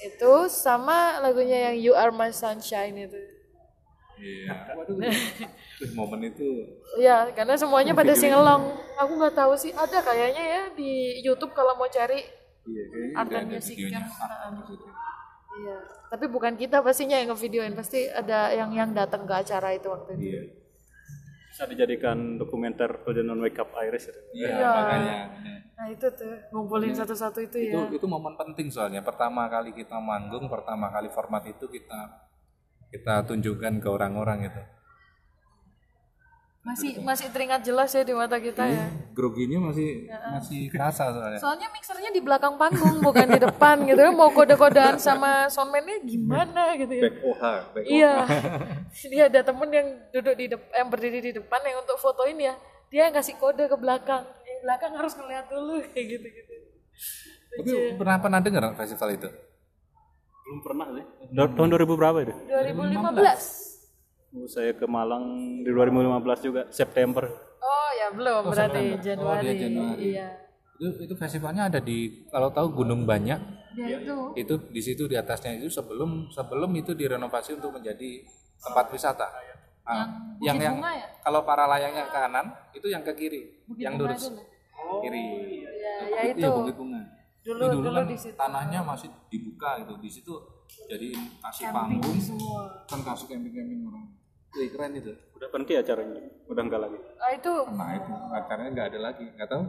itu 0.00 0.32
sama 0.52 1.20
lagunya 1.24 1.72
yang 1.72 1.76
You 1.80 1.92
Are 1.96 2.12
My 2.12 2.30
Sunshine 2.32 3.08
itu. 3.08 3.20
Iya. 4.16 4.72
Waduh. 4.72 4.96
Momen 5.92 6.20
itu 6.24 6.48
Ya, 6.96 7.28
karena 7.36 7.52
semuanya 7.52 7.92
pada 7.92 8.16
singelong. 8.16 8.72
Aku 8.96 9.12
nggak 9.20 9.36
tahu 9.36 9.52
sih, 9.60 9.76
ada 9.76 10.00
kayaknya 10.00 10.40
ya 10.40 10.62
di 10.72 11.20
YouTube 11.20 11.52
kalau 11.52 11.76
mau 11.76 11.84
cari 11.88 12.24
iya 12.64 12.82
kayaknya 12.88 13.18
art 13.20 13.30
and 13.36 13.48
music. 13.52 13.76
Iya, 15.56 15.76
tapi 16.12 16.28
bukan 16.28 16.52
kita 16.56 16.84
pastinya 16.84 17.16
yang 17.16 17.32
ngevideoin, 17.32 17.72
pasti 17.72 18.08
ada 18.08 18.52
yang 18.52 18.72
yang 18.76 18.92
datang 18.92 19.24
ke 19.24 19.32
acara 19.36 19.72
itu 19.72 19.88
waktu 19.88 20.16
itu. 20.16 20.24
Iya. 20.32 20.42
Bisa 21.56 21.64
dijadikan 21.72 22.36
dokumenter 22.36 23.00
Ferdinand 23.00 23.40
Wake 23.40 23.56
Up 23.64 23.72
Iris 23.80 24.12
itu. 24.12 24.20
Iya, 24.44 24.60
makanya. 24.60 25.14
Nah 25.72 25.86
itu 25.88 26.04
tuh 26.12 26.36
ngumpulin 26.52 26.92
satu-satu 26.92 27.40
itu 27.48 27.72
Itu 27.72 27.80
ya. 27.80 27.96
itu 27.96 28.04
momen 28.04 28.36
penting 28.36 28.68
soalnya. 28.68 29.00
Pertama 29.00 29.48
kali 29.48 29.72
kita 29.72 29.96
manggung, 29.96 30.52
pertama 30.52 30.92
kali 30.92 31.08
format 31.08 31.40
itu 31.48 31.64
kita 31.64 32.28
kita 32.92 33.24
tunjukkan 33.24 33.80
ke 33.80 33.88
orang-orang 33.88 34.52
itu. 34.52 34.60
Masih 36.66 36.98
masih 36.98 37.30
teringat 37.30 37.62
jelas 37.62 37.94
ya 37.94 38.02
di 38.02 38.10
mata 38.10 38.42
kita 38.42 38.66
ya. 38.66 38.90
Groginya 39.14 39.70
masih 39.70 40.10
masih 40.10 40.66
kerasa 40.66 41.14
soalnya. 41.14 41.38
Soalnya 41.38 41.70
mixernya 41.70 42.10
di 42.10 42.18
belakang 42.18 42.58
panggung 42.58 42.98
bukan 43.06 43.22
di 43.30 43.38
depan 43.38 43.86
gitu 43.86 44.02
ya. 44.02 44.10
Mau 44.10 44.34
kode-kodean 44.34 44.98
sama 44.98 45.46
soundman-nya 45.46 46.02
gimana 46.02 46.74
gitu 46.74 46.90
ya. 46.90 47.02
Back 47.06 47.16
OH, 47.22 47.44
back 47.70 47.84
Iya. 47.86 48.14
Dia 49.06 49.24
ada 49.30 49.40
temen 49.46 49.68
yang 49.70 49.88
duduk 50.10 50.34
di 50.34 50.46
depan, 50.50 50.70
yang 50.74 50.88
berdiri 50.90 51.18
di 51.22 51.32
depan 51.38 51.60
yang 51.62 51.78
untuk 51.86 52.02
fotoin 52.02 52.34
ya. 52.34 52.58
Dia 52.90 53.06
yang 53.06 53.14
kasih 53.14 53.38
kode 53.38 53.70
ke 53.70 53.76
belakang. 53.78 54.26
Yang 54.42 54.58
belakang 54.66 54.92
harus 54.98 55.12
ngeliat 55.14 55.46
dulu 55.46 55.78
kayak 55.94 56.06
gitu-gitu. 56.18 56.54
Tapi 57.62 57.72
pernah 57.94 58.18
pernah 58.18 58.40
dengar 58.42 58.74
festival 58.74 59.14
itu? 59.14 59.30
Belum 60.42 60.58
pernah 60.66 60.86
sih. 60.98 61.04
Tahun 61.30 61.68
2000 61.70 61.94
berapa 61.94 62.18
itu? 62.26 62.34
2015. 62.50 63.65
Oh, 64.36 64.44
saya 64.44 64.72
ke 64.72 64.84
Malang 64.84 65.24
di 65.64 65.70
2015 65.72 66.44
juga 66.44 66.62
September. 66.68 67.24
Oh 67.56 67.88
ya 67.94 68.12
belum 68.12 68.42
berarti 68.46 69.00
Januari. 69.00 69.24
Oh, 69.24 69.36
dia 69.40 69.54
Januari. 69.56 70.02
Iya. 70.12 70.28
Itu 70.76 70.88
itu 71.02 71.14
festivalnya 71.16 71.72
ada 71.72 71.80
di 71.80 72.28
kalau 72.28 72.52
tahu 72.52 72.68
Gunung 72.74 73.08
Banyak 73.08 73.40
Ya 73.74 73.96
itu. 73.96 74.16
itu 74.36 74.54
di 74.68 74.80
situ 74.80 75.04
di 75.04 75.16
atasnya 75.16 75.56
itu 75.56 75.68
sebelum 75.68 76.28
sebelum 76.28 76.68
itu 76.72 76.92
direnovasi 76.92 77.56
untuk 77.56 77.72
menjadi 77.72 78.24
tempat 78.56 78.88
wisata. 78.88 79.24
Ah, 79.86 80.04
yang 80.42 80.58
yang 80.58 80.76
Bunga 80.76 80.92
ya? 80.92 81.06
kalau 81.22 81.40
para 81.42 81.64
layangnya 81.64 82.04
ke 82.04 82.12
kanan 82.12 82.46
itu 82.72 82.86
yang 82.90 83.00
ke 83.00 83.12
kiri, 83.14 83.40
yang 83.78 83.94
lurus 83.94 84.26
itu. 84.26 84.42
kiri. 85.00 85.22
Ya, 85.62 85.92
ya 86.02 86.20
itu. 86.28 86.40
Iya 86.42 86.48
Bukit 86.50 86.74
Bunga. 86.74 87.00
Dulu 87.40 87.62
Itu 87.62 87.76
dulu 87.78 87.88
kan 87.94 88.04
di 88.04 88.18
situ. 88.18 88.34
tanahnya 88.34 88.80
masih 88.82 89.08
dibuka 89.30 89.78
gitu. 89.78 89.94
Di 89.96 90.10
situ 90.10 90.32
jadi 90.90 91.14
kasih 91.38 91.70
panggung, 91.70 92.18
Semua. 92.18 92.66
kan 92.84 92.98
kasih 93.00 93.30
camping-camping 93.30 93.86
orang. 93.86 94.04
Wih, 94.56 94.68
keren 94.72 94.92
itu. 94.96 95.12
Udah 95.36 95.48
berhenti 95.52 95.76
acaranya. 95.76 96.20
Udah 96.48 96.62
enggak 96.64 96.80
lagi. 96.88 96.98
Ah 97.20 97.30
itu 97.36 97.52
Nah 97.76 97.90
itu 97.92 98.12
acaranya 98.32 98.70
nggak 98.72 98.88
ada 98.88 98.98
lagi, 99.12 99.24
nggak 99.36 99.48
tahu. 99.52 99.64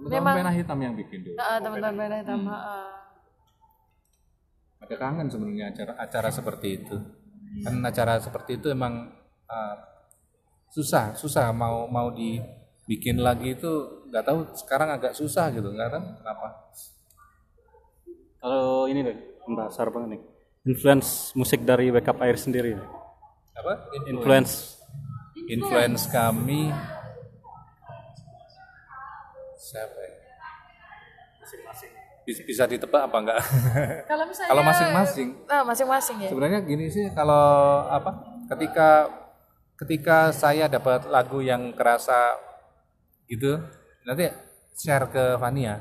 Teman-teman 0.00 0.34
pena 0.40 0.52
hitam 0.54 0.78
yang 0.80 0.94
bikin 0.96 1.18
dulu. 1.26 1.36
ah, 1.36 1.58
teman-teman 1.58 1.94
beda 1.98 2.16
hitam. 2.22 2.40
ah. 2.46 2.88
Ada 4.80 4.94
kangen 4.96 5.28
sebenarnya 5.28 5.66
acara 5.74 5.92
acara 5.98 6.28
seperti 6.32 6.68
itu. 6.78 6.96
Kan 7.66 7.82
acara 7.82 8.16
seperti 8.22 8.62
itu 8.62 8.70
emang 8.70 9.10
uh, 9.50 9.76
susah, 10.70 11.12
susah 11.18 11.50
mau 11.50 11.90
mau 11.90 12.14
dibikin 12.14 13.18
lagi 13.18 13.58
itu 13.58 13.70
nggak 14.08 14.24
tahu 14.24 14.38
sekarang 14.56 14.94
agak 14.94 15.12
susah 15.12 15.50
gitu, 15.52 15.68
nggak 15.68 15.90
tahu 15.90 16.02
kenapa. 16.22 16.46
Kalau 18.40 18.88
ini 18.88 19.04
deh, 19.04 19.18
dasar 19.52 19.92
banget 19.92 20.16
nih. 20.16 20.22
Influence 20.70 21.36
musik 21.36 21.60
dari 21.60 21.92
Wake 21.92 22.08
Up 22.08 22.22
Iris 22.24 22.48
sendiri. 22.48 22.72
nih. 22.72 22.99
Apa? 23.60 23.74
Influence. 24.08 24.80
Influence 25.46 26.02
kami 26.08 26.72
siapa 29.60 29.98
ya? 29.98 30.12
Bis- 32.24 32.44
Bisa 32.44 32.64
ditebak 32.64 33.10
apa 33.10 33.16
enggak? 33.16 33.40
Kalau 34.10 34.24
misalnya 34.28 34.50
Kalau 34.50 34.62
masing-masing 34.62 35.28
Ah, 35.46 35.62
masing-masing 35.62 36.16
ya. 36.20 36.28
Sebenarnya 36.30 36.60
gini 36.62 36.86
sih 36.88 37.06
kalau 37.10 37.46
apa? 37.86 38.10
Ketika 38.50 38.88
ketika 39.76 40.16
saya 40.30 40.68
dapat 40.68 41.08
lagu 41.08 41.40
yang 41.40 41.72
kerasa 41.72 42.36
gitu, 43.26 43.56
nanti 44.04 44.28
share 44.76 45.08
ke 45.08 45.38
Vania. 45.38 45.80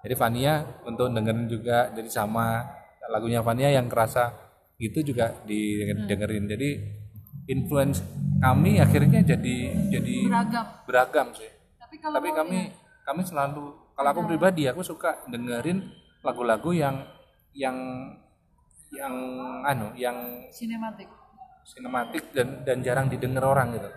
Jadi 0.00 0.14
Vania 0.16 0.64
untuk 0.84 1.12
dengerin 1.12 1.46
juga 1.46 1.92
jadi 1.92 2.08
sama 2.08 2.64
lagunya 3.10 3.42
Vania 3.42 3.68
yang 3.70 3.86
kerasa 3.86 4.30
gitu 4.76 5.02
juga 5.02 5.34
didengerin. 5.44 6.46
Jadi 6.46 6.70
influence 7.50 7.98
kami 8.38 8.78
akhirnya 8.78 9.20
jadi 9.26 9.56
jadi 9.90 10.16
Beragam. 10.30 10.64
beragam 10.86 11.26
sih. 11.34 11.50
Tapi 11.76 11.98
kalau 11.98 12.14
Tapi 12.22 12.28
kami 12.30 12.58
kami 13.02 13.22
selalu 13.26 13.64
kalau 13.92 14.08
aku 14.14 14.22
pribadi 14.24 14.70
aku 14.70 14.80
suka 14.86 15.20
dengerin 15.26 15.82
lagu-lagu 16.22 16.70
yang 16.70 17.02
yang 17.52 17.76
yang 18.94 19.14
anu 19.66 19.90
yang 19.98 20.16
sinematik. 20.54 21.10
sinematik 21.66 22.24
dan 22.32 22.62
dan 22.64 22.80
jarang 22.80 23.06
didengar 23.10 23.44
orang 23.44 23.74
gitu. 23.76 23.90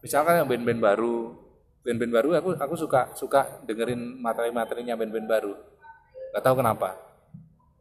Misalkan 0.00 0.40
yang 0.40 0.48
band-band 0.48 0.80
baru, 0.80 1.36
band-band 1.84 2.12
baru 2.16 2.28
aku 2.40 2.48
aku 2.56 2.74
suka 2.74 3.12
suka 3.12 3.60
dengerin 3.68 4.18
materi-materinya 4.18 4.96
band-band 4.96 5.28
baru. 5.28 5.52
Gak 6.32 6.42
tahu 6.42 6.62
kenapa. 6.62 6.96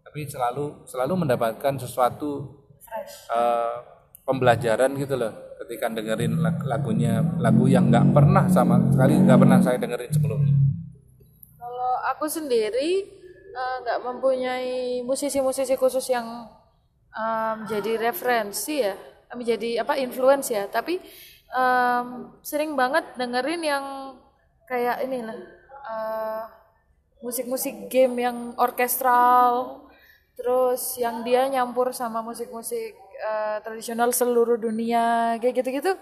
Tapi 0.04 0.26
selalu 0.26 0.84
selalu 0.90 1.14
mendapatkan 1.26 1.74
sesuatu 1.80 2.60
Fresh. 2.84 3.30
eh, 3.32 3.78
pembelajaran 4.30 4.94
gitu 4.94 5.18
loh 5.18 5.58
ketika 5.66 5.90
dengerin 5.90 6.38
lag- 6.38 6.62
lagunya 6.70 7.26
lagu 7.42 7.66
yang 7.66 7.90
nggak 7.90 8.14
pernah 8.14 8.46
sama 8.46 8.78
sekali 8.94 9.18
nggak 9.18 9.40
pernah 9.42 9.58
saya 9.58 9.82
dengerin 9.82 10.14
sebelumnya. 10.14 10.54
Kalau 11.58 11.94
aku 12.14 12.30
sendiri 12.30 13.10
eh, 13.50 13.76
nggak 13.82 14.00
mempunyai 14.06 15.02
musisi-musisi 15.02 15.74
khusus 15.74 16.06
yang 16.14 16.46
um, 17.14 17.58
referensi 17.98 18.86
ya, 18.86 18.94
menjadi 19.34 19.82
apa 19.82 19.98
influence 19.98 20.54
ya. 20.54 20.70
Tapi 20.70 21.02
um, 21.54 22.38
sering 22.46 22.78
banget 22.78 23.18
dengerin 23.18 23.62
yang 23.66 23.86
kayak 24.70 25.02
inilah 25.06 25.38
uh, 25.90 26.44
musik-musik 27.26 27.90
game 27.90 28.16
yang 28.22 28.54
orkestral, 28.56 29.84
terus 30.38 30.96
yang 31.02 31.26
dia 31.26 31.50
nyampur 31.50 31.92
sama 31.92 32.22
musik-musik 32.24 33.09
uh, 33.20 33.58
tradisional 33.62 34.10
seluruh 34.16 34.56
dunia 34.56 35.36
kayak 35.38 35.64
gitu-gitu. 35.64 35.96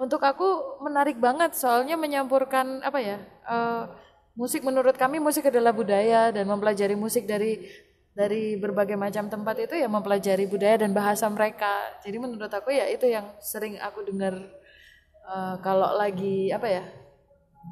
Untuk 0.00 0.24
aku 0.24 0.80
menarik 0.82 1.20
banget 1.20 1.54
soalnya 1.54 1.94
menyampurkan 2.00 2.80
apa 2.82 2.98
ya? 2.98 3.18
Uh, 3.44 3.86
musik 4.32 4.64
menurut 4.64 4.96
kami 4.96 5.20
musik 5.20 5.46
adalah 5.52 5.76
budaya 5.76 6.32
dan 6.32 6.48
mempelajari 6.48 6.96
musik 6.96 7.28
dari 7.28 7.68
dari 8.12 8.60
berbagai 8.60 8.96
macam 8.96 9.28
tempat 9.28 9.56
itu 9.64 9.74
ya 9.76 9.88
mempelajari 9.88 10.44
budaya 10.48 10.84
dan 10.84 10.92
bahasa 10.92 11.28
mereka. 11.28 11.96
Jadi 12.04 12.16
menurut 12.20 12.52
aku 12.52 12.72
ya 12.72 12.88
itu 12.88 13.08
yang 13.08 13.32
sering 13.40 13.80
aku 13.80 14.04
dengar 14.04 14.36
uh, 15.24 15.56
kalau 15.64 15.96
lagi 15.96 16.52
apa 16.52 16.68
ya? 16.68 16.84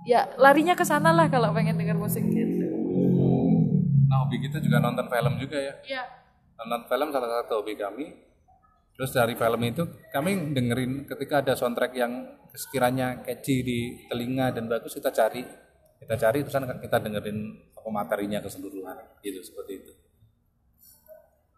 Ya 0.07 0.21
larinya 0.39 0.79
ke 0.79 0.87
sana 0.87 1.11
lah 1.11 1.27
kalau 1.29 1.51
pengen 1.53 1.77
dengar 1.77 1.99
musik 1.99 2.23
gitu. 2.25 2.69
Nah 4.07 4.25
hobi 4.25 4.39
kita 4.39 4.63
juga 4.63 4.81
nonton 4.81 5.07
film 5.11 5.35
juga 5.37 5.59
ya. 5.59 5.75
Iya. 5.85 6.03
Nonton 6.61 6.81
film 6.89 7.09
salah 7.13 7.31
satu 7.43 7.61
hobi 7.61 7.75
kami. 7.77 8.30
Terus 9.01 9.17
dari 9.17 9.33
film 9.33 9.65
itu 9.65 9.89
kami 10.13 10.53
dengerin 10.53 11.09
ketika 11.09 11.41
ada 11.41 11.57
soundtrack 11.57 11.97
yang 11.97 12.37
sekiranya 12.53 13.25
catchy 13.25 13.65
di 13.65 13.79
telinga 14.13 14.53
dan 14.53 14.69
bagus 14.69 14.93
kita 14.93 15.09
cari. 15.09 15.41
Kita 16.05 16.21
cari 16.21 16.45
terus 16.45 16.53
kan 16.53 16.69
kita 16.77 17.01
dengerin 17.01 17.49
apa 17.81 17.89
materinya 17.89 18.45
keseluruhan 18.45 19.01
gitu 19.25 19.41
seperti 19.41 19.73
itu. 19.81 19.93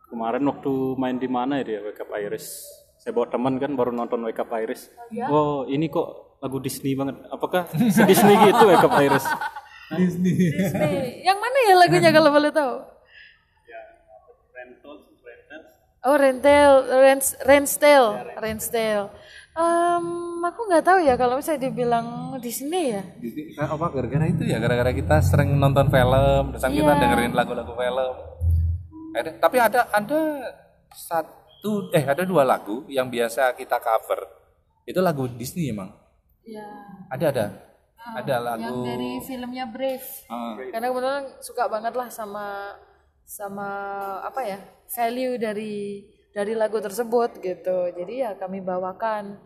Kemarin 0.07 0.47
waktu 0.47 0.72
main 0.95 1.18
di 1.18 1.26
mana 1.26 1.59
ya 1.59 1.64
dia 1.66 1.78
Wake 1.82 2.07
Up 2.07 2.14
Iris? 2.14 2.62
Saya 3.03 3.11
bawa 3.11 3.26
teman 3.26 3.59
kan 3.59 3.74
baru 3.74 3.90
nonton 3.90 4.22
Wake 4.22 4.38
Up 4.38 4.55
Iris. 4.55 4.95
Ya? 5.11 5.26
oh 5.26 5.66
ini 5.66 5.90
kok 5.90 6.38
lagu 6.38 6.62
Disney 6.62 6.95
banget. 6.95 7.26
Apakah 7.26 7.66
Disney 8.07 8.38
gitu 8.38 8.70
Wake 8.70 8.86
Up 8.86 8.95
Iris? 9.03 9.26
Disney. 9.99 10.55
Disney. 10.55 11.26
Yang 11.26 11.38
mana 11.43 11.59
ya 11.66 11.74
lagunya 11.74 12.11
kalau 12.14 12.30
boleh 12.30 12.55
tahu 12.55 12.91
Oh 16.03 16.19
rental, 16.19 16.71
rent, 16.99 17.23
rental, 17.47 18.05
rental. 18.37 19.01
Um, 19.53 20.07
aku 20.43 20.67
nggak 20.67 20.83
tahu 20.83 20.99
ya 20.99 21.15
kalau 21.15 21.39
saya 21.39 21.55
dibilang 21.57 22.35
Disney 22.41 22.91
ya. 22.91 23.05
Disney 23.17 23.55
apa 23.55 23.87
gara-gara 23.87 24.27
itu 24.27 24.43
ya 24.43 24.59
gara-gara 24.59 24.91
kita 24.91 25.21
sering 25.21 25.55
nonton 25.55 25.87
film 25.87 26.51
terus 26.51 26.59
kan 26.59 26.73
kita 26.73 26.89
Iya. 26.89 26.99
dengerin 26.99 27.33
lagu-lagu 27.33 27.71
film 27.71 28.13
ada 29.13 29.31
tapi 29.37 29.57
ada 29.61 29.81
ada 29.93 30.21
satu 30.91 31.93
eh 31.93 32.01
ada 32.03 32.25
dua 32.25 32.43
lagu 32.43 32.89
yang 32.89 33.07
biasa 33.07 33.53
kita 33.53 33.77
cover 33.77 34.25
itu 34.83 34.99
lagu 34.99 35.29
Disney 35.29 35.69
emang 35.69 35.93
Ya. 36.43 36.65
ada 37.07 37.25
ada 37.29 37.47
ada 38.03 38.35
Yang 38.35 38.43
lagu 38.43 38.77
dari 38.83 39.11
filmnya 39.23 39.65
Brave. 39.69 40.09
Ah, 40.27 40.59
Karena 40.59 40.87
kebetulan 40.89 41.25
suka 41.39 41.71
banget 41.71 41.93
lah 41.93 42.09
sama 42.09 42.75
sama 43.25 43.70
apa 44.27 44.41
ya 44.45 44.59
value 44.93 45.41
dari 45.41 46.05
dari 46.33 46.53
lagu 46.57 46.81
tersebut 46.81 47.39
gitu. 47.45 47.93
Jadi 47.93 48.25
ya 48.25 48.35
kami 48.37 48.64
bawakan 48.64 49.37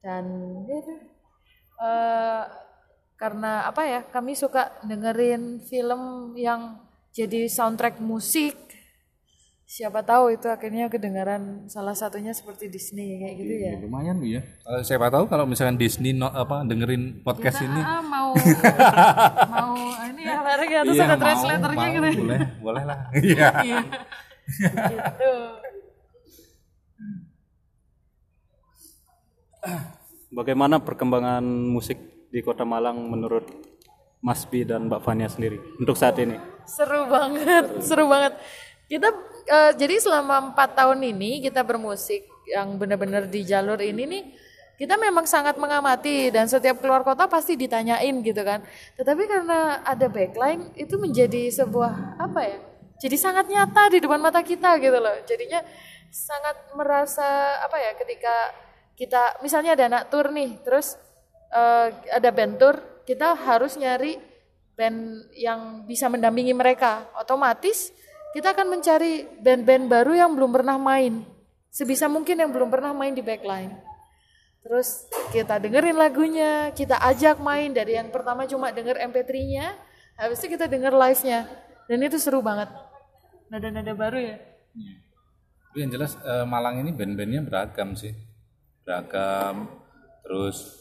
dan 0.00 0.24
ya. 0.66 0.80
Eh, 1.82 2.42
karena 3.20 3.70
apa 3.70 3.82
ya 3.86 4.00
kami 4.02 4.34
suka 4.34 4.82
dengerin 4.82 5.62
film 5.62 6.34
yang 6.34 6.82
jadi 7.12 7.46
soundtrack 7.46 8.00
musik. 8.02 8.56
Siapa 9.72 10.04
tahu 10.04 10.36
itu 10.36 10.52
akhirnya 10.52 10.92
kedengaran 10.92 11.64
salah 11.64 11.96
satunya 11.96 12.36
seperti 12.36 12.68
Disney 12.68 13.16
kayak 13.16 13.34
gitu 13.40 13.54
ya. 13.56 13.72
ya 13.72 13.80
lumayan 13.80 14.20
Bu, 14.20 14.28
ya 14.28 14.44
Kalau 14.60 14.84
siapa 14.84 15.08
tahu 15.08 15.24
kalau 15.24 15.48
misalkan 15.48 15.80
Disney 15.80 16.12
no- 16.12 16.28
apa 16.28 16.60
dengerin 16.60 17.24
podcast 17.24 17.64
ini 17.64 17.80
Ah, 17.80 18.04
mau 18.04 18.36
mau 19.56 19.72
ini 20.04 20.28
ya 20.28 20.44
ya 20.44 20.80
terus 20.84 20.92
Iya, 20.92 21.04
ada 21.06 21.16
mau, 21.16 21.24
translatornya 21.24 21.86
mau, 21.88 21.94
gitu. 21.96 22.20
boleh 22.20 22.40
boleh 22.60 22.82
lah 22.84 22.98
iya 23.24 23.48
Iya. 23.64 23.78
gitu. 24.92 25.32
bagaimana 30.30 30.84
perkembangan 30.84 31.40
musik 31.44 31.96
di 32.28 32.40
Kota 32.40 32.64
Malang 32.64 33.08
menurut 33.08 33.48
Mas 34.20 34.44
Bi 34.44 34.64
dan 34.64 34.86
Mbak 34.86 35.00
Fania 35.00 35.28
sendiri 35.28 35.56
untuk 35.78 35.96
saat 35.96 36.20
ini 36.20 36.36
Seru 36.62 37.08
banget, 37.08 37.80
seru 37.80 38.06
banget. 38.06 38.36
Kita 38.86 39.08
eh, 39.46 39.72
jadi 39.76 39.96
selama 39.98 40.52
empat 40.52 40.76
tahun 40.76 41.00
ini 41.02 41.42
kita 41.42 41.62
bermusik 41.62 42.26
yang 42.46 42.76
benar-benar 42.76 43.30
di 43.30 43.46
jalur 43.46 43.78
ini 43.78 44.02
nih 44.04 44.24
kita 44.82 44.98
memang 44.98 45.28
sangat 45.30 45.62
mengamati 45.62 46.34
dan 46.34 46.50
setiap 46.50 46.82
keluar 46.82 47.06
kota 47.06 47.30
pasti 47.30 47.54
ditanyain 47.54 48.18
gitu 48.24 48.42
kan. 48.42 48.66
Tetapi 48.98 49.30
karena 49.30 49.78
ada 49.86 50.10
backline 50.10 50.74
itu 50.74 50.98
menjadi 50.98 51.54
sebuah 51.54 52.18
apa 52.18 52.40
ya? 52.42 52.58
Jadi 52.98 53.14
sangat 53.14 53.46
nyata 53.46 53.94
di 53.94 54.02
depan 54.02 54.18
mata 54.18 54.42
kita 54.42 54.82
gitu 54.82 54.98
loh. 54.98 55.14
Jadinya 55.22 55.62
sangat 56.10 56.74
merasa 56.74 57.62
apa 57.62 57.78
ya 57.78 57.94
ketika 57.94 58.34
kita 58.98 59.38
misalnya 59.38 59.78
ada 59.78 59.86
anak 59.86 60.04
tour 60.10 60.34
nih, 60.34 60.58
terus 60.66 60.98
eh, 61.54 61.94
ada 62.10 62.30
band 62.34 62.58
tour, 62.58 62.74
kita 63.06 63.38
harus 63.38 63.78
nyari 63.78 64.18
band 64.74 65.30
yang 65.38 65.86
bisa 65.86 66.10
mendampingi 66.10 66.58
mereka. 66.58 67.06
Otomatis 67.22 67.94
kita 68.32 68.56
akan 68.56 68.66
mencari 68.72 69.28
band-band 69.44 69.84
baru 69.92 70.12
yang 70.16 70.32
belum 70.32 70.50
pernah 70.56 70.80
main. 70.80 71.24
Sebisa 71.68 72.08
mungkin 72.08 72.40
yang 72.40 72.52
belum 72.52 72.72
pernah 72.72 72.92
main 72.96 73.12
di 73.12 73.20
backline. 73.20 73.72
Terus 74.64 75.08
kita 75.34 75.60
dengerin 75.60 75.96
lagunya, 75.96 76.72
kita 76.72 76.96
ajak 76.96 77.40
main 77.42 77.74
dari 77.74 77.98
yang 77.98 78.08
pertama 78.08 78.48
cuma 78.48 78.72
denger 78.72 78.94
MP3-nya, 79.10 79.74
habis 80.16 80.40
itu 80.40 80.56
kita 80.56 80.70
denger 80.70 80.94
live-nya. 80.96 81.48
Dan 81.90 81.98
itu 82.00 82.16
seru 82.16 82.40
banget. 82.40 82.70
Nada-nada 83.52 83.92
baru 83.92 84.16
ya. 84.16 84.36
Tapi 85.68 85.76
yang 85.82 85.92
jelas 85.92 86.16
eh, 86.20 86.46
Malang 86.48 86.80
ini 86.80 86.92
band-bandnya 86.94 87.42
beragam 87.44 87.92
sih, 87.98 88.16
beragam. 88.86 89.68
Terus 90.24 90.78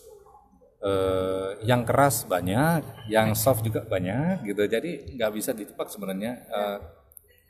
eh, 0.79 1.59
yang 1.67 1.83
keras 1.83 2.23
banyak, 2.29 3.11
yang 3.11 3.35
soft 3.35 3.65
juga 3.65 3.83
banyak 3.83 4.45
gitu. 4.45 4.61
Jadi 4.67 5.17
nggak 5.19 5.31
bisa 5.35 5.51
ditebak 5.57 5.89
sebenarnya 5.89 6.31
eh, 6.47 7.00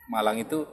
Malang 0.06 0.38
itu 0.38 0.64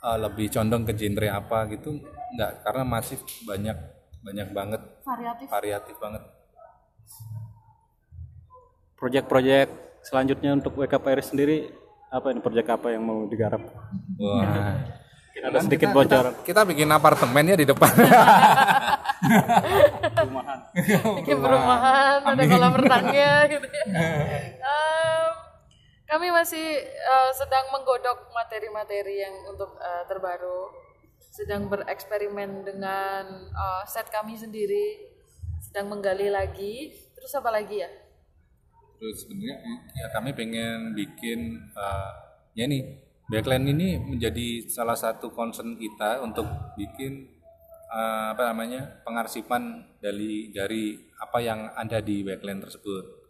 eh, 0.00 0.18
lebih 0.18 0.48
condong 0.48 0.82
ke 0.82 0.92
genre 0.92 1.28
apa 1.30 1.68
gitu, 1.68 2.00
nggak 2.32 2.50
karena 2.62 2.82
masih 2.84 3.16
banyak 3.42 3.76
banyak 4.20 4.48
banget 4.50 4.82
Variatif. 5.02 5.46
variatif 5.46 5.96
banget. 5.98 6.22
proyek-proyek 8.96 9.68
selanjutnya 10.00 10.56
untuk 10.56 10.72
Iris 11.06 11.28
sendiri 11.28 11.68
apa 12.08 12.32
ini 12.32 12.40
proyek 12.40 12.64
apa 12.70 12.88
yang 12.88 13.04
mau 13.04 13.28
digarap 13.28 13.60
Wah. 14.16 14.72
ada 15.36 15.60
sedikit 15.60 15.92
Kita- 15.92 15.94
bocoran 15.94 16.32
Kita, 16.32 16.42
kita 16.42 16.60
bikin 16.64 16.88
apartemen 16.88 17.44
ya 17.44 17.56
di 17.56 17.66
depan. 17.68 17.92
bikin 21.18 21.36
perumahan, 21.36 22.18
ada 22.22 22.42
kolam 22.42 22.72
renangnya 22.72 23.32
gitu 23.46 23.66
ya. 23.66 23.84
Em, 24.66 25.25
kami 26.06 26.30
masih 26.30 26.86
eh, 26.86 27.30
sedang 27.34 27.74
menggodok 27.74 28.30
materi-materi 28.30 29.26
yang 29.26 29.34
untuk 29.50 29.74
eh, 29.82 30.04
terbaru, 30.06 30.70
sedang 31.18 31.66
bereksperimen 31.66 32.62
dengan 32.62 33.50
eh, 33.50 33.82
set 33.90 34.06
kami 34.08 34.38
sendiri, 34.38 35.02
sedang 35.58 35.90
menggali 35.90 36.30
lagi. 36.30 36.94
Terus 37.18 37.32
apa 37.34 37.50
lagi 37.50 37.82
ya? 37.82 37.90
Terus 38.96 39.26
sebenarnya 39.26 39.56
ya 39.92 40.06
kami 40.14 40.30
pengen 40.32 40.94
bikin 40.94 41.58
eh, 41.74 42.12
ya 42.54 42.64
nih 42.70 43.02
backline 43.26 43.66
ini 43.74 43.98
menjadi 43.98 44.70
salah 44.70 44.94
satu 44.94 45.34
concern 45.34 45.74
kita 45.74 46.22
untuk 46.22 46.46
bikin 46.78 47.34
eh, 47.90 48.26
apa 48.30 48.54
namanya 48.54 49.02
pengarsipan 49.02 49.90
dari 49.98 50.54
dari 50.54 50.94
apa 51.18 51.38
yang 51.42 51.66
ada 51.74 51.98
di 51.98 52.22
backline 52.22 52.62
tersebut. 52.62 53.25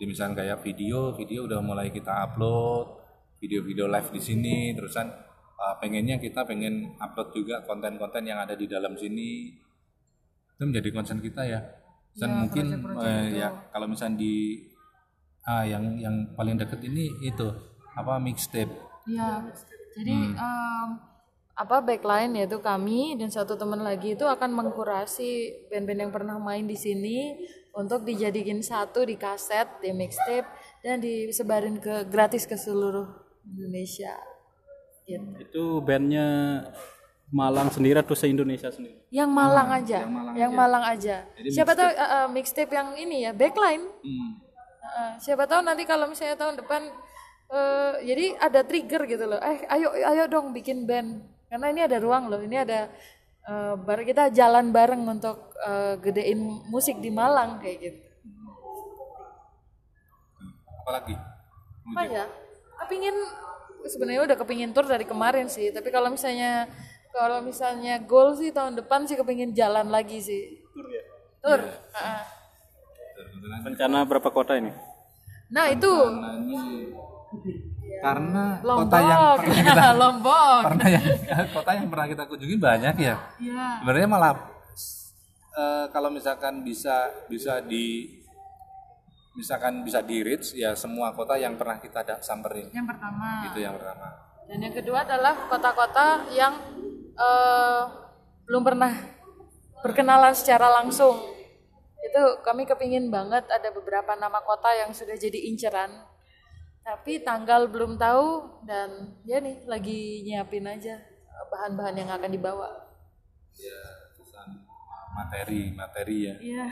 Jadi 0.00 0.16
misalnya 0.16 0.40
kayak 0.40 0.64
video, 0.64 1.12
video 1.12 1.44
udah 1.44 1.60
mulai 1.60 1.92
kita 1.92 2.24
upload, 2.24 3.04
video-video 3.36 3.84
live 3.84 4.08
di 4.16 4.20
sini, 4.24 4.72
terusan 4.72 5.12
eh, 5.60 5.74
pengennya 5.76 6.16
kita 6.16 6.48
pengen 6.48 6.96
upload 6.96 7.36
juga 7.36 7.60
konten-konten 7.68 8.24
yang 8.24 8.40
ada 8.40 8.56
di 8.56 8.64
dalam 8.64 8.96
sini. 8.96 9.52
Itu 10.56 10.64
menjadi 10.64 10.88
concern 10.96 11.20
kita 11.20 11.44
ya. 11.44 11.60
Dan 12.16 12.48
mungkin 12.48 12.80
eh, 12.96 13.44
ya 13.44 13.52
kalau 13.68 13.92
misalnya 13.92 14.24
di 14.24 14.64
ah 15.44 15.68
yang 15.68 16.00
yang 16.00 16.32
paling 16.32 16.56
deket 16.56 16.80
ini 16.80 17.12
itu 17.20 17.48
apa 17.92 18.16
mixtape 18.16 18.72
Ya, 19.04 19.44
jadi 19.96 20.16
em, 20.32 20.88
apa 21.60 21.76
backline 21.84 22.40
yaitu 22.40 22.56
kami 22.64 23.20
dan 23.20 23.28
satu 23.28 23.52
teman 23.52 23.84
lagi 23.84 24.16
itu 24.16 24.24
akan 24.24 24.48
mengkurasi 24.56 25.28
band-band 25.68 26.08
yang 26.08 26.12
pernah 26.12 26.40
main 26.40 26.64
di 26.64 26.76
sini 26.76 27.36
untuk 27.74 28.02
dijadikan 28.02 28.60
satu 28.60 29.06
di 29.06 29.14
kaset, 29.14 29.66
di 29.78 29.94
mixtape 29.94 30.46
dan 30.82 30.98
disebarin 30.98 31.78
ke 31.78 32.06
gratis 32.10 32.44
ke 32.46 32.58
seluruh 32.58 33.06
Indonesia. 33.46 34.14
Gitu. 35.10 35.42
itu 35.42 35.64
bandnya 35.82 36.26
Malang 37.30 37.70
sendiri 37.70 38.02
atau 38.02 38.14
se 38.18 38.26
Indonesia 38.26 38.70
sendiri? 38.74 39.06
Yang 39.10 39.30
Malang 39.30 39.68
aja, 39.70 40.02
yang 40.34 40.50
Malang, 40.50 40.82
aja. 40.82 41.26
Siapa 41.46 41.78
tahu 41.78 41.86
uh, 41.86 42.02
uh, 42.02 42.26
mixtape 42.26 42.74
yang 42.74 42.98
ini 42.98 43.22
ya, 43.22 43.30
backline. 43.30 43.86
Hmm. 43.86 44.30
Uh, 44.82 45.12
siapa 45.22 45.46
tahu 45.46 45.62
nanti 45.62 45.86
kalau 45.86 46.10
misalnya 46.10 46.34
tahun 46.34 46.58
depan 46.58 46.90
eh 47.50 47.94
jadi 48.06 48.26
ada 48.38 48.60
trigger 48.66 49.02
gitu 49.06 49.24
loh. 49.30 49.38
Eh 49.42 49.62
ayo 49.70 49.94
ayo 49.94 50.26
dong 50.26 50.50
bikin 50.50 50.86
band. 50.86 51.22
Karena 51.50 51.66
ini 51.70 51.80
ada 51.86 51.98
ruang 52.02 52.30
loh. 52.30 52.42
Ini 52.42 52.66
ada 52.66 52.90
eh 53.40 53.74
bar 53.80 54.00
kita 54.04 54.28
jalan 54.30 54.72
bareng 54.74 55.02
untuk 55.06 55.54
eh, 55.60 55.94
gedein 56.02 56.40
musik 56.68 57.00
di 57.00 57.08
Malang 57.08 57.60
kayak 57.60 57.78
gitu. 57.80 58.00
Apalagi? 60.84 61.14
Apa 61.90 62.02
ya? 62.08 62.24
Kepingin 62.84 63.16
sebenarnya 63.86 64.22
udah 64.26 64.36
kepingin 64.36 64.70
tour 64.74 64.84
dari 64.84 65.06
kemarin 65.08 65.48
sih. 65.48 65.72
Tapi 65.72 65.88
kalau 65.88 66.12
misalnya 66.12 66.68
kalau 67.10 67.42
misalnya 67.42 67.98
goal 68.04 68.38
sih 68.38 68.54
tahun 68.54 68.78
depan 68.78 69.06
sih 69.08 69.18
kepingin 69.18 69.56
jalan 69.56 69.88
lagi 69.90 70.20
sih. 70.22 70.62
Tur 70.70 70.86
ya. 70.90 71.02
Tur. 71.40 71.60
Ah. 71.96 72.24
Rencana 73.64 74.04
berapa 74.04 74.28
kota 74.32 74.56
ini? 74.56 74.72
Nah 75.50 75.66
itu 75.68 75.90
Karena 78.00 78.44
Lombok. 78.64 78.88
kota 78.88 78.98
yang 78.98 79.20
pernah 79.36 79.60
kita 79.62 79.90
Lombok. 80.02 80.60
pernah 80.64 80.88
yang 80.88 81.04
kota 81.56 81.70
yang 81.76 81.88
pernah 81.88 82.06
kita 82.08 82.22
kunjungi 82.24 82.56
banyak 82.56 82.94
ya. 82.96 83.16
Iya. 83.36 83.66
Sebenarnya 83.84 84.08
malah 84.08 84.32
eh, 85.52 85.84
kalau 85.88 86.08
misalkan 86.08 86.64
bisa 86.64 86.96
bisa 87.28 87.60
di 87.60 88.16
misalkan 89.30 89.86
bisa 89.86 90.02
di 90.02 90.20
reach 90.20 90.52
ya 90.52 90.74
semua 90.74 91.14
kota 91.14 91.38
yang 91.38 91.54
pernah 91.54 91.78
kita 91.78 92.02
ada 92.02 92.16
samperin 92.18 92.66
Yang 92.74 92.86
pertama. 92.96 93.28
itu 93.46 93.58
yang 93.60 93.74
pertama. 93.78 94.08
Dan 94.50 94.58
yang 94.58 94.74
kedua 94.74 95.06
adalah 95.06 95.46
kota-kota 95.46 96.26
yang 96.34 96.54
eh, 97.14 97.82
belum 98.44 98.62
pernah 98.64 98.90
berkenalan 99.80 100.34
secara 100.34 100.68
langsung. 100.72 101.14
Itu 102.00 102.40
kami 102.42 102.64
kepingin 102.64 103.06
banget 103.08 103.46
ada 103.46 103.68
beberapa 103.70 104.16
nama 104.16 104.40
kota 104.40 104.72
yang 104.74 104.90
sudah 104.90 105.14
jadi 105.14 105.46
inceran. 105.46 106.09
Tapi 106.90 107.22
tanggal 107.22 107.70
belum 107.70 107.94
tahu 107.94 108.58
dan 108.66 109.14
ya 109.22 109.38
nih 109.38 109.62
lagi 109.70 110.26
nyiapin 110.26 110.66
aja 110.66 110.98
eh, 110.98 111.46
bahan-bahan 111.46 112.02
yang 112.02 112.10
akan 112.10 112.30
dibawa. 112.34 112.66
Ya 113.54 113.78
pesan 114.18 114.66
materi 115.14 115.70
materi 115.70 116.18
ya. 116.26 116.34
Iya. 116.42 116.66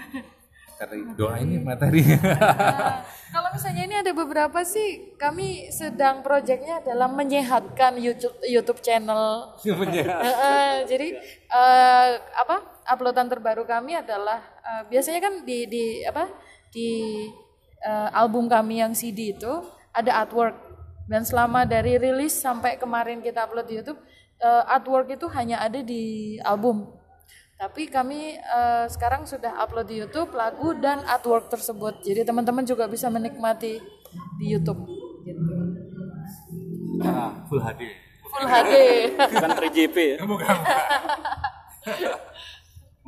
Materi 0.75 0.99
doa 1.15 1.39
ini 1.39 1.63
materi. 1.63 2.03
Nah, 2.03 3.07
kalau 3.35 3.51
misalnya 3.55 3.83
ini 3.87 3.95
ada 3.95 4.11
beberapa 4.11 4.59
sih 4.67 5.15
kami 5.15 5.71
sedang 5.71 6.27
proyeknya 6.27 6.83
dalam 6.83 7.15
menyehatkan 7.15 8.03
YouTube 8.03 8.43
YouTube 8.43 8.83
channel. 8.83 9.55
Heeh, 9.63 10.83
jadi 10.83 11.15
eh, 11.47 12.09
apa 12.19 12.83
uploadan 12.91 13.31
terbaru 13.31 13.63
kami 13.71 14.03
adalah 14.03 14.43
eh, 14.67 14.83
biasanya 14.91 15.23
kan 15.23 15.47
di 15.47 15.71
di 15.71 16.03
apa 16.03 16.27
di 16.75 16.91
eh, 17.87 18.09
album 18.19 18.51
kami 18.51 18.83
yang 18.83 18.99
CD 18.99 19.39
itu 19.39 19.78
ada 19.93 20.25
artwork 20.25 20.57
dan 21.09 21.25
selama 21.25 21.65
dari 21.65 21.97
rilis 21.97 22.37
sampai 22.37 22.77
kemarin 22.77 23.25
kita 23.25 23.49
upload 23.49 23.67
di 23.67 23.81
YouTube 23.81 24.01
eh, 24.39 24.65
artwork 24.69 25.09
itu 25.15 25.27
hanya 25.33 25.65
ada 25.65 25.81
di 25.81 26.37
album. 26.45 26.95
Tapi 27.59 27.91
kami 27.91 28.39
eh, 28.39 28.87
sekarang 28.87 29.27
sudah 29.27 29.59
upload 29.59 29.89
di 29.91 29.99
YouTube 30.05 30.31
lagu 30.37 30.77
dan 30.79 31.03
artwork 31.09 31.51
tersebut. 31.51 32.05
Jadi 32.07 32.23
teman-teman 32.23 32.63
juga 32.63 32.87
bisa 32.87 33.11
menikmati 33.11 33.83
di 34.39 34.47
YouTube. 34.47 34.85
Gitu. 35.27 35.43
Full 37.49 37.61
HD. 37.63 37.83
Full 38.29 38.47
HD. 38.47 38.75
Bukan 39.33 39.51
3GP 39.59 39.97
ya? 39.97 40.19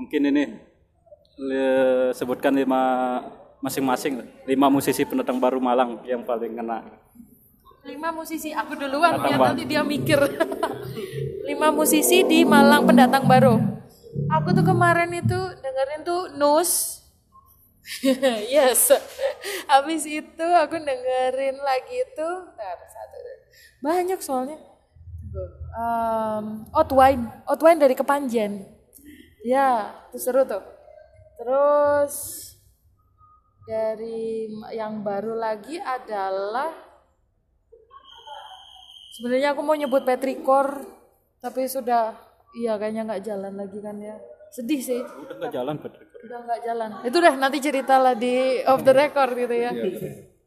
Mungkin 0.01 0.23
ini 0.33 0.43
le- 1.37 2.13
sebutkan 2.17 2.57
lima 2.57 2.83
masing-masing 3.61 4.25
lima 4.49 4.67
musisi 4.73 5.05
pendatang 5.05 5.37
baru 5.37 5.61
Malang 5.61 6.01
yang 6.09 6.25
paling 6.25 6.57
kena. 6.57 6.81
Lima 7.81 8.13
musisi, 8.13 8.53
aku 8.53 8.77
duluan 8.77 9.17
Pendatang 9.17 9.41
baru. 9.41 9.49
nanti 9.57 9.65
dia 9.65 9.81
mikir. 9.81 10.21
Lima 11.49 11.73
musisi 11.73 12.21
di 12.29 12.45
Malang 12.45 12.85
pendatang 12.85 13.25
baru. 13.25 13.57
Aku 14.37 14.53
tuh 14.53 14.61
kemarin 14.61 15.09
itu 15.17 15.41
dengerin 15.65 16.05
tuh 16.05 16.29
Nus. 16.37 17.01
yes. 18.53 18.93
Habis 19.65 20.05
itu 20.05 20.47
aku 20.61 20.77
dengerin 20.77 21.57
lagi 21.57 22.05
itu, 22.05 22.29
bentar, 22.53 22.79
satu. 22.85 23.19
Banyak 23.81 24.21
soalnya. 24.21 24.61
Um, 25.73 26.69
Outwine, 26.77 27.33
Outwine 27.49 27.81
dari 27.81 27.97
Kepanjen. 27.97 28.69
Ya, 29.41 29.97
itu 30.13 30.21
seru 30.21 30.45
tuh. 30.45 30.61
Terus 31.41 32.50
dari 33.65 34.49
yang 34.73 35.01
baru 35.01 35.37
lagi 35.37 35.77
adalah 35.77 36.89
Sebenarnya 39.11 39.53
aku 39.53 39.61
mau 39.61 39.77
nyebut 39.77 40.01
Petrikor, 40.01 40.81
tapi 41.45 41.69
sudah, 41.69 42.17
iya 42.57 42.81
kayaknya 42.81 43.05
nggak 43.05 43.21
jalan 43.21 43.53
lagi 43.53 43.77
kan 43.85 44.01
ya. 44.01 44.17
Sedih 44.49 44.81
sih, 44.81 44.97
Udah 44.97 45.37
nggak 45.37 45.53
jalan 45.53 45.77
Patrick. 45.77 46.09
udah 46.25 46.39
nggak 46.41 46.61
jalan. 46.65 46.89
Itu 47.05 47.19
dah 47.21 47.35
nanti 47.37 47.59
cerita 47.61 48.01
lah 48.01 48.17
di 48.17 48.65
off 48.65 48.81
the 48.81 48.97
record 48.97 49.37
gitu 49.37 49.53
ya. 49.53 49.77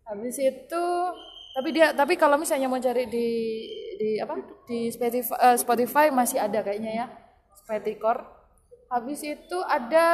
Habis 0.09 0.37
itu, 0.41 0.83
tapi 1.53 1.69
dia, 1.69 1.93
tapi 1.93 2.17
kalau 2.17 2.33
misalnya 2.41 2.65
mau 2.65 2.81
cari 2.81 3.05
di 3.05 3.29
di 3.93 4.09
apa 4.17 4.41
di 4.65 4.89
Spotify, 4.89 5.37
eh, 5.37 5.57
Spotify 5.59 6.05
masih 6.09 6.41
ada 6.41 6.65
kayaknya 6.65 6.91
ya, 6.97 7.05
Petrikor. 7.69 8.25
Habis 8.89 9.21
itu 9.21 9.57
ada 9.69 10.07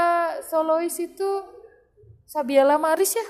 solois 0.43 0.99
itu 0.99 1.29
Sabiela 2.29 2.77
Maris 2.77 3.17
ya, 3.17 3.25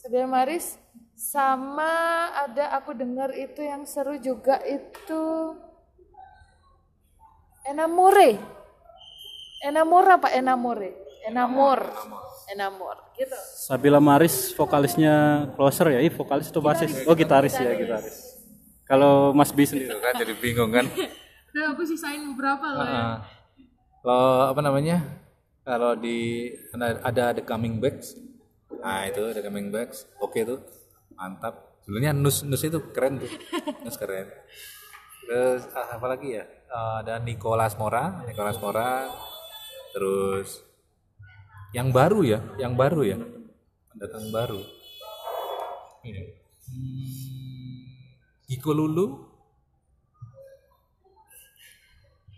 Sabiela 0.00 0.24
Maris 0.24 0.80
sama 1.12 2.32
ada 2.32 2.72
aku 2.80 2.96
dengar 2.96 3.28
itu 3.36 3.60
yang 3.60 3.84
seru 3.84 4.16
juga 4.16 4.56
itu 4.64 5.52
Enamore. 7.68 8.40
Enamor 9.60 10.06
apa 10.08 10.32
Enamore? 10.32 10.96
Enamor. 11.28 11.92
Enamor. 12.48 12.96
Gitu. 13.18 13.36
Sabila 13.36 14.00
Maris 14.00 14.54
vokalisnya 14.56 15.50
closer 15.58 15.92
ya, 15.92 16.00
Ih, 16.00 16.14
vokalis 16.14 16.48
atau 16.48 16.62
basis? 16.64 17.04
Oh 17.04 17.12
gitaris 17.12 17.52
ya 17.58 17.74
gitaris. 17.76 18.38
Kalau 18.86 19.34
Mas 19.34 19.50
B 19.50 19.66
sendiri 19.66 19.90
Itu 19.90 19.98
kan 19.98 20.14
jadi 20.14 20.34
bingung 20.38 20.70
kan. 20.72 20.86
Udah 21.52 21.74
aku 21.74 21.82
sisain 21.84 22.22
beberapa 22.32 22.64
loh 22.64 22.86
ya. 22.86 22.96
Ah. 22.96 23.16
Kalau 24.00 24.56
apa 24.56 24.60
namanya? 24.62 25.25
Kalau 25.66 25.98
di 25.98 26.46
ada, 26.78 27.34
The 27.34 27.42
Coming 27.42 27.82
Backs. 27.82 28.14
Nah, 28.70 29.02
itu 29.10 29.34
The 29.34 29.42
Coming 29.42 29.74
Backs. 29.74 30.06
Oke 30.22 30.46
tuh. 30.46 30.62
Mantap. 31.18 31.82
Sebenarnya 31.82 32.14
Nus 32.14 32.46
Nus 32.46 32.62
itu 32.62 32.78
keren 32.94 33.18
tuh. 33.18 33.30
Nus 33.82 33.98
keren. 33.98 34.30
Terus 35.26 35.66
ah, 35.74 35.98
apa 35.98 36.06
lagi 36.06 36.38
ya? 36.38 36.46
Ah, 36.70 37.02
ada 37.02 37.18
Nicolas 37.18 37.74
Mora, 37.74 38.22
Nicolas 38.30 38.62
Mora. 38.62 39.10
Terus 39.90 40.62
yang 41.74 41.90
baru 41.90 42.22
ya, 42.22 42.38
yang 42.62 42.78
baru 42.78 43.02
ya. 43.02 43.18
Pendatang 43.90 44.30
baru. 44.30 44.62
Ini. 46.06 46.46
Lulu. 48.66 49.06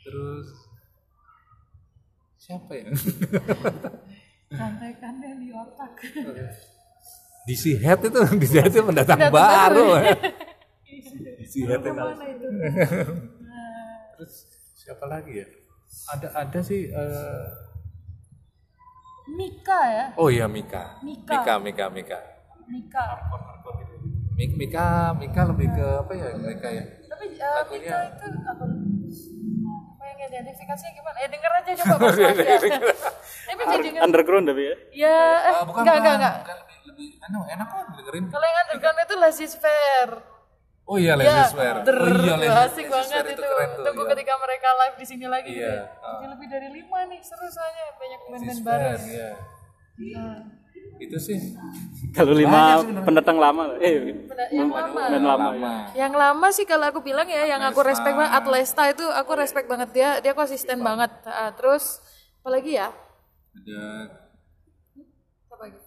Terus 0.01 0.68
siapa 2.49 2.73
ya? 2.81 2.89
Santai-santai 4.49 5.37
di 5.37 5.53
otak. 5.53 5.93
DC 7.45 7.77
Head 7.77 8.01
itu 8.09 8.21
DC 8.41 8.53
Head 8.65 8.73
itu 8.73 8.81
pendatang 8.89 9.21
baru. 9.29 10.01
DC 11.45 11.55
Head 11.69 11.85
itu. 11.85 12.49
Terus 14.17 14.33
siapa 14.81 15.05
lagi 15.05 15.45
ya? 15.45 15.47
Ada 16.09 16.29
ada 16.33 16.61
sih 16.65 16.89
eh, 16.89 17.45
Mika 19.29 19.81
ya. 19.93 20.05
oh 20.17 20.33
iya 20.33 20.49
Mika. 20.49 21.05
Mika. 21.05 21.29
Mika 21.37 21.55
Mika 21.61 21.85
Mika. 21.93 22.19
Mika. 22.65 23.05
Mi- 24.41 24.57
Mika 24.57 25.13
Mika 25.21 25.41
lebih 25.53 25.69
ke 25.77 25.87
apa 26.01 26.13
ya 26.17 26.29
mereka 26.33 26.69
ya? 26.73 26.85
Tapi 27.13 27.27
uh, 27.37 27.65
Mika 27.77 27.97
itu 28.09 28.27
apa? 28.49 28.65
Apa 30.29 30.37
yang 30.37 30.45
identifikasinya 30.45 30.93
gimana? 30.93 31.17
Eh 31.25 31.29
denger 31.33 31.51
aja 31.57 31.71
coba 31.73 31.97
Mas 32.05 32.19
ya. 32.21 32.29
Tapi 33.49 33.63
jadi 33.81 33.89
underground 34.05 34.45
tapi 34.45 34.63
ya. 34.63 34.75
Ya, 34.93 35.19
eh, 35.41 35.55
Ah, 35.57 35.65
bukan 35.65 35.81
enggak, 35.81 35.97
enggak, 35.97 36.15
enggak. 36.21 36.35
Bukan 36.45 36.57
lebih 36.61 36.77
lebih 36.85 37.09
anu 37.25 37.39
enak 37.49 37.67
kok 37.67 37.81
dengerin. 37.97 38.25
Kalau 38.29 38.45
yang 38.45 38.59
underground 38.69 38.99
itu 39.01 39.15
Lazy 39.17 39.47
Fair. 39.57 40.09
Oh 40.89 40.97
iya 40.97 41.13
Ya, 41.17 41.49
Lazy 41.49 41.57
der, 41.85 41.97
Oh 41.97 42.17
iya 42.21 42.35
Lazy 42.37 42.61
asik 42.65 42.87
banget 42.93 43.25
itu. 43.33 43.43
Tunggu 43.81 44.03
iya. 44.05 44.11
ketika 44.13 44.33
mereka 44.37 44.69
live 44.85 44.97
di 45.01 45.07
sini 45.09 45.27
lagi. 45.29 45.53
Iya, 45.53 45.65
ya. 45.65 45.81
Jadi 45.89 46.27
lebih 46.29 46.47
dari 46.49 46.69
lima 46.73 47.01
nih, 47.09 47.21
seru 47.25 47.49
soalnya 47.49 47.85
banyak 47.97 48.21
band-band 48.29 48.61
baru. 48.65 48.89
iya. 49.97 50.29
Itu 50.99 51.19
sih. 51.19 51.39
Kalau 52.11 52.35
lima 52.35 52.83
pendatang 53.07 53.39
lama, 53.39 53.79
eh 53.79 54.19
yang 54.51 54.71
lama. 54.71 54.91
main 54.91 55.23
lama. 55.23 55.49
ya. 55.55 55.59
lama 55.63 55.71
yang 55.95 56.15
lama 56.15 56.47
sih 56.51 56.67
kalau 56.67 56.91
aku 56.91 57.01
bilang 57.07 57.27
ya 57.31 57.47
yang 57.47 57.63
aku 57.63 57.87
respect 57.87 58.19
banget 58.19 58.35
Atlesta 58.35 58.83
itu 58.91 59.07
aku 59.07 59.31
respect 59.39 59.71
banget. 59.71 59.89
Dia 59.95 60.11
dia 60.19 60.35
konsisten 60.35 60.83
banget. 60.83 61.11
Ah, 61.23 61.55
terus 61.55 62.03
apalagi 62.43 62.83
ya? 62.83 62.91
Ada 63.55 63.83
apa 65.47 65.55
lagi? 65.63 65.79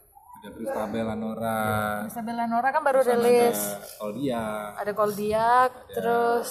Ada 0.42 0.48
Christabel 0.58 1.06
Anora 1.06 1.62
Isabella 2.08 2.46
Nora 2.48 2.70
kan 2.72 2.82
baru 2.82 3.04
rilis. 3.04 3.60
Ada 3.60 4.04
Oldia 4.08 4.44
ada 4.80 4.92
Koldiak 4.96 5.72
terus 5.92 6.50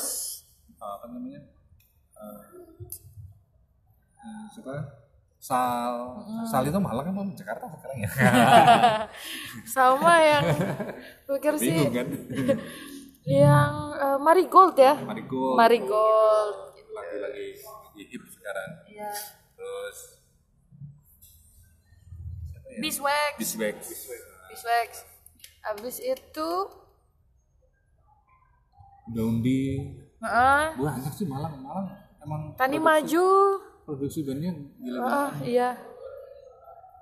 apa 0.76 1.08
namanya? 1.08 1.40
Siapa 4.52 4.99
Sal 5.40 6.20
Sal 6.44 6.68
itu 6.68 6.76
Malang 6.76 7.08
kan 7.08 7.14
mau 7.16 7.24
Jakarta 7.32 7.64
sekarang 7.72 7.98
ya? 8.04 8.10
Sama 9.74 10.14
yang 10.20 10.44
pikir 11.24 11.52
sih. 11.56 11.72
Bingung 11.72 11.92
kan? 11.96 12.08
Yang 13.24 13.72
eh, 13.96 14.18
Marigold 14.20 14.76
ya? 14.76 14.94
Marigold. 15.00 15.56
Marigold. 15.56 16.56
Lagi-lagi 16.92 17.46
lagi 17.64 18.02
hip 18.16 18.22
sekarang. 18.28 18.70
Ya 18.92 19.12
terus 19.60 19.98
Beeswax. 22.80 23.32
Bisbek 23.36 23.76
Beeswax. 24.48 24.90
Habis 25.60 25.96
itu 26.00 26.50
Daundi 29.10 29.96
ah 30.24 30.72
banyak 30.76 31.12
sih 31.12 31.28
Malang. 31.28 31.60
Malang 31.60 31.86
emang 32.24 32.42
Tani 32.56 32.78
Maju 32.80 33.28
produksi 33.90 34.22
bandnya 34.22 34.54
gila 34.78 34.98
ah 35.02 35.30
iya 35.42 35.74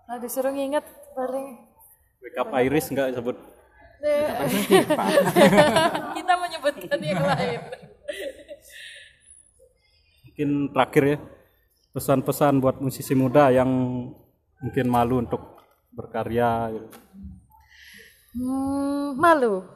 nah 0.09 0.17
disuruh 0.17 0.49
nginget 0.49 0.89
paling 1.13 1.69
Wake 2.19 2.35
up 2.35 2.51
Iris 2.51 2.91
enggak 2.91 3.15
sebut. 3.15 3.39
kita 6.19 6.35
menyebutkan 6.35 6.99
yang 6.99 7.23
lain 7.23 7.61
Mungkin 10.27 10.51
terakhir 10.71 11.03
ya 11.03 11.19
pesan-pesan 11.99 12.63
buat 12.63 12.79
musisi 12.79 13.11
muda 13.19 13.51
yang 13.51 13.67
mungkin 14.63 14.87
malu 14.87 15.27
untuk 15.27 15.59
berkarya 15.91 16.79
gitu. 16.79 16.87
Hmm, 18.39 19.19
malu. 19.19 19.67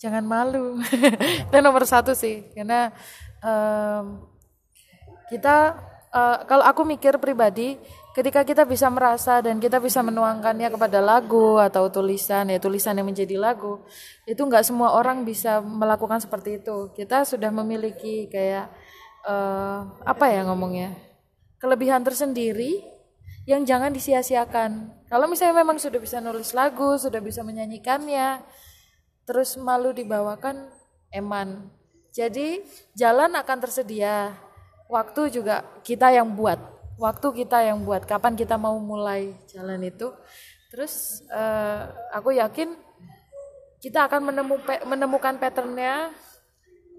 Jangan 0.00 0.24
malu. 0.24 0.80
Itu 1.52 1.56
nomor 1.60 1.84
satu 1.84 2.16
sih, 2.16 2.48
karena 2.56 2.88
em, 3.44 4.24
kita 5.28 5.76
eh, 6.10 6.38
kalau 6.46 6.64
aku 6.66 6.82
mikir 6.86 7.18
pribadi, 7.22 7.78
ketika 8.14 8.42
kita 8.42 8.66
bisa 8.66 8.90
merasa 8.90 9.38
dan 9.40 9.62
kita 9.62 9.78
bisa 9.78 10.02
menuangkannya 10.02 10.68
kepada 10.74 10.98
lagu 10.98 11.56
atau 11.62 11.86
tulisan 11.88 12.50
ya 12.50 12.58
tulisan 12.58 12.98
yang 12.98 13.06
menjadi 13.06 13.38
lagu, 13.38 13.82
itu 14.26 14.40
nggak 14.42 14.66
semua 14.66 14.94
orang 14.98 15.22
bisa 15.22 15.62
melakukan 15.62 16.18
seperti 16.22 16.62
itu. 16.62 16.90
Kita 16.94 17.22
sudah 17.22 17.48
memiliki 17.54 18.26
kayak 18.28 18.66
eh, 19.26 19.80
apa 20.04 20.26
ya 20.30 20.46
ngomongnya 20.46 21.10
kelebihan 21.60 22.00
tersendiri 22.02 22.80
yang 23.44 23.62
jangan 23.68 23.92
disia-siakan. 23.92 24.90
Kalau 25.06 25.28
misalnya 25.28 25.60
memang 25.60 25.76
sudah 25.76 26.00
bisa 26.00 26.18
nulis 26.18 26.56
lagu, 26.56 26.96
sudah 26.96 27.20
bisa 27.20 27.44
menyanyikannya, 27.44 28.40
terus 29.28 29.60
malu 29.60 29.92
dibawakan 29.92 30.72
eman. 31.12 31.68
Jadi 32.10 32.64
jalan 32.96 33.36
akan 33.36 33.58
tersedia. 33.60 34.34
Waktu 34.90 35.30
juga 35.30 35.62
kita 35.86 36.10
yang 36.10 36.34
buat. 36.34 36.58
Waktu 36.98 37.46
kita 37.46 37.62
yang 37.62 37.86
buat. 37.86 38.02
Kapan 38.04 38.34
kita 38.34 38.58
mau 38.58 38.74
mulai 38.82 39.32
jalan 39.46 39.80
itu? 39.86 40.10
Terus 40.74 41.22
eh, 41.30 41.82
aku 42.10 42.34
yakin 42.34 42.74
kita 43.80 44.10
akan 44.10 44.34
menemu, 44.34 44.60
menemukan 44.84 45.38
patternnya 45.40 46.12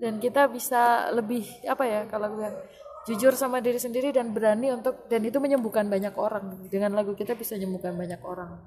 dan 0.02 0.18
kita 0.18 0.50
bisa 0.50 1.14
lebih 1.14 1.46
apa 1.70 1.86
ya 1.86 2.02
kalau 2.10 2.34
bilang 2.34 2.58
jujur 3.06 3.38
sama 3.38 3.62
diri 3.62 3.78
sendiri 3.78 4.10
dan 4.10 4.34
berani 4.34 4.74
untuk 4.74 5.06
dan 5.06 5.22
itu 5.22 5.38
menyembuhkan 5.38 5.86
banyak 5.86 6.14
orang 6.18 6.58
dengan 6.74 6.98
lagu 6.98 7.14
kita 7.14 7.38
bisa 7.38 7.54
menyembuhkan 7.54 7.94
banyak 7.94 8.18
orang 8.26 8.66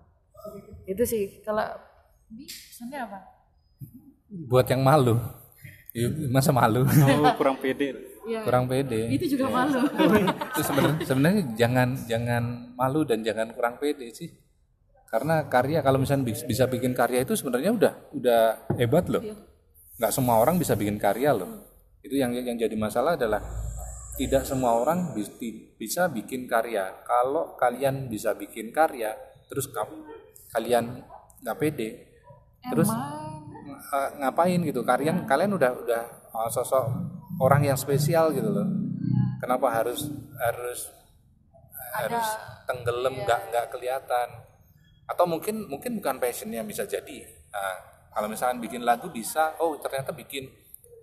itu 0.86 1.02
sih 1.02 1.42
kalau 1.42 1.66
pesannya 2.30 3.02
apa 3.02 3.18
buat 4.46 4.66
yang 4.70 4.86
malu 4.86 5.18
Ya, 5.94 6.10
masa 6.26 6.50
malu 6.50 6.82
Oh, 6.82 7.32
kurang 7.38 7.54
pede. 7.62 8.13
Kurang 8.24 8.64
pede. 8.66 9.12
Itu 9.12 9.36
juga 9.36 9.46
malu. 9.52 9.84
Itu 10.50 10.60
sebenarnya 10.64 10.98
sebenarnya 11.04 11.42
jangan 11.54 11.88
jangan 12.08 12.42
malu 12.74 13.04
dan 13.04 13.20
jangan 13.20 13.52
kurang 13.52 13.76
pede 13.76 14.08
sih. 14.10 14.32
Karena 15.06 15.46
karya 15.46 15.78
kalau 15.78 16.02
misalnya 16.02 16.26
bis- 16.26 16.42
bisa 16.42 16.66
bikin 16.66 16.90
karya 16.90 17.22
itu 17.22 17.38
sebenarnya 17.38 17.70
udah 17.70 17.92
udah 18.18 18.42
hebat 18.74 19.06
loh. 19.06 19.22
Nggak 19.94 20.10
semua 20.10 20.42
orang 20.42 20.58
bisa 20.58 20.74
bikin 20.74 20.98
karya 20.98 21.30
loh. 21.30 21.70
Itu 22.02 22.18
yang 22.18 22.34
yang 22.34 22.58
jadi 22.58 22.74
masalah 22.74 23.14
adalah 23.14 23.38
tidak 24.18 24.42
semua 24.42 24.74
orang 24.74 25.14
bis- 25.14 25.30
bi- 25.38 25.70
bisa 25.78 26.10
bikin 26.10 26.50
karya. 26.50 27.04
Kalau 27.06 27.54
kalian 27.54 28.10
bisa 28.10 28.34
bikin 28.34 28.74
karya 28.74 29.14
terus 29.46 29.70
kamu 29.70 30.02
kalian 30.50 31.06
nggak 31.46 31.58
pede 31.62 31.88
terus 32.74 32.90
ngapain 34.18 34.58
gitu? 34.66 34.82
Kalian 34.82 35.30
kalian 35.30 35.54
udah 35.54 35.70
udah 35.78 36.02
eh, 36.10 36.50
sosok 36.50 36.84
orang 37.40 37.66
yang 37.66 37.78
spesial 37.78 38.30
gitu 38.34 38.50
loh. 38.50 38.68
Kenapa 39.42 39.70
harus 39.70 40.08
harus 40.38 40.80
harus 41.94 42.26
tenggelam 42.66 43.14
nggak 43.22 43.40
nggak 43.50 43.66
kelihatan? 43.70 44.28
Atau 45.04 45.28
mungkin 45.28 45.68
mungkin 45.68 46.00
bukan 46.00 46.16
passionnya 46.16 46.64
bisa 46.64 46.88
jadi. 46.88 47.24
Nah, 47.52 47.76
kalau 48.14 48.28
misalkan 48.30 48.58
bikin 48.62 48.82
lagu 48.86 49.10
bisa 49.10 49.58
oh 49.60 49.76
ternyata 49.78 50.14
bikin 50.14 50.48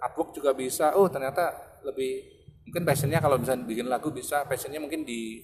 artwork 0.01 0.33
juga 0.33 0.51
bisa. 0.55 0.95
Oh 0.97 1.07
ternyata 1.11 1.77
lebih 1.85 2.23
mungkin 2.65 2.83
passionnya 2.87 3.19
kalau 3.19 3.37
misalnya 3.37 3.67
bikin 3.67 3.87
lagu 3.89 4.09
bisa 4.09 4.45
passionnya 4.47 4.81
mungkin 4.81 5.05
di 5.05 5.41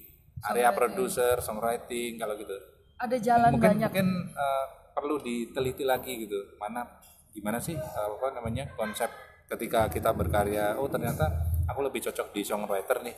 area 0.48 0.70
producer 0.74 1.42
songwriting 1.42 2.18
kalau 2.18 2.34
gitu. 2.38 2.56
Ada 2.98 3.18
jalan 3.22 3.52
mungkin 3.54 3.78
banyak. 3.78 3.90
mungkin 3.94 4.08
eh, 4.34 4.66
perlu 4.98 5.16
diteliti 5.22 5.86
lagi 5.86 6.26
gitu. 6.26 6.58
Mana 6.58 6.82
gimana 7.30 7.62
sih 7.62 7.78
eh, 7.78 8.08
apa 8.10 8.34
namanya 8.34 8.74
konsep 8.74 9.27
ketika 9.48 9.88
kita 9.88 10.12
berkarya 10.12 10.76
oh 10.76 10.92
ternyata 10.92 11.28
aku 11.66 11.80
lebih 11.84 12.04
cocok 12.04 12.36
di 12.36 12.42
songwriter 12.44 13.00
nih. 13.04 13.16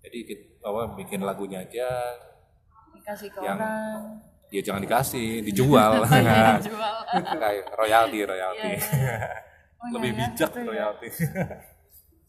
Jadi 0.00 0.18
kita, 0.24 0.44
apa, 0.64 0.96
bikin 0.96 1.20
lagunya 1.20 1.60
aja. 1.60 1.88
Dikasih 2.96 3.28
ke 3.32 3.38
yang- 3.44 3.60
orang. 3.60 4.00
ya 4.50 4.60
jangan 4.64 4.82
dikasih 4.82 5.44
dijual. 5.44 6.04
Jual 6.68 6.96
kayak 7.36 7.64
royalti 7.76 8.18
royalti. 8.24 8.70
Oh, 9.80 9.96
lebih 9.96 10.12
iya, 10.12 10.20
ya, 10.20 10.28
bijak 10.28 10.50
gitu 10.52 10.68
royalti. 10.68 11.08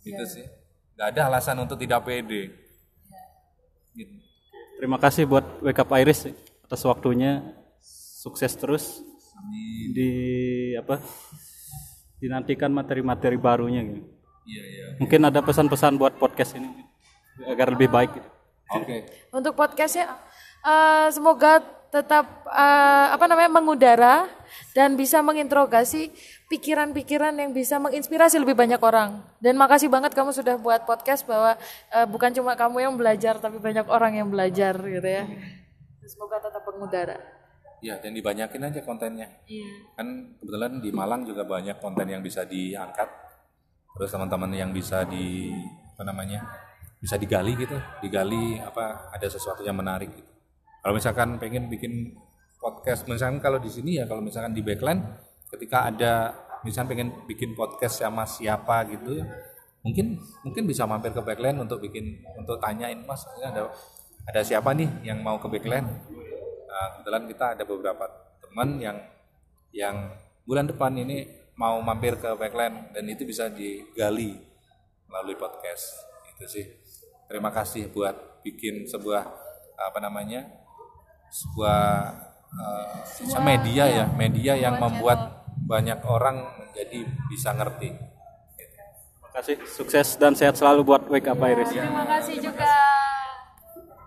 Itu 0.07 0.23
sih. 0.23 0.47
Nggak 0.95 1.07
ada 1.11 1.21
alasan 1.27 1.59
untuk 1.59 1.75
tidak 1.75 2.07
pede. 2.07 2.47
Gitu. 3.91 4.15
Terima 4.79 4.95
kasih 4.95 5.27
buat 5.27 5.59
Wake 5.59 5.83
Up 5.83 5.91
Iris 5.99 6.31
atas 6.63 6.81
waktunya. 6.87 7.43
Sukses 8.23 8.55
terus. 8.55 9.03
Di 9.91 10.09
apa? 10.79 11.03
Dinantikan 12.21 12.69
materi-materi 12.69 13.35
barunya 13.35 13.81
gitu. 13.81 14.05
iya 14.45 14.63
iya 14.63 14.85
Mungkin 15.01 15.21
ada 15.25 15.41
pesan-pesan 15.41 15.97
buat 15.97 16.13
podcast 16.21 16.53
ini 16.55 16.69
agar 17.49 17.73
lebih 17.73 17.89
baik. 17.89 18.11
gitu. 18.21 18.29
oke 18.71 18.97
untuk 19.33 19.53
podcastnya 19.57 20.13
eh, 20.61 21.07
semoga 21.09 21.59
tetap 21.91 22.47
eh, 22.47 23.07
apa 23.11 23.25
namanya 23.27 23.51
mengudara 23.51 24.15
dan 24.71 24.95
bisa 24.95 25.19
menginterogasi 25.19 26.11
pikiran-pikiran 26.47 27.35
yang 27.35 27.51
bisa 27.51 27.79
menginspirasi 27.83 28.39
lebih 28.39 28.55
banyak 28.55 28.79
orang 28.79 29.19
dan 29.43 29.59
makasih 29.59 29.91
banget 29.91 30.15
kamu 30.15 30.31
sudah 30.31 30.55
buat 30.55 30.87
podcast 30.87 31.27
bahwa 31.27 31.59
eh, 31.91 32.07
bukan 32.07 32.31
cuma 32.31 32.55
kamu 32.55 32.77
yang 32.87 32.93
belajar 32.95 33.41
tapi 33.43 33.59
banyak 33.59 33.87
orang 33.91 34.23
yang 34.23 34.27
belajar 34.31 34.77
gitu 34.79 35.03
ya 35.03 35.27
semoga 36.07 36.39
tetap 36.39 36.63
mengudara 36.67 37.40
ya 37.81 37.97
dan 37.97 38.13
dibanyakin 38.13 38.71
aja 38.71 38.81
kontennya. 38.85 39.27
Kan 39.97 40.37
kebetulan 40.39 40.79
di 40.79 40.89
Malang 40.93 41.25
juga 41.25 41.43
banyak 41.43 41.81
konten 41.81 42.07
yang 42.07 42.21
bisa 42.21 42.45
diangkat. 42.45 43.09
Terus 43.97 44.09
teman-teman 44.13 44.53
yang 44.55 44.71
bisa 44.71 45.03
di 45.03 45.51
apa 45.97 46.05
namanya 46.07 46.45
bisa 47.01 47.17
digali 47.17 47.57
gitu. 47.57 47.75
Digali 47.99 48.61
apa 48.61 49.11
ada 49.11 49.27
sesuatu 49.27 49.65
yang 49.65 49.75
menarik 49.75 50.13
gitu. 50.13 50.31
Kalau 50.81 50.93
misalkan 50.97 51.37
pengen 51.37 51.67
bikin 51.67 52.15
podcast 52.61 53.09
misalkan 53.09 53.41
kalau 53.41 53.57
di 53.57 53.73
sini 53.73 53.97
ya 53.97 54.05
kalau 54.05 54.21
misalkan 54.21 54.53
di 54.53 54.61
backline 54.61 55.01
ketika 55.49 55.89
ada 55.89 56.13
misalkan 56.61 56.93
pengen 56.93 57.09
bikin 57.25 57.57
podcast 57.57 58.05
sama 58.05 58.29
siapa 58.29 58.85
gitu 58.93 59.25
mungkin 59.81 60.21
mungkin 60.45 60.63
bisa 60.69 60.85
mampir 60.85 61.09
ke 61.09 61.21
backline 61.25 61.57
untuk 61.57 61.81
bikin 61.81 62.21
untuk 62.37 62.61
tanyain 62.61 63.01
mas 63.01 63.25
ini 63.33 63.49
ada 63.49 63.73
ada 64.29 64.41
siapa 64.45 64.77
nih 64.77 64.85
yang 65.01 65.25
mau 65.25 65.41
ke 65.41 65.49
backline 65.49 65.89
Nah, 66.71 66.85
kebetulan 66.95 67.23
kita 67.27 67.45
ada 67.59 67.63
beberapa 67.67 68.05
teman 68.39 68.79
yang 68.79 68.97
yang 69.75 70.15
bulan 70.47 70.71
depan 70.71 70.95
ini 70.95 71.27
mau 71.59 71.83
mampir 71.83 72.15
ke 72.15 72.31
backline 72.39 72.95
dan 72.95 73.03
itu 73.11 73.27
bisa 73.27 73.51
digali 73.51 74.39
melalui 75.11 75.35
podcast. 75.35 75.99
Itu 76.31 76.47
sih. 76.47 76.65
Terima 77.27 77.51
kasih 77.51 77.91
buat 77.91 78.39
bikin 78.47 78.87
sebuah 78.87 79.27
apa 79.75 79.99
namanya 79.99 80.47
sebuah 81.31 81.79
uh, 82.51 83.43
media 83.43 83.87
ya 83.87 84.05
media 84.15 84.53
yang 84.55 84.79
membuat 84.79 85.47
banyak 85.63 86.03
orang 86.03 86.43
menjadi 86.59 87.07
bisa 87.31 87.55
ngerti 87.55 87.95
Terima 89.31 89.47
kasih, 89.47 89.55
sukses 89.63 90.07
dan 90.19 90.35
sehat 90.35 90.59
selalu 90.59 90.83
buat 90.83 91.07
Wake 91.07 91.31
Up 91.31 91.39
Iris. 91.39 91.71
Terima 91.71 92.03
kasih 92.03 92.35
juga. 92.43 92.67